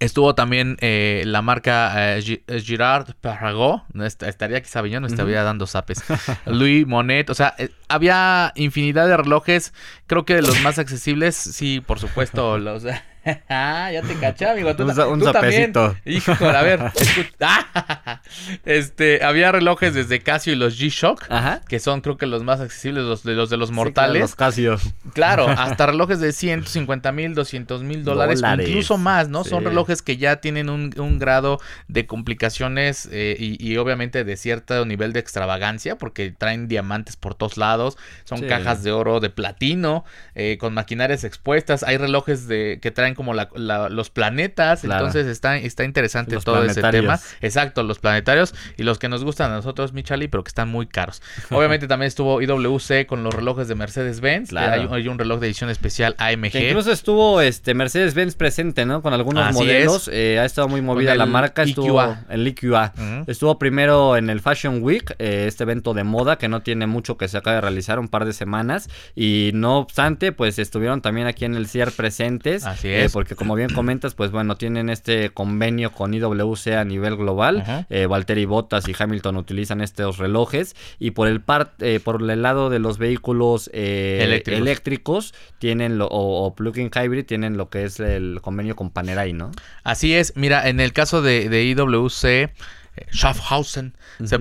Estuvo 0.00 0.36
también 0.36 0.76
eh, 0.80 1.24
la 1.26 1.42
marca 1.42 2.16
eh, 2.16 2.42
eh 2.46 2.60
Girard 2.60 3.14
Perregaux, 3.20 3.82
estaría 4.20 4.58
aquí 4.58 4.68
Sabiñón, 4.68 5.02
no 5.02 5.08
estaría 5.08 5.42
dando 5.42 5.66
zapes. 5.66 6.04
Louis 6.46 6.86
Monet, 6.86 7.28
o 7.30 7.34
sea, 7.34 7.54
eh, 7.58 7.70
había 7.88 8.52
infinidad 8.54 9.08
de 9.08 9.16
relojes, 9.16 9.74
creo 10.06 10.24
que 10.24 10.36
de 10.36 10.42
los 10.42 10.60
más 10.62 10.78
accesibles, 10.78 11.34
sí, 11.34 11.80
por 11.80 11.98
supuesto, 11.98 12.58
los... 12.58 12.84
Ah, 13.48 13.90
ya 13.92 14.02
te 14.02 14.14
caché, 14.14 14.46
amigo. 14.46 14.74
Tú, 14.76 14.84
un, 14.84 15.22
un 15.22 15.32
también. 15.32 15.72
Híjole, 16.04 16.56
a 16.56 16.62
ver. 16.62 16.80
este, 18.64 19.24
había 19.24 19.52
relojes 19.52 19.94
desde 19.94 20.20
Casio 20.20 20.52
y 20.52 20.56
los 20.56 20.78
G-Shock, 20.78 21.26
que 21.68 21.80
son 21.80 22.00
creo 22.00 22.16
que 22.16 22.26
los 22.26 22.42
más 22.42 22.60
accesibles, 22.60 23.04
los 23.04 23.22
de 23.22 23.34
los, 23.34 23.50
de 23.50 23.56
los 23.56 23.70
mortales. 23.70 24.20
los 24.20 24.34
Casio. 24.34 24.76
Claro, 25.12 25.48
hasta 25.48 25.86
relojes 25.86 26.20
de 26.20 26.32
150 26.32 27.12
mil, 27.12 27.34
200 27.34 27.82
mil 27.82 28.04
dólares, 28.04 28.42
incluso 28.42 28.98
más, 28.98 29.28
¿no? 29.28 29.44
Son 29.44 29.64
relojes 29.64 30.02
que 30.02 30.16
ya 30.16 30.36
tienen 30.36 30.68
un, 30.68 31.18
grado 31.18 31.58
de 31.88 32.06
complicaciones 32.06 33.08
eh, 33.10 33.36
y, 33.38 33.76
obviamente 33.76 34.22
de 34.22 34.36
cierto 34.36 34.84
nivel 34.84 35.12
de 35.12 35.20
extravagancia, 35.20 35.96
porque 35.96 36.30
traen 36.30 36.68
diamantes 36.68 37.16
por 37.16 37.34
todos 37.34 37.56
lados, 37.56 37.96
son 38.24 38.42
cajas 38.42 38.82
de 38.82 38.92
oro, 38.92 39.20
de 39.20 39.30
platino, 39.30 40.04
eh, 40.34 40.58
con 40.60 40.74
maquinarias 40.74 41.24
expuestas. 41.24 41.82
Hay 41.82 41.96
relojes 41.96 42.46
de 42.46 42.78
que 42.80 42.90
traen 42.90 43.14
como 43.18 43.34
los 43.34 44.10
planetas. 44.10 44.84
Entonces 44.84 45.26
está, 45.26 45.56
está 45.56 45.82
interesante 45.82 46.36
todo 46.36 46.62
ese 46.62 46.80
tema. 46.80 47.18
Exacto, 47.40 47.82
los 47.82 47.98
planetarios 47.98 48.54
y 48.76 48.84
los 48.84 49.00
que 49.00 49.08
nos 49.08 49.24
gustan 49.24 49.50
a 49.50 49.56
nosotros, 49.56 49.92
Michali, 49.92 50.28
pero 50.28 50.44
que 50.44 50.50
están 50.50 50.68
muy 50.68 50.86
caros. 50.86 51.20
Obviamente 51.50 51.88
también 51.88 52.06
estuvo 52.06 52.40
IWC 52.40 53.06
con 53.06 53.24
los 53.24 53.34
relojes 53.34 53.66
de 53.66 53.74
Mercedes-Benz. 53.74 54.52
Hay, 54.52 55.08
un 55.08 55.18
reloj 55.18 55.40
de 55.40 55.48
edición 55.48 55.68
especial 55.68 56.14
AMG. 56.18 56.54
incluso 56.54 56.92
estuvo 56.92 57.40
este 57.40 57.74
Mercedes-Benz 57.74 58.36
presente, 58.36 58.86
¿no? 58.86 59.02
Con 59.02 59.12
algunos 59.12 59.52
modelos. 59.52 60.08
Eh, 60.12 60.38
ha 60.38 60.44
estado 60.44 60.68
muy 60.68 60.80
movida 60.80 61.16
la 61.16 61.26
marca. 61.26 61.64
Estuvo 61.64 62.16
el 62.30 62.46
EQA. 62.46 62.92
Estuvo 63.26 63.58
primero 63.58 64.16
en 64.16 64.30
el 64.30 64.40
Fashion 64.40 64.80
Week, 64.80 65.12
eh, 65.18 65.46
este 65.48 65.64
evento 65.64 65.92
de 65.92 66.04
moda 66.04 66.38
que 66.38 66.48
no 66.48 66.62
tiene 66.62 66.86
mucho 66.86 67.16
que 67.16 67.26
se 67.26 67.36
acaba 67.36 67.56
de 67.56 67.62
realizar, 67.62 67.98
un 67.98 68.06
par 68.06 68.24
de 68.24 68.32
semanas. 68.32 68.88
Y 69.16 69.50
no 69.54 69.78
obstante, 69.78 70.30
pues 70.30 70.60
estuvieron 70.60 71.02
también 71.02 71.26
aquí 71.26 71.44
en 71.46 71.56
el 71.56 71.66
CIAR 71.66 71.90
presentes. 71.90 72.64
Así 72.64 72.86
es 72.88 72.97
porque 73.12 73.34
como 73.34 73.54
bien 73.54 73.70
comentas, 73.70 74.14
pues 74.14 74.30
bueno, 74.30 74.56
tienen 74.56 74.90
este 74.90 75.30
convenio 75.30 75.92
con 75.92 76.14
IWC 76.14 76.68
a 76.76 76.84
nivel 76.84 77.16
global. 77.16 77.86
Eh, 77.90 78.06
Valtteri 78.06 78.44
Bottas 78.44 78.88
y 78.88 78.94
Hamilton 78.98 79.36
utilizan 79.36 79.80
estos 79.80 80.18
relojes. 80.18 80.74
Y 80.98 81.12
por 81.12 81.28
el 81.28 81.42
eh, 81.80 82.00
por 82.02 82.22
el 82.22 82.42
lado 82.42 82.70
de 82.70 82.78
los 82.78 82.98
vehículos 82.98 83.70
eh, 83.72 84.42
eléctricos. 84.46 85.34
tienen 85.58 85.98
lo, 85.98 86.08
o, 86.10 86.54
plug-in 86.54 86.90
hybrid, 86.90 87.26
tienen 87.26 87.56
lo 87.56 87.68
que 87.68 87.84
es 87.84 88.00
el 88.00 88.40
convenio 88.42 88.76
con 88.76 88.90
Panerai, 88.90 89.32
¿no? 89.32 89.50
Así 89.84 90.14
es, 90.14 90.32
mira, 90.36 90.68
en 90.68 90.80
el 90.80 90.92
caso 90.92 91.22
de, 91.22 91.48
de 91.48 91.64
IWC 91.64 92.50
Schaffhausen. 93.12 93.94
se, 94.24 94.38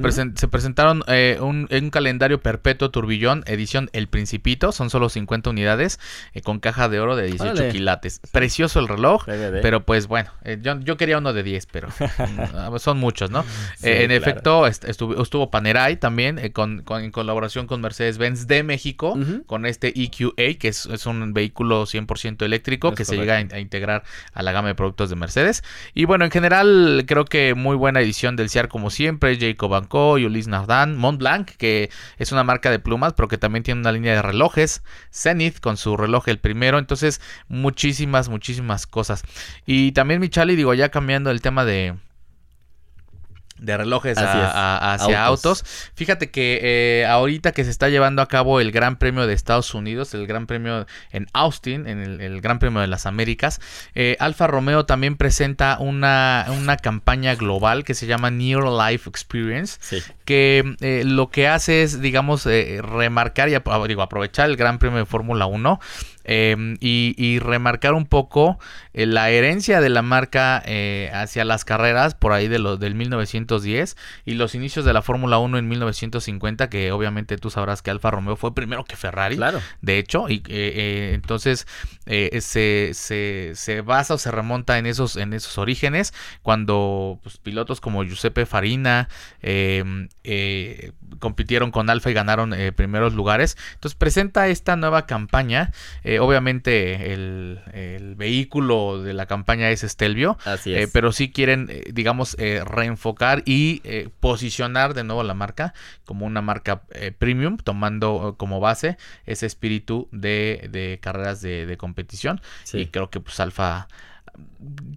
presentaron 0.48 1.04
eh, 1.08 1.38
un, 1.40 1.68
un, 1.72 1.90
calendario 1.90 2.42
perpetuo 2.42 2.92
turbillón, 2.92 3.44
edición 3.46 3.90
El 3.94 4.08
Principito, 4.08 4.72
son 4.72 4.90
solo 4.90 5.10
50 5.10 5.50
unidades, 5.50 6.00
eh, 6.34 6.42
con 6.42 6.60
caja 6.60 6.90
de 6.90 7.00
oro 7.00 7.16
de 7.16 7.28
18 7.28 7.70
quilates. 7.70 8.22
Precioso 8.32 8.80
el 8.80 8.88
reloj, 8.88 9.26
pero 9.62 9.86
pues 9.86 10.08
bueno, 10.08 10.32
eh, 10.44 10.60
yo, 10.62 10.98
quería 10.98 11.18
uno 11.18 11.34
de 11.34 11.44
10, 11.44 11.66
pero 11.68 11.88
mm, 11.90 12.78
son 12.80 12.98
muchos, 12.98 13.32
¿no? 13.32 13.46
en 13.82 14.12
efecto, 14.12 14.68
estuvo, 14.68 15.22
estuvo 15.22 15.52
Panerai 15.52 15.98
también, 15.98 16.52
con, 16.52 16.84
en 16.90 17.12
colaboración 17.12 17.68
con 17.68 17.82
Mercedes-Benz 17.82 18.48
de 18.48 18.64
México, 18.64 19.18
con 19.46 19.66
este 19.66 19.94
EQA, 19.96 20.58
que 20.60 20.68
es, 20.68 20.86
un 21.06 21.34
vehículo 21.34 21.86
100% 21.86 22.44
eléctrico 22.44 22.94
que 22.94 23.06
se 23.06 23.16
llega 23.16 23.36
a, 23.36 23.38
a, 23.38 23.60
integrar 23.60 24.04
a 24.34 24.44
la 24.44 24.52
gama 24.52 24.70
de 24.70 24.76
productos 24.76 25.10
de 25.10 25.16
Mercedes. 25.16 25.64
Y 25.94 26.06
bueno, 26.06 26.26
en 26.26 26.32
general, 26.32 27.06
creo 27.08 27.26
que 27.26 27.54
muy 27.54 27.76
buena 27.76 28.02
edición 28.02 28.36
del 28.36 28.47
como 28.70 28.90
siempre, 28.90 29.38
Jacob 29.40 29.74
Anco, 29.76 30.14
Ulysse 30.14 30.48
Nardin, 30.48 30.98
Montblanc, 30.98 31.50
que 31.52 31.90
es 32.18 32.32
una 32.32 32.44
marca 32.44 32.72
de 32.72 32.80
plumas, 32.80 33.14
pero 33.14 33.28
que 33.28 33.38
también 33.38 33.64
tiene 33.64 33.82
una 33.82 33.92
línea 33.92 34.16
de 34.16 34.22
relojes, 34.22 34.84
Zenith 35.12 35.60
con 35.60 35.78
su 35.78 35.98
reloj 35.98 36.28
el 36.28 36.40
primero, 36.40 36.80
entonces 36.80 37.22
muchísimas, 37.48 38.30
muchísimas 38.30 38.88
cosas. 38.88 39.24
Y 39.66 39.92
también 39.92 40.20
Michali, 40.20 40.56
digo, 40.56 40.74
ya 40.74 40.90
cambiando 40.90 41.32
el 41.32 41.42
tema 41.42 41.66
de 41.66 41.96
de 43.60 43.78
relojes 43.78 44.18
hacia 44.18 45.26
autos. 45.26 45.64
Fíjate 45.96 46.30
que 46.30 46.60
eh, 46.62 47.06
ahorita 47.06 47.52
que 47.52 47.64
se 47.64 47.70
está 47.70 47.90
llevando 47.90 48.22
a 48.22 48.28
cabo 48.28 48.60
el 48.60 48.72
Gran 48.72 48.98
Premio 48.98 49.28
de 49.28 49.34
Estados 49.34 49.74
Unidos, 49.74 50.14
el 50.14 50.28
Gran 50.28 50.48
Premio 50.48 50.86
en 51.12 51.28
Austin, 51.34 51.88
en 51.88 52.22
el, 52.22 52.42
Gran 52.42 52.60
Premio 52.60 52.82
de 52.82 52.88
las 52.88 53.06
Américas, 53.06 53.60
eh, 53.96 54.16
Alfa 54.20 54.48
Romeo 54.48 54.86
también 54.86 55.18
presenta 55.18 55.78
una, 55.80 56.46
una, 56.50 56.78
campaña 56.78 57.36
global 57.36 57.84
que 57.84 57.94
se 57.94 58.06
llama 58.06 58.30
Near 58.30 58.64
Life 58.64 59.10
Experience, 59.10 60.04
que 60.26 60.76
eh, 60.82 61.04
lo 61.06 61.30
que 61.30 61.48
hace 61.48 61.84
es, 61.84 62.02
digamos, 62.02 62.46
remarcar 62.46 63.50
y 63.50 63.58
digo, 63.88 64.02
aprovechar 64.02 64.50
el 64.50 64.58
Gran 64.58 64.80
Premio 64.80 65.00
de 65.00 65.06
Fórmula 65.06 65.48
1 65.48 65.80
Em, 66.30 66.76
y, 66.82 67.40
remarcar 67.40 67.94
un 67.94 68.06
poco 68.06 68.60
eh, 68.94 69.06
la 69.06 69.30
herencia 69.30 69.80
de 69.80 69.88
la 69.88 70.02
marca 70.02 70.62
eh, 70.66 71.10
hacia 71.14 71.46
las 71.46 71.64
carreras 71.64 72.16
por 72.16 72.34
ahí 72.34 72.50
de 72.50 72.60
los 72.60 72.82
del 72.82 72.96
1910 72.96 73.96
y 74.26 74.34
los 74.34 74.54
inicios 74.54 74.84
de 74.84 74.92
la 74.92 75.02
Fórmula 75.02 75.38
1 75.38 75.58
en 75.58 75.70
1950 75.70 76.70
que 76.70 76.92
obviamente 76.92 77.38
tú 77.38 77.50
sabrás 77.50 77.82
que 77.82 77.92
Alfa 77.92 78.12
Romeo 78.12 78.36
fue 78.36 78.54
primero 78.54 78.84
que 78.84 78.98
Ferrari 78.98 79.38
claro. 79.38 79.62
de 79.82 80.00
hecho 80.00 80.28
y 80.28 80.44
eh, 80.50 81.12
entonces 81.14 81.66
se, 82.06 82.92
se, 82.94 83.52
se, 83.56 83.82
basa 83.82 84.16
o 84.16 84.18
se 84.18 84.32
remonta 84.32 84.78
en 84.80 84.86
esos 84.86 85.16
en 85.16 85.32
esos 85.32 85.58
orígenes 85.58 86.14
cuando 86.42 87.20
pues, 87.24 87.38
pilotos 87.38 87.80
como 87.80 88.04
Giuseppe 88.04 88.46
Farina 88.46 89.08
em, 89.42 90.10
compitieron 91.20 91.72
con 91.72 91.90
Alfa 91.90 92.10
y 92.10 92.14
ganaron 92.14 92.54
primeros 92.76 93.14
lugares 93.14 93.58
entonces 93.76 93.96
presenta 93.96 94.50
esta 94.50 94.76
nueva 94.76 95.06
campaña 95.06 95.72
obviamente 96.20 97.14
el, 97.14 98.16
vehículo 98.18 99.02
de 99.04 99.14
la 99.14 99.28
campaña 99.28 99.70
es 99.70 99.82
Stelvio, 99.82 100.38
Así 100.46 100.74
eh, 100.74 100.88
pero 100.92 101.12
sí 101.12 101.32
quieren, 101.32 101.68
eh, 101.70 101.84
digamos, 101.94 102.36
eh, 102.40 102.64
reenfocar 102.66 103.44
y 103.46 103.82
posicionar 104.20 104.94
de 104.94 105.04
nuevo 105.04 105.24
la 105.24 105.34
marca 105.34 105.74
como 106.06 106.26
una 106.26 106.42
marca 106.42 106.82
premium, 107.20 107.58
tomando 107.58 108.36
como 108.38 108.60
base 108.60 108.98
ese 109.26 109.46
espíritu 109.46 110.08
de, 110.12 111.00
carreras 111.02 111.42
de, 111.42 111.76
competición. 111.78 112.42
Y 112.74 112.88
creo 112.88 113.10
que 113.10 113.20
pues 113.20 113.40
Alfa 113.40 113.88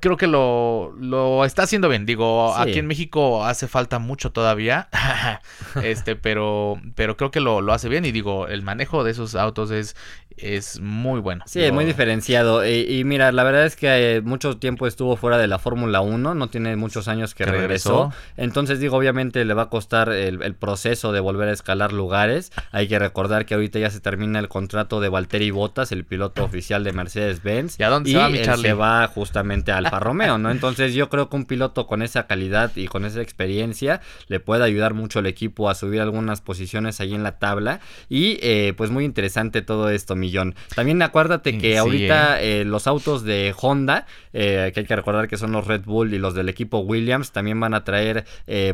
creo 0.00 0.16
que 0.16 0.26
lo, 0.26 0.94
lo 0.98 1.44
está 1.44 1.62
haciendo 1.62 1.88
bien. 1.88 2.06
Digo, 2.06 2.54
aquí 2.56 2.78
en 2.78 2.86
México 2.86 3.44
hace 3.44 3.68
falta 3.68 3.98
mucho 3.98 4.32
todavía. 4.32 4.88
este, 5.82 6.16
pero, 6.16 6.80
pero 6.94 7.16
creo 7.16 7.30
que 7.30 7.40
lo, 7.40 7.60
lo, 7.60 7.72
hace 7.72 7.88
bien. 7.88 8.04
Y 8.04 8.12
digo, 8.12 8.48
el 8.48 8.62
manejo 8.62 9.04
de 9.04 9.12
esos 9.12 9.34
autos 9.34 9.70
es 9.70 9.94
es 10.42 10.80
muy 10.80 11.20
bueno. 11.20 11.44
Sí, 11.46 11.62
es 11.62 11.72
muy 11.72 11.84
diferenciado. 11.84 12.66
Y, 12.66 13.04
mira, 13.04 13.32
la 13.32 13.44
verdad 13.44 13.66
es 13.66 13.76
que 13.76 14.16
eh, 14.16 14.20
mucho 14.22 14.56
tiempo 14.56 14.86
estuvo 14.86 15.16
fuera 15.16 15.38
de 15.38 15.46
la 15.46 15.58
Fórmula 15.58 16.00
1, 16.00 16.34
no 16.34 16.48
tiene 16.48 16.76
muchos 16.76 17.08
años 17.08 17.34
que, 17.34 17.44
regresó. 17.44 18.12
Entonces 18.36 18.80
digo, 18.80 18.96
obviamente 18.96 19.44
le 19.44 19.54
va 19.54 19.62
a 19.62 19.68
costar 19.68 20.10
el, 20.10 20.54
proceso 20.54 21.12
de 21.12 21.20
volver 21.20 21.48
a 21.48 21.52
escalar 21.52 21.92
lugares. 21.92 22.52
Hay 22.70 22.88
que 22.88 22.98
recordar 22.98 23.46
que 23.46 23.54
ahorita 23.54 23.78
ya 23.78 23.90
se 23.90 24.00
termina 24.00 24.38
el 24.38 24.48
contrato 24.48 25.00
de 25.00 25.08
Valtteri 25.08 25.50
Bottas, 25.50 25.92
el 25.92 26.04
piloto 26.04 26.44
oficial 26.44 26.84
de 26.84 26.92
Mercedes-Benz. 26.92 27.78
¿Y 27.78 27.82
a 27.82 27.88
dónde 27.88 28.10
se 28.10 28.18
va, 28.18 28.28
mi 28.28 28.38
él 28.38 28.56
se 28.56 28.72
va 28.72 29.08
justamente 29.30 29.70
a 29.70 29.76
Alfa 29.76 30.00
Romeo, 30.00 30.38
¿no? 30.38 30.50
Entonces 30.50 30.94
yo 30.94 31.08
creo 31.08 31.28
que 31.28 31.36
un 31.36 31.44
piloto 31.44 31.86
con 31.86 32.02
esa 32.02 32.26
calidad 32.26 32.72
y 32.74 32.86
con 32.86 33.04
esa 33.04 33.20
experiencia 33.22 34.00
le 34.26 34.40
puede 34.40 34.64
ayudar 34.64 34.94
mucho 34.94 35.20
al 35.20 35.26
equipo 35.26 35.68
a 35.68 35.74
subir 35.74 36.00
algunas 36.00 36.40
posiciones 36.40 37.00
ahí 37.00 37.14
en 37.14 37.22
la 37.22 37.38
tabla. 37.38 37.80
Y 38.08 38.38
eh, 38.42 38.74
pues 38.76 38.90
muy 38.90 39.04
interesante 39.04 39.62
todo 39.62 39.90
esto, 39.90 40.16
mi 40.16 40.30
también 40.74 41.02
acuérdate 41.02 41.58
que 41.58 41.78
ahorita 41.78 42.40
¿eh? 42.40 42.60
Eh, 42.60 42.64
los 42.64 42.86
autos 42.86 43.24
de 43.24 43.54
Honda, 43.60 44.06
eh, 44.32 44.70
que 44.72 44.80
hay 44.80 44.86
que 44.86 44.96
recordar 44.96 45.28
que 45.28 45.36
son 45.36 45.52
los 45.52 45.66
Red 45.66 45.82
Bull 45.84 46.14
y 46.14 46.18
los 46.18 46.34
del 46.34 46.48
equipo 46.48 46.78
Williams, 46.78 47.32
también 47.32 47.58
van 47.58 47.74
a 47.74 47.84
traer 47.84 48.24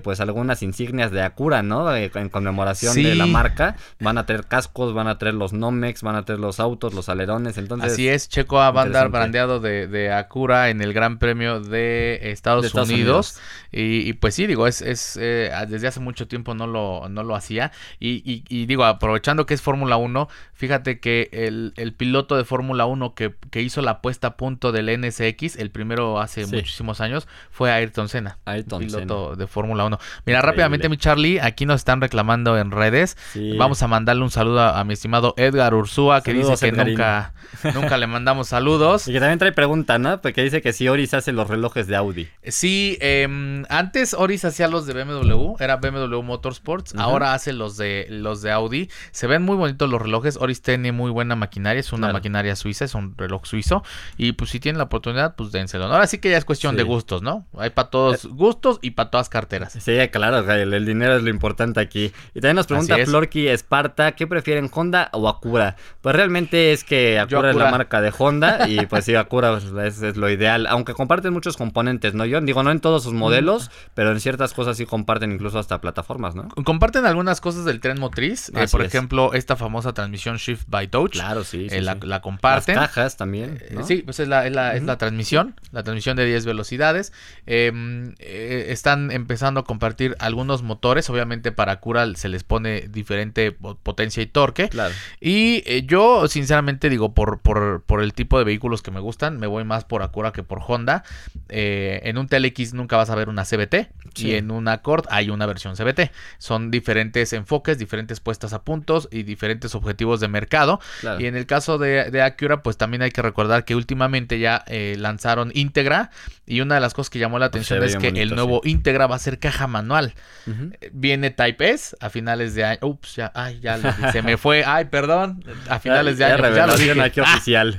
pues 0.03 0.21
algunas 0.21 0.63
insignias 0.63 1.11
de 1.11 1.23
Acura, 1.23 1.63
¿no? 1.63 1.95
en 1.95 2.29
conmemoración 2.29 2.95
de 2.95 3.15
la 3.15 3.27
marca. 3.27 3.77
Van 4.01 4.19
a 4.19 4.27
traer 4.27 4.47
cascos, 4.47 4.95
van 4.95 5.09
a 5.09 5.19
traer 5.19 5.35
los 5.35 5.53
Nomex, 5.53 6.03
van 6.03 6.17
a 6.17 6.25
traer 6.25 6.41
los 6.41 6.61
autos, 6.61 6.95
los 6.95 7.09
alerones. 7.09 7.59
Entonces, 7.59 7.93
Así 7.93 8.09
es, 8.09 8.29
Checo 8.29 8.57
va 8.57 8.69
a 8.69 8.83
andar 8.83 9.11
brandeado 9.11 9.61
de, 9.61 10.13
Acura 10.13 10.46
en 10.53 10.81
el 10.81 10.93
Gran 10.93 11.19
Premio 11.19 11.61
de 11.61 12.19
Estados, 12.23 12.73
Unidos. 12.75 13.39
Y, 13.73 14.13
pues 14.15 14.35
sí, 14.35 14.47
digo, 14.47 14.67
es, 14.67 14.81
es 14.83 15.15
desde 15.15 15.87
hace 15.87 16.01
mucho 16.01 16.29
tiempo 16.29 16.55
no 16.55 16.67
lo, 16.67 17.09
no 17.09 17.23
lo 17.23 17.35
hacía. 17.35 17.73
Y, 18.01 18.45
y 18.49 18.67
digo, 18.67 18.85
aprovechando 18.85 19.47
que 19.47 19.55
es 19.55 19.63
Fórmula 19.63 19.97
1, 19.97 20.29
fíjate 20.57 21.01
que 21.01 21.29
el, 21.33 21.95
piloto 21.97 22.37
de 22.37 22.45
Fórmula 22.45 22.87
1 22.87 23.15
que, 23.15 23.35
hizo 23.61 23.83
la 23.83 24.01
puesta 24.01 24.29
a 24.29 24.37
punto 24.37 24.73
del 24.73 25.01
NSX, 25.01 25.57
el 25.57 25.71
primero 25.71 26.21
hace 26.21 26.47
muchísimos 26.47 27.01
años, 27.01 27.29
fue 27.51 27.71
Ayrton 27.71 28.09
Senna. 28.09 28.39
Ayrton 28.45 28.81
piloto 28.81 29.37
de 29.37 29.47
Fórmula 29.47 29.85
1. 29.85 29.99
Mira, 30.25 30.43
rápidamente, 30.43 30.89
mi 30.89 30.97
Charlie, 30.97 31.41
aquí 31.41 31.67
nos 31.67 31.77
están 31.77 32.01
reclamando 32.01 32.59
en 32.59 32.71
redes. 32.71 33.17
Vamos 33.59 33.83
a 33.83 33.89
mandarle 33.89 34.23
un 34.23 34.31
saludo 34.31 34.61
a, 34.61 34.83
mi 34.85 34.95
estimado 34.95 35.35
Edgar 35.37 35.75
Ursúa, 35.75 36.23
que 36.23 36.33
dice 36.33 36.55
que 36.59 36.73
nunca, 36.73 37.35
nunca 37.75 37.97
le 37.99 38.07
mandamos 38.07 38.49
saludos. 38.49 39.07
Y 39.09 39.13
que 39.13 39.21
también 39.21 39.39
trae 39.39 39.53
pregunta, 39.53 39.99
¿no? 39.99 40.21
Porque 40.21 40.36
dice 40.43 40.63
que 40.63 40.73
si 40.73 40.89
Oris 40.89 41.15
hace 41.15 41.33
los 41.33 41.49
relojes 41.49 41.87
de 41.87 41.97
Audi. 41.97 42.29
Sí, 42.45 42.99
em, 43.01 43.65
antes 43.69 44.15
Oris 44.15 44.45
hacía 44.45 44.69
los 44.69 44.87
de 44.87 44.93
BMW, 44.93 45.57
era 45.59 45.77
BMW 45.77 46.23
Motorsports, 46.23 46.95
ahora 46.97 47.35
hace 47.35 47.53
los 47.53 47.77
de, 47.77 48.07
los 48.11 48.43
de 48.43 48.51
Audi. 48.53 48.91
Se 49.11 49.27
ven 49.27 49.43
muy 49.43 49.57
bonitos 49.57 49.89
los 49.89 50.01
relojes, 50.01 50.37
Oris 50.37 50.63
tiene 50.63 50.93
muy 50.93 51.11
buena 51.11 51.37
maquinaria, 51.37 51.81
es 51.81 51.93
una 51.93 52.13
maquinaria 52.13 52.57
suiza, 52.57 52.85
es 52.85 52.95
un 52.95 53.17
reloj 53.17 53.45
suizo. 53.47 53.83
Y 54.17 54.33
pues 54.33 54.51
si 54.51 54.61
tienen 54.61 54.79
la 54.79 54.85
oportunidad, 54.85 55.37
pues 55.37 55.53
dénselo. 55.53 55.85
Ahora 55.87 56.07
sí 56.07 56.19
que 56.19 56.31
ya 56.31 56.39
es 56.39 56.45
cuestión 56.45 56.77
de 56.77 56.83
gustos, 56.83 57.23
¿no? 57.23 57.47
Hay 57.59 57.71
para 57.71 57.91
todos 57.91 58.25
eh, 58.25 58.29
gustos 58.29 58.79
y 58.83 58.93
para 58.93 59.11
todas 59.11 59.29
carteras. 59.29 59.73
Sí, 59.73 59.97
claro, 60.11 60.51
el, 60.53 60.85
dinero 60.85 61.17
es 61.17 61.23
lo 61.23 61.31
importante 61.31 61.81
aquí. 61.81 62.13
Y 62.35 62.41
también 62.41 62.57
nos 62.57 62.67
pregunta 62.67 62.97
Florky 63.05 63.49
Esparta, 63.49 64.13
¿qué 64.13 64.27
prefieren, 64.27 64.71
Honda 64.73 65.11
o 65.13 65.29
Acura? 65.29 65.77
Pues 66.01 66.15
realmente 66.15 66.73
es 66.73 66.85
que 66.85 67.19
Acura, 67.19 67.51
es 67.51 67.57
la 67.57 67.71
marca 67.71 68.01
de 68.01 68.13
Honda 68.17 68.69
y 68.69 68.87
pues 68.87 69.05
sí, 69.05 69.15
Acura 69.15 69.59
es, 69.85 70.17
lo 70.17 70.26
ideal. 70.29 70.67
Aunque 70.67 70.95
comparten 70.95 71.33
muchos 71.33 71.57
componentes, 71.57 72.15
¿no? 72.15 72.25
Yo 72.25 72.41
digo, 72.41 72.63
no 72.63 72.71
en 72.71 72.81
todos 72.81 73.03
sus 73.03 73.13
modelos, 73.13 73.71
pero 73.95 74.13
en 74.13 74.21
ciertas 74.21 74.53
cosas 74.53 74.77
sí 74.77 74.87
comparten 74.87 75.33
incluso 75.33 75.59
hasta 75.59 75.81
plataformas, 75.81 76.35
¿no? 76.35 76.49
Comparten 76.65 77.07
algunas 77.07 77.41
cosas 77.41 77.65
del 77.65 77.81
tren 77.81 78.01
motriz. 78.01 78.51
Eh, 78.55 78.67
por 78.71 78.83
ejemplo, 78.83 79.33
esta 79.35 79.57
famosa 79.57 79.93
transmisión 79.93 80.37
Shift 80.37 80.65
by 80.69 80.89
Touch. 80.89 81.13
Claro, 81.13 81.45
sí. 81.45 81.69
Eh, 81.71 81.81
la, 81.83 81.97
la, 82.01 82.21
comparten. 82.21 82.77
Las 82.77 82.89
cajas 82.89 83.17
también. 83.17 83.59
Eh, 83.63 83.79
sí, 83.85 84.03
pues 84.05 84.21
es 84.21 84.29
la, 84.29 84.47
es 84.47 84.53
la, 84.53 84.75
es 84.75 84.83
la 84.83 84.99
transmisión, 84.99 85.55
la 85.73 85.83
transmisión 85.83 86.17
de 86.17 86.25
10 86.27 86.47
velocidades. 86.47 87.13
Em, 87.47 88.15
están 88.19 89.11
empezando 89.11 89.61
a 89.61 89.65
compartir 89.65 90.17
algunos 90.19 90.63
motores, 90.63 91.09
obviamente 91.11 91.53
para 91.53 91.81
Cura 91.81 92.07
se 92.15 92.29
les 92.29 92.45
pone 92.45 92.83
diferente 92.89 93.53
potencia 93.53 94.23
y 94.23 94.27
torque. 94.27 94.69
Claro. 94.69 94.95
Y 95.21 95.85
yo, 95.87 96.29
sinceramente, 96.29 96.89
digo, 96.89 97.15
por, 97.15 97.41
por, 97.41 97.83
por, 97.83 98.03
el 98.03 98.13
tipo 98.13 98.39
de 98.39 98.45
vehículos 98.45 98.83
que 98.83 98.91
me 98.91 99.01
gustan, 99.01 99.39
me 99.39 99.47
voy 99.47 99.65
más 99.65 99.85
por 99.85 100.03
Acura 100.03 100.16
que 100.33 100.43
por 100.43 100.61
Honda. 100.67 101.05
en 101.49 102.19
un 102.19 102.27
TLX 102.27 102.75
nunca 102.75 102.97
vas 102.97 103.11
a 103.11 103.15
ver 103.15 103.29
una 103.29 103.45
CBT 103.45 103.96
y 104.17 104.35
en 104.35 104.51
un 104.51 104.69
Accord 104.69 105.07
hay 105.11 105.31
una 105.31 105.47
versión 105.47 105.75
CBT. 105.77 106.11
Son 106.39 106.71
diferentes 106.71 107.33
enfoques, 107.33 107.79
diferentes 107.79 108.21
puestas 108.21 108.53
a 108.53 108.63
puntos 108.63 109.09
y 109.11 109.23
diferentes 109.23 109.75
objetivos 109.75 110.21
de 110.21 110.29
mercado. 110.29 110.81
Y 111.19 111.27
en 111.27 111.37
el 111.37 111.47
caso 111.47 111.79
de, 111.79 112.11
de, 112.11 112.23
Acura, 112.23 112.63
pues 112.63 112.77
también 112.77 113.03
hay 113.03 113.11
que 113.11 113.23
recordar 113.23 113.65
que 113.65 113.75
últimamente 113.75 114.39
ya 114.39 114.65
eh, 114.67 114.97
lanzaron 114.99 115.51
Integra. 115.55 116.11
Y 116.47 116.61
una 116.61 116.77
de 116.77 116.81
las 116.81 116.95
cosas 116.95 117.11
que 117.11 117.19
llamó 117.19 117.39
la 117.39 117.47
atención 117.47 117.83
es 117.83 117.97
que 117.97 118.09
el 118.09 118.35
nuevo 118.35 118.61
Integra 118.65 119.07
va 119.07 119.17
a 119.17 119.21
ser 119.21 119.39
caja 119.39 119.67
manual. 119.67 120.15
Eh, 120.47 120.91
viene 120.93 121.31
Type 121.31 121.71
S 121.71 121.97
a 122.01 122.11
finales 122.11 122.55
de 122.55 122.65
año. 122.65 122.79
Ups, 122.83 123.17
ya, 123.17 123.33
ay, 123.35 123.61
ya 123.61 124.13
se 124.13 124.23
me 124.23 124.37
fue. 124.37 124.65
Ay, 124.65 124.87
perdón. 124.87 125.45
A 125.69 125.79
finales 125.79 126.19
de 126.19 126.25
año. 126.25 126.55
Ya, 126.55 126.67
lo 126.67 126.77
dije 126.77 127.01
aquí 127.01 127.21
oficial. 127.27 127.79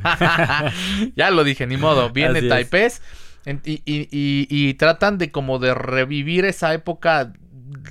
ya 1.16 1.32
lo 1.32 1.44
dije, 1.44 1.68
ni 1.68 1.78
modo. 1.78 2.10
Viene 2.10 2.42
Type 2.42 2.86
S. 2.86 3.02
Y, 3.46 3.82
y, 3.86 4.08
y, 4.12 4.74
tratan 4.74 5.18
de 5.18 5.32
como 5.32 5.58
de 5.60 5.74
revivir 5.74 6.44
esa 6.46 6.74
época 6.74 7.32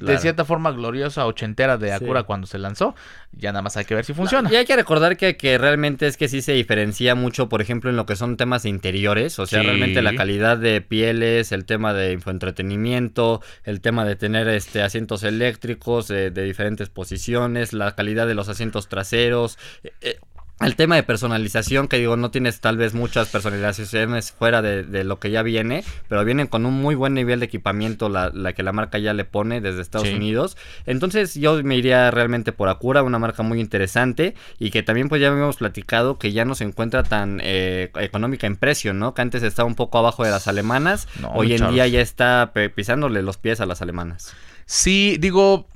de 0.00 0.18
cierta 0.18 0.44
forma 0.44 0.70
gloriosa 0.72 1.26
ochentera 1.26 1.76
de 1.76 1.92
Acura 1.92 2.22
cuando 2.24 2.46
se 2.46 2.58
lanzó. 2.58 2.94
Ya 3.32 3.52
nada 3.52 3.62
más 3.62 3.76
hay 3.76 3.84
que 3.84 3.94
ver 3.94 4.04
si 4.04 4.14
funciona. 4.14 4.50
y 4.50 4.56
hay 4.56 4.64
que 4.64 4.76
recordar 4.76 5.16
que, 5.16 5.36
que, 5.36 5.58
realmente 5.58 6.06
es 6.06 6.16
que 6.16 6.28
sí 6.28 6.40
se 6.40 6.52
diferencia 6.52 7.14
mucho, 7.14 7.48
por 7.48 7.60
ejemplo, 7.60 7.90
en 7.90 7.96
lo 7.96 8.06
que 8.06 8.16
son 8.16 8.36
temas 8.36 8.64
interiores. 8.64 9.38
O 9.38 9.46
sea, 9.46 9.62
realmente 9.62 10.02
la 10.02 10.14
calidad 10.14 10.56
de 10.56 10.80
pieles, 10.80 11.52
el 11.52 11.64
tema 11.64 11.92
de 11.92 12.12
infoentretenimiento, 12.12 13.42
el 13.64 13.80
tema 13.80 14.04
de 14.04 14.16
tener 14.16 14.48
este 14.48 14.82
asientos 14.82 15.22
eléctricos 15.22 16.08
de, 16.08 16.30
diferentes 16.30 16.88
posiciones, 16.88 17.72
la 17.72 17.94
calidad 17.94 18.26
de 18.26 18.34
los 18.34 18.48
asientos 18.48 18.88
traseros. 18.88 19.58
Eh, 20.00 20.18
al 20.58 20.74
tema 20.74 20.96
de 20.96 21.02
personalización, 21.02 21.86
que 21.86 21.98
digo, 21.98 22.16
no 22.16 22.30
tienes 22.30 22.60
tal 22.60 22.78
vez 22.78 22.94
muchas 22.94 23.28
personalizaciones 23.28 24.32
fuera 24.32 24.62
de, 24.62 25.04
lo 25.04 25.18
que 25.18 25.30
ya 25.30 25.42
viene, 25.42 25.84
pero 26.08 26.24
vienen 26.24 26.46
con 26.46 26.64
un 26.64 26.74
muy 26.74 26.94
buen 26.94 27.12
nivel 27.12 27.40
de 27.40 27.46
equipamiento 27.46 28.08
la, 28.08 28.32
que 28.54 28.62
la 28.62 28.72
marca 28.72 28.98
ya 28.98 29.12
le 29.12 29.26
pone 29.26 29.60
desde 29.60 29.82
Estados 29.82 30.08
Unidos. 30.08 30.56
Entonces 30.86 31.34
yo 31.34 31.62
me 31.62 31.76
iría 31.76 32.10
realmente 32.10 32.52
por 32.52 32.70
Acura, 32.70 33.02
una 33.02 33.18
marca 33.18 33.42
muy 33.42 33.60
interesante 33.60 34.34
y 34.58 34.70
que 34.70 34.82
también 34.82 35.10
pues 35.10 35.20
ya 35.20 35.28
habíamos 35.28 35.56
platicado 35.56 36.18
que 36.18 36.32
ya 36.32 36.46
no 36.46 36.54
se 36.54 36.64
encuentra 36.64 37.02
tan 37.02 37.38
eh, 37.42 37.90
económica 38.00 38.46
en 38.46 38.56
precio, 38.56 38.94
¿no? 38.94 39.12
Que 39.12 39.22
antes 39.22 39.42
estaba 39.42 39.66
un 39.66 39.74
poco 39.74 39.98
abajo 39.98 40.24
de 40.24 40.30
las 40.30 40.48
alemanas, 40.48 41.06
hoy 41.34 41.52
en 41.52 41.68
día 41.70 41.86
ya 41.86 42.00
está 42.00 42.52
pisándole 42.74 43.20
los 43.20 43.36
pies 43.36 43.60
a 43.60 43.66
las 43.66 43.82
alemanas. 43.82 44.34
Sí, 44.64 45.16
digo, 45.20 45.68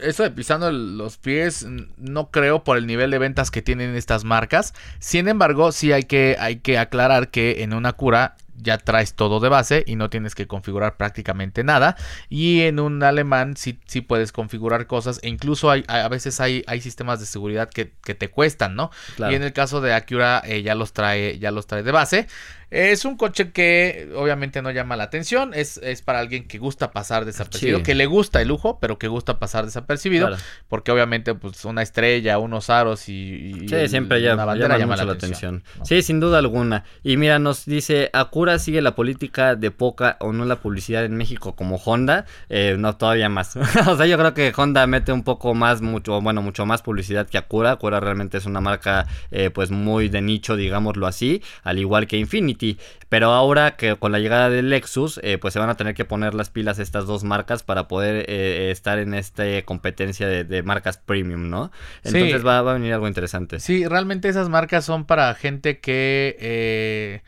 eso 0.00 0.22
de 0.22 0.30
pisando 0.30 0.70
los 0.70 1.18
pies, 1.18 1.66
no 1.96 2.30
creo 2.30 2.64
por 2.64 2.76
el 2.76 2.86
nivel 2.86 3.10
de 3.10 3.18
ventas 3.18 3.50
que 3.50 3.62
tienen 3.62 3.94
estas 3.96 4.24
marcas. 4.24 4.74
Sin 4.98 5.28
embargo, 5.28 5.72
sí 5.72 5.92
hay 5.92 6.04
que, 6.04 6.36
hay 6.38 6.56
que 6.56 6.78
aclarar 6.78 7.30
que 7.30 7.62
en 7.62 7.74
una 7.74 7.92
cura 7.92 8.36
ya 8.56 8.78
traes 8.78 9.14
todo 9.14 9.40
de 9.40 9.48
base 9.48 9.84
y 9.86 9.96
no 9.96 10.10
tienes 10.10 10.34
que 10.34 10.46
configurar 10.46 10.96
prácticamente 10.96 11.64
nada. 11.64 11.96
Y 12.28 12.62
en 12.62 12.80
un 12.80 13.02
alemán 13.02 13.56
sí, 13.56 13.78
sí 13.86 14.00
puedes 14.00 14.32
configurar 14.32 14.86
cosas 14.86 15.20
e 15.22 15.28
incluso 15.28 15.70
hay, 15.70 15.84
a 15.88 16.08
veces 16.08 16.40
hay, 16.40 16.64
hay 16.66 16.80
sistemas 16.80 17.20
de 17.20 17.26
seguridad 17.26 17.68
que, 17.68 17.84
te 18.14 18.30
cuestan, 18.30 18.76
¿no? 18.76 18.90
Y 19.18 19.34
en 19.34 19.42
el 19.42 19.52
caso 19.52 19.80
de 19.80 19.92
Acura 19.92 20.42
eh, 20.44 20.62
ya 20.62 20.74
los 20.74 20.92
trae, 20.92 21.38
ya 21.38 21.50
los 21.50 21.66
trae 21.66 21.82
de 21.82 21.92
base. 21.92 22.28
Es 22.74 23.04
un 23.04 23.16
coche 23.16 23.52
que 23.52 24.10
obviamente 24.16 24.60
no 24.60 24.72
llama 24.72 24.96
la 24.96 25.04
atención, 25.04 25.52
es, 25.54 25.76
es 25.76 26.02
para 26.02 26.18
alguien 26.18 26.48
que 26.48 26.58
gusta 26.58 26.90
pasar 26.90 27.24
desapercibido, 27.24 27.84
que 27.84 27.94
le 27.94 28.06
gusta 28.06 28.42
el 28.42 28.48
lujo, 28.48 28.80
pero 28.80 28.98
que 28.98 29.06
gusta 29.06 29.38
pasar 29.38 29.64
desapercibido, 29.64 30.30
porque 30.66 30.90
obviamente 30.90 31.36
pues 31.36 31.64
una 31.64 31.82
estrella, 31.82 32.36
unos 32.40 32.70
aros 32.70 33.08
y, 33.08 33.68
sí, 33.68 33.88
siempre 33.88 34.20
ya, 34.20 34.34
una 34.34 34.44
bandera 34.44 34.76
llama, 34.76 34.96
la 34.96 35.12
atención. 35.12 35.62
Sí, 35.84 36.02
sin 36.02 36.18
duda 36.18 36.38
alguna. 36.38 36.82
Y 37.04 37.16
mira, 37.16 37.38
nos 37.38 37.64
dice, 37.64 38.10
Acura 38.12 38.58
sigue 38.58 38.82
la 38.82 38.96
política 38.96 39.54
de 39.54 39.70
poca 39.70 40.16
o 40.18 40.32
no 40.32 40.44
la 40.44 40.56
publicidad 40.56 41.04
en 41.04 41.16
México 41.16 41.54
como 41.54 41.76
Honda, 41.76 42.26
eh, 42.48 42.74
no 42.76 42.96
todavía 42.96 43.28
más. 43.28 43.54
o 43.86 43.96
sea, 43.96 44.06
yo 44.06 44.18
creo 44.18 44.34
que 44.34 44.52
Honda 44.56 44.84
mete 44.88 45.12
un 45.12 45.22
poco 45.22 45.54
más, 45.54 45.80
mucho, 45.80 46.20
bueno, 46.20 46.42
mucho 46.42 46.66
más 46.66 46.82
publicidad 46.82 47.28
que 47.28 47.38
Acura. 47.38 47.70
Acura 47.70 48.00
realmente 48.00 48.36
es 48.36 48.46
una 48.46 48.60
marca 48.60 49.06
eh, 49.30 49.50
pues 49.50 49.70
muy 49.70 50.08
de 50.08 50.22
nicho, 50.22 50.56
digámoslo 50.56 51.06
así, 51.06 51.40
al 51.62 51.78
igual 51.78 52.08
que 52.08 52.16
Infinity 52.16 52.63
pero 53.08 53.30
ahora 53.30 53.76
que 53.76 53.96
con 53.96 54.12
la 54.12 54.18
llegada 54.18 54.50
del 54.50 54.70
Lexus, 54.70 55.20
eh, 55.22 55.38
pues 55.38 55.54
se 55.54 55.60
van 55.60 55.70
a 55.70 55.76
tener 55.76 55.94
que 55.94 56.04
poner 56.04 56.34
las 56.34 56.50
pilas 56.50 56.78
estas 56.78 57.06
dos 57.06 57.24
marcas 57.24 57.62
para 57.62 57.88
poder 57.88 58.24
eh, 58.28 58.70
estar 58.70 58.98
en 58.98 59.14
esta 59.14 59.44
competencia 59.64 60.26
de, 60.26 60.62
marcas 60.62 60.98
premium, 60.98 61.50
¿no? 61.50 61.70
Entonces 62.02 62.46
va, 62.46 62.58
a 62.58 62.62
venir 62.62 62.92
algo 62.92 63.08
interesante. 63.08 63.60
Sí, 63.60 63.86
realmente 63.86 64.28
esas 64.28 64.48
marcas 64.48 64.84
son 64.84 65.04
para 65.04 65.34
gente 65.34 65.80
que 65.80 66.36
eh, 66.40 67.22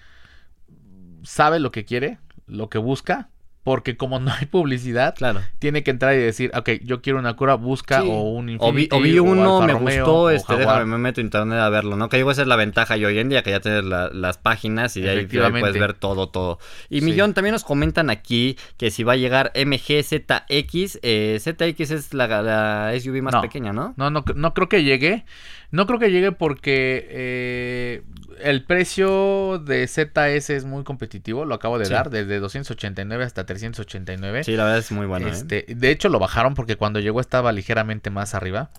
sabe 1.23 1.61
lo 1.61 1.71
que 1.71 1.85
quiere, 1.85 2.19
lo 2.47 2.69
que 2.69 2.79
busca 2.79 3.31
porque 3.67 3.97
como 3.97 4.21
no 4.21 4.33
hay 4.33 4.47
publicidad, 4.47 5.17
claro. 5.17 5.41
tiene 5.59 5.83
que 5.83 5.91
entrar 5.91 6.15
y 6.15 6.19
decir, 6.19 6.53
ok, 6.55 6.71
yo 6.85 7.03
quiero 7.03 7.19
una 7.19 7.35
cura, 7.35 7.57
busca 7.57 8.05
o 8.05 8.31
un 8.31 8.49
Infinity, 8.49 8.95
o 8.95 9.01
vi, 9.01 9.19
uno, 9.19 9.61
me 9.61 9.75
gustó, 9.75 10.31
este, 10.31 10.55
déjame, 10.55 10.85
me 10.85 10.99
meto 10.99 11.21
internet 11.21 11.59
a 11.59 11.69
verlo, 11.69 11.97
¿no? 11.97 12.09
Que 12.09 12.17
digo, 12.17 12.31
esa 12.31 12.43
es 12.43 12.49
la 12.49 12.55
ventaja 12.55 12.97
y 12.97 13.05
hoy 13.05 13.19
en 13.19 13.29
día 13.29 13.43
que 13.43 13.51
ya 13.51 13.59
tienes 13.59 13.83
las 13.83 14.39
páginas 14.39 14.97
y 14.97 15.01
de 15.01 15.11
ahí, 15.11 15.27
puedes 15.27 15.81
ver 15.81 15.95
todo, 15.95 16.29
todo. 16.29 16.61
Y 16.89 17.01
Millón, 17.01 17.35
también 17.35 17.55
nos 17.55 17.65
comentan 17.65 18.09
aquí 18.09 18.57
que 18.77 18.93
si 18.93 19.03
va 19.03 19.15
a 19.15 19.17
llegar 19.17 19.51
MGZX, 19.57 21.01
eh, 21.03 21.41
ZX 21.41 21.91
es 21.91 22.15
la, 22.15 22.93
SUV 23.01 23.21
más 23.21 23.35
pequeña, 23.43 23.73
¿no? 23.73 23.95
No, 23.97 24.11
no, 24.11 24.25
no 24.33 24.55
creo 24.55 24.69
que 24.69 24.85
llegue. 24.85 25.25
No 25.73 25.87
creo 25.87 25.99
que 25.99 26.11
llegue 26.11 26.33
porque 26.33 27.07
eh, 27.11 28.03
el 28.41 28.65
precio 28.65 29.59
de 29.59 29.87
ZS 29.87 30.51
es 30.51 30.65
muy 30.65 30.85
competitivo, 30.85 31.45
lo 31.45 31.55
acabo 31.55 31.79
de 31.79 31.89
dar, 31.89 32.11
desde 32.11 32.39
289 32.39 33.25
hasta 33.25 33.47
389. 33.59 34.45
Sí, 34.45 34.57
la 34.57 34.65
verdad 34.65 34.79
es 34.79 34.93
muy 34.93 35.07
bueno. 35.07 35.29
¿eh? 35.29 35.31
Este, 35.31 35.67
De 35.69 35.91
hecho, 35.91 36.09
lo 36.09 36.19
bajaron 36.19 36.55
porque 36.55 36.77
cuando 36.77 37.01
llegó 37.01 37.21
estaba 37.21 37.53
ligeramente 37.53 38.11
más 38.11 38.35
arriba. 38.35 38.71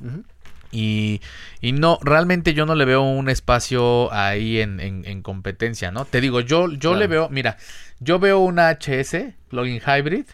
Y, 0.72 1.22
y, 1.62 1.72
no, 1.72 1.98
realmente 2.02 2.54
yo 2.54 2.66
no 2.66 2.76
le 2.76 2.86
veo 2.86 3.02
un 3.02 3.30
espacio 3.30 4.12
ahí 4.14 4.60
en, 4.60 4.80
en, 4.80 5.22
competencia, 5.22 5.92
¿no? 5.92 6.06
Te 6.06 6.20
digo, 6.20 6.42
yo, 6.42 6.72
yo 6.74 6.96
le 6.96 7.08
veo, 7.08 7.30
mira, 7.30 7.58
yo 8.00 8.20
veo 8.20 8.40
una 8.40 8.70
HS, 8.70 9.34
plugin 9.48 9.82
hybrid, 9.82 10.26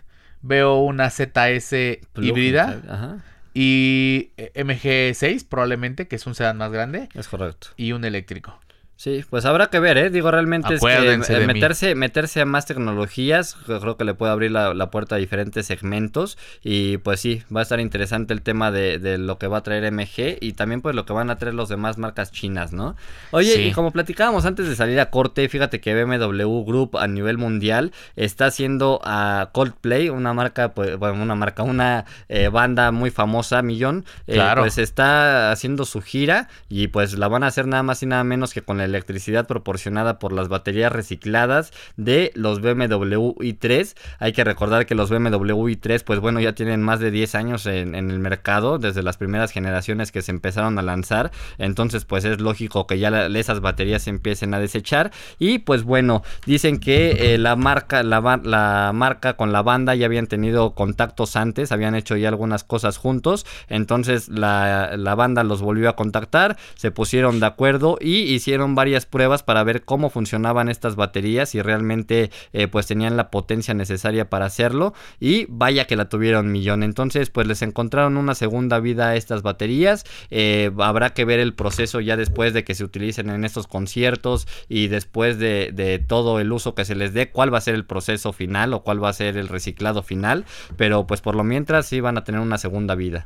veo 0.41 0.77
una 0.77 1.09
ZS 1.09 1.99
híbrida. 2.15 2.81
Ajá. 2.89 3.17
Y 3.53 4.31
MG6 4.37 5.47
probablemente, 5.47 6.07
que 6.07 6.15
es 6.15 6.25
un 6.25 6.33
sedán 6.33 6.57
más 6.57 6.71
grande. 6.71 7.09
Es 7.13 7.27
correcto. 7.27 7.67
Y 7.77 7.91
un 7.91 8.03
eléctrico. 8.03 8.59
Sí, 8.95 9.25
pues 9.29 9.43
habrá 9.45 9.67
que 9.67 9.79
ver, 9.79 9.97
¿eh? 9.97 10.09
Digo, 10.09 10.29
realmente 10.29 10.75
es 10.75 10.81
que 10.81 11.13
eh, 11.13 11.47
meterse, 11.47 11.95
meterse 11.95 12.41
a 12.41 12.45
más 12.45 12.67
tecnologías, 12.67 13.55
creo 13.65 13.97
que 13.97 14.05
le 14.05 14.13
puede 14.13 14.31
abrir 14.31 14.51
la, 14.51 14.91
puerta 14.91 15.15
a 15.15 15.17
diferentes 15.17 15.65
segmentos 15.65 16.37
y 16.63 16.97
pues 16.97 17.19
sí, 17.19 17.41
va 17.53 17.61
a 17.61 17.63
estar 17.63 17.79
interesante 17.79 18.33
el 18.33 18.43
tema 18.43 18.71
de, 18.71 19.17
lo 19.17 19.37
que 19.39 19.47
va 19.47 19.57
a 19.57 19.63
traer 19.63 19.91
MG 19.91 20.37
y 20.39 20.53
también 20.53 20.81
pues 20.81 20.95
lo 20.95 21.05
que 21.05 21.13
van 21.13 21.31
a 21.31 21.37
traer 21.37 21.55
los 21.55 21.69
demás 21.69 21.97
marcas 21.97 22.31
chinas, 22.31 22.71
¿no? 22.71 22.95
Oye, 23.31 23.63
y 23.63 23.71
como 23.71 23.91
platicábamos 23.91 24.45
antes 24.45 24.69
de 24.69 24.75
salir 24.75 24.99
a 24.99 25.09
corte, 25.09 25.49
fíjate 25.49 25.81
que 25.81 26.03
BMW 26.03 26.63
Group 26.63 26.97
a 26.97 27.07
nivel 27.07 27.37
mundial 27.37 27.91
está 28.15 28.45
haciendo 28.45 29.01
a 29.03 29.49
Coldplay, 29.53 30.09
una 30.09 30.33
marca, 30.33 30.73
pues, 30.73 30.97
bueno, 30.97 31.21
una 31.21 31.35
marca, 31.35 31.63
una 31.63 32.05
eh, 32.29 32.49
banda 32.49 32.91
muy 32.91 33.09
famosa, 33.09 33.63
Millón, 33.63 34.05
eh, 34.27 34.39
pues 34.55 34.77
está 34.77 35.51
haciendo 35.51 35.85
su 35.85 36.01
gira 36.01 36.47
y 36.69 36.87
pues 36.87 37.17
la 37.17 37.27
van 37.27 37.43
a 37.43 37.47
hacer 37.47 37.65
nada 37.67 37.83
más 37.83 38.03
y 38.03 38.05
nada 38.05 38.23
menos 38.23 38.53
que 38.53 38.61
con 38.61 38.82
el 38.83 38.93
electricidad 38.93 39.47
proporcionada 39.47 40.19
por 40.19 40.31
las 40.31 40.47
baterías 40.47 40.91
recicladas 40.91 41.73
de 41.97 42.31
los 42.35 42.61
BMW 42.61 43.33
i3. 43.39 43.95
Hay 44.19 44.33
que 44.33 44.43
recordar 44.43 44.85
que 44.85 44.95
los 44.95 45.09
BMW 45.09 45.67
i3, 45.67 46.03
pues 46.03 46.19
bueno, 46.19 46.39
ya 46.39 46.53
tienen 46.53 46.81
más 46.81 46.99
de 46.99 47.11
10 47.11 47.35
años 47.35 47.65
en, 47.65 47.95
el 47.95 48.19
mercado, 48.19 48.77
desde 48.77 49.01
las 49.01 49.17
primeras 49.17 49.51
generaciones 49.51 50.11
que 50.11 50.21
se 50.21 50.31
empezaron 50.31 50.77
a 50.77 50.81
lanzar. 50.83 51.31
Entonces, 51.57 52.05
pues 52.05 52.23
es 52.23 52.39
lógico 52.39 52.85
que 52.87 52.99
ya 52.99 53.09
esas 53.27 53.61
baterías 53.61 54.03
se 54.03 54.11
empiecen 54.11 54.53
a 54.53 54.59
desechar. 54.59 55.11
Y 55.39 55.59
pues 55.59 55.83
bueno, 55.83 56.21
dicen 56.45 56.79
que 56.79 57.33
eh, 57.33 57.37
la 57.37 57.55
marca, 57.55 58.03
la, 58.03 58.91
marca 58.93 59.33
con 59.35 59.51
la 59.51 59.63
banda 59.63 59.95
ya 59.95 60.05
habían 60.05 60.27
tenido 60.27 60.75
contactos 60.75 61.35
antes, 61.35 61.71
habían 61.71 61.95
hecho 61.95 62.15
ya 62.15 62.29
algunas 62.29 62.63
cosas 62.63 62.97
juntos. 62.97 63.45
Entonces 63.67 64.29
la 64.29 65.15
banda 65.17 65.43
los 65.43 65.61
volvió 65.61 65.89
a 65.89 65.95
contactar, 65.95 66.57
se 66.75 66.91
pusieron 66.91 67.39
de 67.39 67.47
acuerdo 67.47 67.97
y 67.99 68.21
hicieron 68.33 68.72
varias 68.75 69.05
pruebas 69.05 69.43
para 69.43 69.63
ver 69.63 69.83
cómo 69.83 70.09
funcionaban 70.09 70.69
estas 70.69 70.95
baterías 70.95 71.55
y 71.55 71.61
realmente 71.61 72.31
eh, 72.53 72.67
pues 72.67 72.87
tenían 72.87 73.17
la 73.17 73.29
potencia 73.29 73.73
necesaria 73.73 74.29
para 74.29 74.45
hacerlo 74.45 74.93
y 75.19 75.45
vaya 75.49 75.85
que 75.85 75.95
la 75.95 76.09
tuvieron 76.09 76.51
millón. 76.51 76.83
Entonces 76.83 77.29
pues 77.29 77.47
les 77.47 77.61
encontraron 77.61 78.17
una 78.17 78.35
segunda 78.35 78.79
vida 78.79 79.09
a 79.09 79.15
estas 79.15 79.41
baterías. 79.41 80.05
Eh, 80.31 80.71
habrá 80.79 81.13
que 81.13 81.25
ver 81.25 81.39
el 81.39 81.53
proceso 81.53 81.99
ya 81.99 82.17
después 82.17 82.53
de 82.53 82.63
que 82.63 82.75
se 82.75 82.83
utilicen 82.83 83.29
en 83.29 83.45
estos 83.45 83.67
conciertos 83.67 84.47
y 84.69 84.87
después 84.87 85.39
de, 85.39 85.71
de 85.73 85.99
todo 85.99 86.39
el 86.39 86.51
uso 86.51 86.75
que 86.75 86.85
se 86.85 86.95
les 86.95 87.13
dé 87.13 87.29
cuál 87.29 87.53
va 87.53 87.57
a 87.57 87.61
ser 87.61 87.75
el 87.75 87.85
proceso 87.85 88.33
final 88.33 88.73
o 88.73 88.83
cuál 88.83 89.03
va 89.03 89.09
a 89.09 89.13
ser 89.13 89.37
el 89.37 89.47
reciclado 89.47 90.03
final. 90.03 90.45
Pero 90.77 91.07
pues 91.07 91.21
por 91.21 91.35
lo 91.35 91.43
mientras 91.43 91.85
sí 91.85 91.99
van 91.99 92.17
a 92.17 92.23
tener 92.23 92.41
una 92.41 92.57
segunda 92.57 92.95
vida 92.95 93.25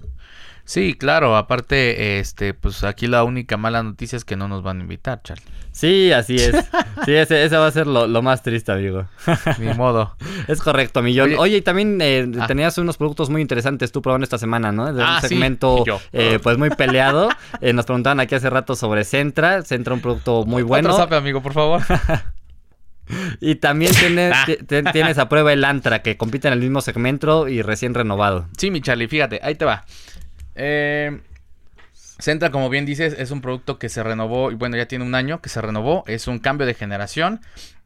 Sí, 0.67 0.95
claro, 0.95 1.37
aparte, 1.37 2.19
este, 2.19 2.53
pues 2.53 2.83
aquí 2.83 3.07
la 3.07 3.23
única 3.23 3.55
mala 3.55 3.83
noticia 3.83 4.17
es 4.17 4.25
que 4.25 4.35
no 4.35 4.49
nos 4.49 4.63
van 4.63 4.79
a 4.79 4.81
invitar, 4.81 5.21
Charlie. 5.23 5.45
Sí, 5.71 6.11
así 6.11 6.35
es. 6.35 6.55
Sí, 7.05 7.13
ese, 7.13 7.47
va 7.55 7.67
a 7.67 7.71
ser 7.71 7.87
lo, 7.87 8.21
más 8.21 8.41
triste, 8.41 8.71
amigo. 8.73 9.07
Ni 9.59 9.73
modo. 9.75 10.17
Es 10.49 10.59
correcto, 10.59 11.01
Millón. 11.01 11.35
Oye, 11.37 11.57
y 11.57 11.61
también 11.61 11.99
eh, 12.01 12.29
ah. 12.37 12.47
tenías 12.47 12.77
unos 12.79 12.97
productos 12.97 13.29
muy 13.29 13.41
interesantes 13.41 13.93
tú 13.93 14.01
probando 14.01 14.25
esta 14.25 14.37
semana, 14.37 14.73
¿no? 14.73 14.87
De 14.87 15.01
un 15.01 15.07
ah, 15.07 15.21
segmento, 15.21 15.85
eh, 16.11 16.39
pues 16.43 16.57
muy 16.57 16.69
peleado. 16.71 17.29
Eh, 17.61 17.73
nos 17.73 17.85
preguntaban 17.85 18.19
aquí 18.19 18.35
hace 18.35 18.49
rato 18.49 18.75
sobre 18.75 19.03
Centra. 19.03 19.63
Centra, 19.63 19.93
un 19.93 20.01
producto 20.01 20.43
muy 20.45 20.63
bueno. 20.63 20.89
Otro 20.89 21.03
sape, 21.03 21.15
amigo, 21.15 21.41
por 21.41 21.53
favor. 21.53 21.81
Y 23.39 23.55
también 23.55 23.93
tienes, 23.93 24.35
tienes 24.67 25.17
a 25.17 25.29
prueba 25.29 25.53
el 25.53 25.63
Antra, 25.63 26.01
que 26.01 26.17
compite 26.17 26.47
en 26.49 26.53
el 26.53 26.59
mismo 26.59 26.81
segmento 26.81 27.47
y 27.47 27.61
recién 27.61 27.93
renovado. 27.93 28.47
Sí, 28.57 28.69
mi 28.69 28.81
Charlie, 28.81 29.07
fíjate, 29.07 29.39
ahí 29.43 29.55
te 29.55 29.65
va. 29.65 29.85
Eh, 30.57 31.21
Centra, 32.19 32.49
como 32.51 32.69
bien 32.69 32.85
dices, 32.85 33.15
es 33.17 33.31
un 33.31 33.41
producto 33.41 33.77
que 33.77 33.89
se 33.89 34.03
renovó, 34.03 34.51
y 34.51 34.55
bueno, 34.55 34.75
ya 34.75 34.87
tiene 34.87 35.05
un 35.05 35.15
año 35.15 35.39
que 35.39 35.49
se 35.49 35.61
renovó, 35.61 36.03
es 36.07 36.27
un 36.27 36.39
cambio 36.39 36.65
de 36.65 36.73
generación. 36.73 37.41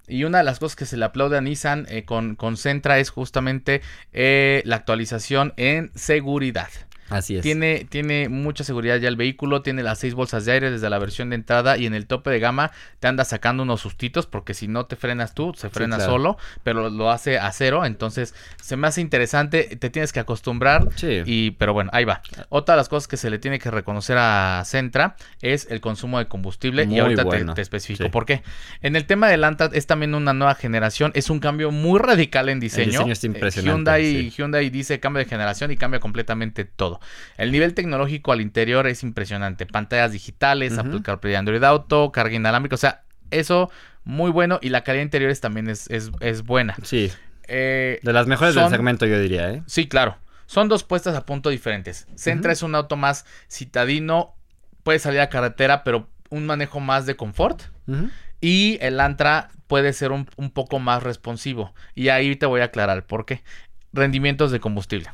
Y 0.07 0.23
una 0.23 0.39
de 0.39 0.43
las 0.43 0.59
cosas 0.59 0.75
que 0.75 0.85
se 0.85 0.97
le 0.97 1.05
aplaude 1.05 1.37
a 1.37 1.41
Nissan 1.41 1.85
eh, 1.89 2.03
con, 2.03 2.35
con 2.35 2.57
Centra 2.57 2.97
es 2.99 3.09
justamente 3.09 3.81
eh, 4.13 4.61
la 4.65 4.77
actualización 4.77 5.53
en 5.57 5.91
seguridad. 5.95 6.69
Así 7.11 7.35
es. 7.35 7.41
Tiene, 7.41 7.85
tiene 7.89 8.29
mucha 8.29 8.63
seguridad 8.63 8.97
ya 8.97 9.07
el 9.07 9.17
vehículo, 9.17 9.61
tiene 9.61 9.83
las 9.83 9.99
seis 9.99 10.13
bolsas 10.13 10.45
de 10.45 10.53
aire 10.53 10.71
desde 10.71 10.89
la 10.89 10.97
versión 10.97 11.29
de 11.29 11.35
entrada 11.35 11.77
y 11.77 11.85
en 11.85 11.93
el 11.93 12.07
tope 12.07 12.29
de 12.29 12.39
gama 12.39 12.71
te 12.99 13.07
anda 13.07 13.25
sacando 13.25 13.63
unos 13.63 13.81
sustitos 13.81 14.25
porque 14.25 14.53
si 14.53 14.67
no 14.67 14.85
te 14.85 14.95
frenas 14.95 15.33
tú, 15.33 15.53
se 15.55 15.69
frena 15.69 15.99
solo, 15.99 16.37
pero 16.63 16.89
lo 16.89 17.11
hace 17.11 17.37
a 17.37 17.51
cero, 17.51 17.85
entonces 17.85 18.33
se 18.61 18.77
me 18.77 18.87
hace 18.87 19.01
interesante, 19.01 19.75
te 19.75 19.89
tienes 19.89 20.13
que 20.13 20.21
acostumbrar 20.21 20.87
sí. 20.95 21.21
y 21.25 21.51
pero 21.51 21.73
bueno, 21.73 21.91
ahí 21.93 22.05
va. 22.05 22.21
Otra 22.49 22.75
de 22.75 22.77
las 22.77 22.89
cosas 22.89 23.07
que 23.07 23.17
se 23.17 23.29
le 23.29 23.39
tiene 23.39 23.59
que 23.59 23.69
reconocer 23.69 24.17
a 24.17 24.63
Centra 24.65 25.15
es 25.41 25.67
el 25.69 25.81
consumo 25.81 26.19
de 26.19 26.27
combustible 26.27 26.85
y 26.89 26.99
ahorita 26.99 27.53
te, 27.53 27.61
especifico 27.61 28.09
por 28.09 28.25
qué. 28.25 28.41
En 28.81 28.95
el 28.95 29.05
tema 29.05 29.27
del 29.27 29.43
Antra 29.43 29.69
es 29.73 29.85
también 29.85 30.15
una 30.15 30.33
nueva 30.33 30.55
generación, 30.55 31.11
es 31.13 31.29
un 31.29 31.39
cambio 31.39 31.71
muy 31.71 31.99
radical 31.99 32.47
en 32.47 32.61
diseño. 32.61 32.83
El 32.83 32.91
diseño 32.91 33.13
es 33.13 33.23
impresionante. 33.25 33.71
Hyundai, 33.71 34.29
Hyundai 34.29 34.69
dice 34.69 34.99
cambio 34.99 35.19
de 35.19 35.29
generación 35.29 35.71
y 35.71 35.77
cambia 35.77 35.99
completamente 35.99 36.63
todo. 36.63 37.00
El 37.37 37.51
nivel 37.51 37.73
tecnológico 37.73 38.31
al 38.31 38.41
interior 38.41 38.87
es 38.87 39.03
impresionante. 39.03 39.65
Pantallas 39.65 40.11
digitales, 40.11 40.77
Apple 40.77 41.01
CarPlay 41.03 41.35
Android 41.35 41.63
Auto, 41.63 42.11
carga 42.11 42.35
inalámbrica, 42.35 42.75
o 42.75 42.77
sea, 42.77 43.03
eso 43.31 43.69
muy 44.03 44.31
bueno 44.31 44.59
y 44.61 44.69
la 44.69 44.83
calidad 44.83 45.03
interior 45.03 45.35
también 45.37 45.69
es, 45.69 45.89
es, 45.89 46.43
buena. 46.43 46.75
Sí. 46.83 47.11
Eh, 47.47 47.99
de 48.01 48.13
las 48.13 48.27
mejores 48.27 48.55
del 48.55 48.69
segmento 48.69 49.05
yo 49.05 49.19
diría, 49.19 49.51
¿eh? 49.51 49.63
Sí, 49.67 49.87
claro. 49.87 50.17
Son 50.45 50.67
dos 50.67 50.83
puestas 50.83 51.15
a 51.15 51.25
punto 51.25 51.49
diferentes. 51.49 52.07
Centra 52.15 52.51
es 52.51 52.61
un 52.61 52.75
auto 52.75 52.97
más 52.97 53.25
citadino, 53.49 54.35
puede 54.83 54.99
salir 54.99 55.21
a 55.21 55.29
carretera, 55.29 55.83
pero 55.83 56.09
un 56.29 56.45
manejo 56.45 56.79
más 56.79 57.05
de 57.05 57.15
confort. 57.15 57.61
Y 58.41 58.77
el 58.81 58.99
Antra 58.99 59.49
puede 59.67 59.93
ser 59.93 60.11
un, 60.11 60.27
un, 60.35 60.49
poco 60.49 60.79
más 60.79 61.03
responsivo. 61.03 61.73
Y 61.95 62.09
ahí 62.09 62.35
te 62.35 62.45
voy 62.45 62.61
a 62.61 62.65
aclarar 62.65 63.05
por 63.05 63.25
qué. 63.25 63.43
Rendimientos 63.93 64.51
de 64.51 64.59
combustible. 64.59 65.09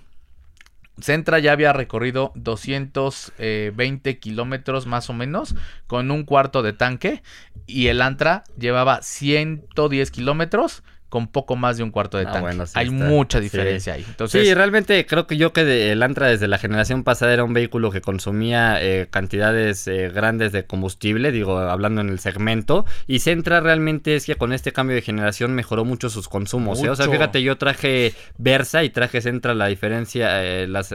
Centra 1.00 1.40
ya 1.40 1.52
había 1.52 1.74
recorrido 1.74 2.32
220 2.36 4.10
eh, 4.10 4.20
kilómetros 4.20 4.88
más 4.88 5.10
o 5.10 5.14
menos 5.14 5.56
con 5.86 6.10
un 6.12 6.24
cuarto 6.24 6.64
de 6.64 6.74
tanque 6.74 7.22
y 7.68 7.88
el 7.88 8.02
Antra 8.02 8.44
llevaba 8.58 9.02
110 9.02 10.12
kilómetros 10.12 10.84
con 11.10 11.28
poco 11.28 11.56
más 11.56 11.78
de 11.78 11.84
un 11.84 11.92
cuarto 11.92 12.18
de 12.18 12.26
ah, 12.28 12.32
tanque. 12.32 12.64
Hay 12.74 12.90
mucha 12.90 13.40
diferencia 13.40 13.94
ahí. 13.94 14.06
Entonces, 14.08 14.46
sí, 14.46 14.54
realmente 14.54 15.06
creo 15.06 15.26
que 15.26 15.38
yo 15.38 15.54
que 15.54 15.92
el 15.92 16.04
Antra 16.04 16.28
desde 16.28 16.48
la 16.48 16.58
generación 16.58 17.04
pasada 17.04 17.34
era 17.34 17.44
un 17.44 17.54
vehículo 17.54 17.92
que 17.92 18.02
consumía 18.02 18.82
eh, 18.82 19.08
cantidades 19.10 19.88
eh, 19.88 20.10
grandes 20.10 20.52
de 20.52 20.66
combustible, 20.66 21.32
digo, 21.32 21.60
hablando 21.60 22.02
en 22.02 22.10
el 22.10 22.20
segmento, 22.20 22.86
y 23.08 23.20
Centra 23.20 23.62
realmente 23.62 24.16
es 24.16 24.26
que 24.26 24.36
con 24.36 24.52
este 24.52 24.74
cambio 24.74 24.96
de 24.96 25.02
generación 25.02 25.54
mejoró 25.54 25.86
mucho 25.86 26.10
sus 26.10 26.28
consumos. 26.28 26.84
¿eh? 26.84 26.90
O 26.90 26.96
sea, 26.96 27.10
fíjate, 27.10 27.42
yo 27.42 27.58
traje 27.58 28.14
Versa 28.38 28.84
y 28.84 28.90
traje 28.90 29.22
Centra 29.22 29.54
la 29.54 29.68
diferencia, 29.68 30.42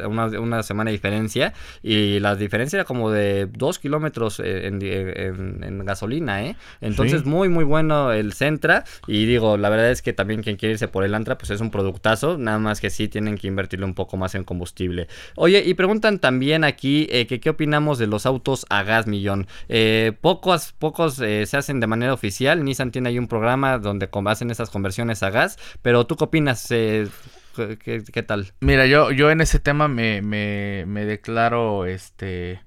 una, 0.07 0.63
semana 0.63 0.91
de 0.91 0.93
diferencia, 0.93 1.55
y 1.83 2.21
la 2.21 2.37
diferencia 2.37 2.79
era 2.79 2.85
como 2.85 3.11
de 3.11 3.47
2 3.47 3.79
kilómetros 3.79 4.41
en, 4.45 5.83
gasolina, 5.85 6.45
¿eh? 6.45 6.57
Entonces, 6.81 7.25
muy, 7.25 7.49
muy 7.49 7.65
bueno 7.65 8.13
el 8.13 8.35
Centra, 8.35 8.85
y 9.07 9.25
digo, 9.25 9.57
la 9.57 9.71
verdad 9.71 9.91
es 9.91 10.02
que 10.03 10.13
también 10.13 10.43
quien 10.43 10.57
quiere 10.57 10.75
irse 10.75 10.89
por 10.89 11.05
el 11.05 11.15
Antra, 11.15 11.39
pues 11.39 11.51
es 11.51 11.61
un 11.61 11.71
productazo, 11.71 12.39
nada 12.39 12.59
más 12.59 12.81
que 12.81 12.91
sí 12.91 13.09
tienen 13.09 13.37
que 13.39 13.47
invertirle 13.47 13.87
un 13.87 13.95
poco 13.95 14.17
más 14.17 14.35
en 14.35 14.45
combustible. 14.45 15.09
Oye, 15.37 15.63
y 15.65 15.75
preguntan 15.75 16.19
también 16.19 16.65
aquí 16.65 17.07
eh, 17.11 17.27
que 17.27 17.41
qué 17.41 17.51
opinamos 17.51 17.99
de 17.99 18.07
los 18.07 18.27
autos 18.27 18.67
a 18.69 18.83
gas 18.83 19.07
millón. 19.07 19.47
Eh, 19.69 20.13
pocos, 20.21 20.73
pocos 20.73 21.19
eh, 21.21 21.47
se 21.47 21.57
hacen 21.57 21.81
de 21.81 21.87
manera 21.87 22.13
oficial, 22.13 22.65
Nissan 22.65 22.91
tiene 22.91 23.09
ahí 23.11 23.19
un 23.19 23.29
programa 23.29 23.79
donde 23.79 24.09
hacen 24.27 24.51
esas 24.51 24.71
conversiones 24.71 25.23
a 25.23 25.31
gas, 25.31 25.59
pero 25.83 26.07
tú 26.07 26.17
qué 26.17 26.25
opinas? 26.25 26.69
¿qué, 26.69 28.25
tal? 28.27 28.53
Mira, 28.61 28.87
yo, 28.87 29.11
yo 29.11 29.31
en 29.31 29.41
ese 29.41 29.59
tema 29.59 29.89
me, 29.89 30.23
me, 30.23 30.85
me 30.87 31.05
declaro 31.05 31.87
este 31.87 32.61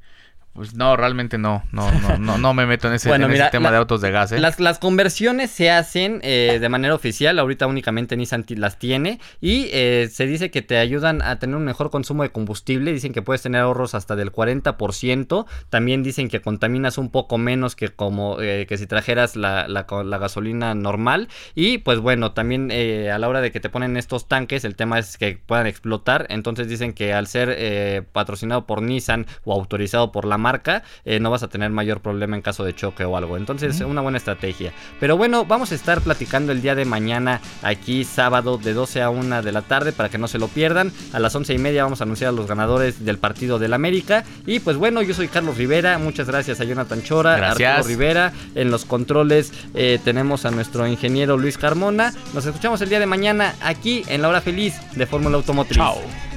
pues 0.56 0.74
no, 0.74 0.95
realmente 0.95 1.38
no, 1.38 1.64
no, 1.74 1.91
no, 1.91 2.18
no, 2.18 2.38
no 2.38 2.53
me 2.53 2.66
meto 2.66 2.88
en 2.88 2.93
ese, 2.93 3.12
tema 3.51 3.72
de 3.72 3.78
autos 3.78 3.99
de 3.99 4.10
gas. 4.10 4.32
¿eh? 4.32 4.39
Las, 4.39 4.62
las 4.62 4.80
conversiones 4.80 5.51
se 5.51 5.70
hacen 5.70 6.22
eh, 6.24 6.60
de 6.62 6.70
manera 6.70 6.95
oficial, 6.95 7.38
ahorita 7.39 7.68
únicamente 7.68 8.16
Nissan 8.16 8.45
las 8.56 8.80
tiene 8.80 9.20
y 9.41 9.68
eh, 9.74 10.08
se 10.10 10.26
dice 10.26 10.51
que 10.51 10.62
te 10.62 10.78
ayudan 10.78 11.22
a 11.22 11.39
tener 11.39 11.58
un 11.58 11.66
mejor 11.66 11.91
consumo 11.91 12.24
de 12.24 12.30
combustible, 12.30 12.93
dicen 12.93 13.12
que 13.12 13.22
puedes 13.22 13.41
tener 13.41 13.60
ahorros 13.60 13.95
hasta 13.95 14.16
del 14.16 14.32
40%, 14.32 15.45
también 15.70 16.03
dicen 16.03 16.30
que 16.30 16.39
contaminas 16.39 16.97
un 16.97 17.10
poco 17.10 17.38
menos 17.38 17.76
que 17.76 17.89
como 17.89 18.38
que 18.38 18.78
si 18.78 18.88
trajeras 18.88 19.36
la, 19.36 19.68
la, 19.68 19.86
la, 20.06 20.18
gasolina 20.18 20.74
normal 20.74 21.28
y 21.53 21.80
pues 21.80 21.99
bueno, 21.99 22.32
también 22.32 22.72
a 22.72 23.18
la 23.20 23.28
hora 23.28 23.41
de 23.41 23.51
que 23.51 23.60
te 23.60 23.70
ponen 23.70 23.97
estos 23.97 24.30
tanques, 24.30 24.64
el 24.64 24.78
tema 24.78 24.99
es 24.99 25.18
que 25.18 25.38
puedan 25.45 25.68
explotar, 25.68 26.28
entonces 26.30 26.70
dicen 26.70 26.93
que 26.93 27.14
al 27.14 27.28
ser 27.28 28.06
patrocinado 28.14 28.66
por 28.66 28.82
Nissan 28.82 29.26
o 29.43 29.53
autorizado 29.53 30.14
por 30.14 30.24
la 30.24 30.38
marca, 30.46 30.84
eh, 31.06 31.20
no 31.20 31.32
vas 31.32 31.41
a 31.41 31.48
tener 31.48 31.72
mayor 31.72 32.02
problema 32.02 32.36
en 32.36 32.43
caso 32.43 32.64
de 32.64 32.76
choque 32.76 33.04
o 33.04 33.18
algo. 33.18 33.36
Entonces, 33.36 33.82
una 33.82 34.02
buena 34.02 34.20
estrategia. 34.20 34.74
Pero 35.00 35.18
bueno, 35.18 35.43
vamos 35.43 35.72
a 35.72 35.76
estar 35.76 36.02
platicando 36.02 36.52
el 36.52 36.62
día 36.62 36.76
de 36.76 36.86
mañana, 36.86 37.41
aquí 37.64 38.04
sábado, 38.04 38.60
de 38.60 38.74
12 38.74 39.02
a 39.02 39.10
1 39.10 39.41
de 39.41 39.52
la 39.52 39.64
tarde, 39.64 39.91
para 39.91 40.10
que 40.10 40.20
no 40.20 40.28
se 40.28 40.38
lo 40.38 40.48
pierdan. 40.48 40.91
A 41.14 41.20
las 41.20 41.34
11 41.34 41.54
y 41.56 41.58
media 41.58 41.84
vamos 41.84 42.02
a 42.02 42.04
anunciar 42.04 42.30
a 42.30 42.32
los 42.32 42.46
ganadores 42.46 43.04
del 43.04 43.18
partido 43.18 43.58
del 43.58 43.74
América. 43.74 44.24
Y 44.46 44.60
pues 44.60 44.78
bueno, 44.78 45.02
yo 45.02 45.16
soy 45.16 45.30
Carlos 45.30 45.58
Rivera. 45.58 45.98
Muchas 45.98 46.28
gracias 46.28 46.60
a 46.60 46.64
Jonathan 46.64 47.02
Chora, 47.02 47.38
gracias. 47.38 47.78
Arturo 47.78 47.88
Rivera. 47.88 48.34
En 48.54 48.70
los 48.70 48.86
controles 48.86 49.52
eh, 49.74 50.00
tenemos 50.04 50.46
a 50.46 50.52
nuestro 50.52 50.86
ingeniero 50.86 51.38
Luis 51.38 51.58
Carmona. 51.58 52.14
Nos 52.34 52.46
escuchamos 52.46 52.82
el 52.82 52.89
día 52.89 53.00
de 53.00 53.08
mañana 53.08 53.56
aquí 53.62 54.04
en 54.08 54.22
la 54.22 54.30
hora 54.30 54.41
feliz 54.41 54.76
de 54.96 55.06
Fórmula 55.08 55.38
Automotriz. 55.38 55.78
Chao. 55.78 56.35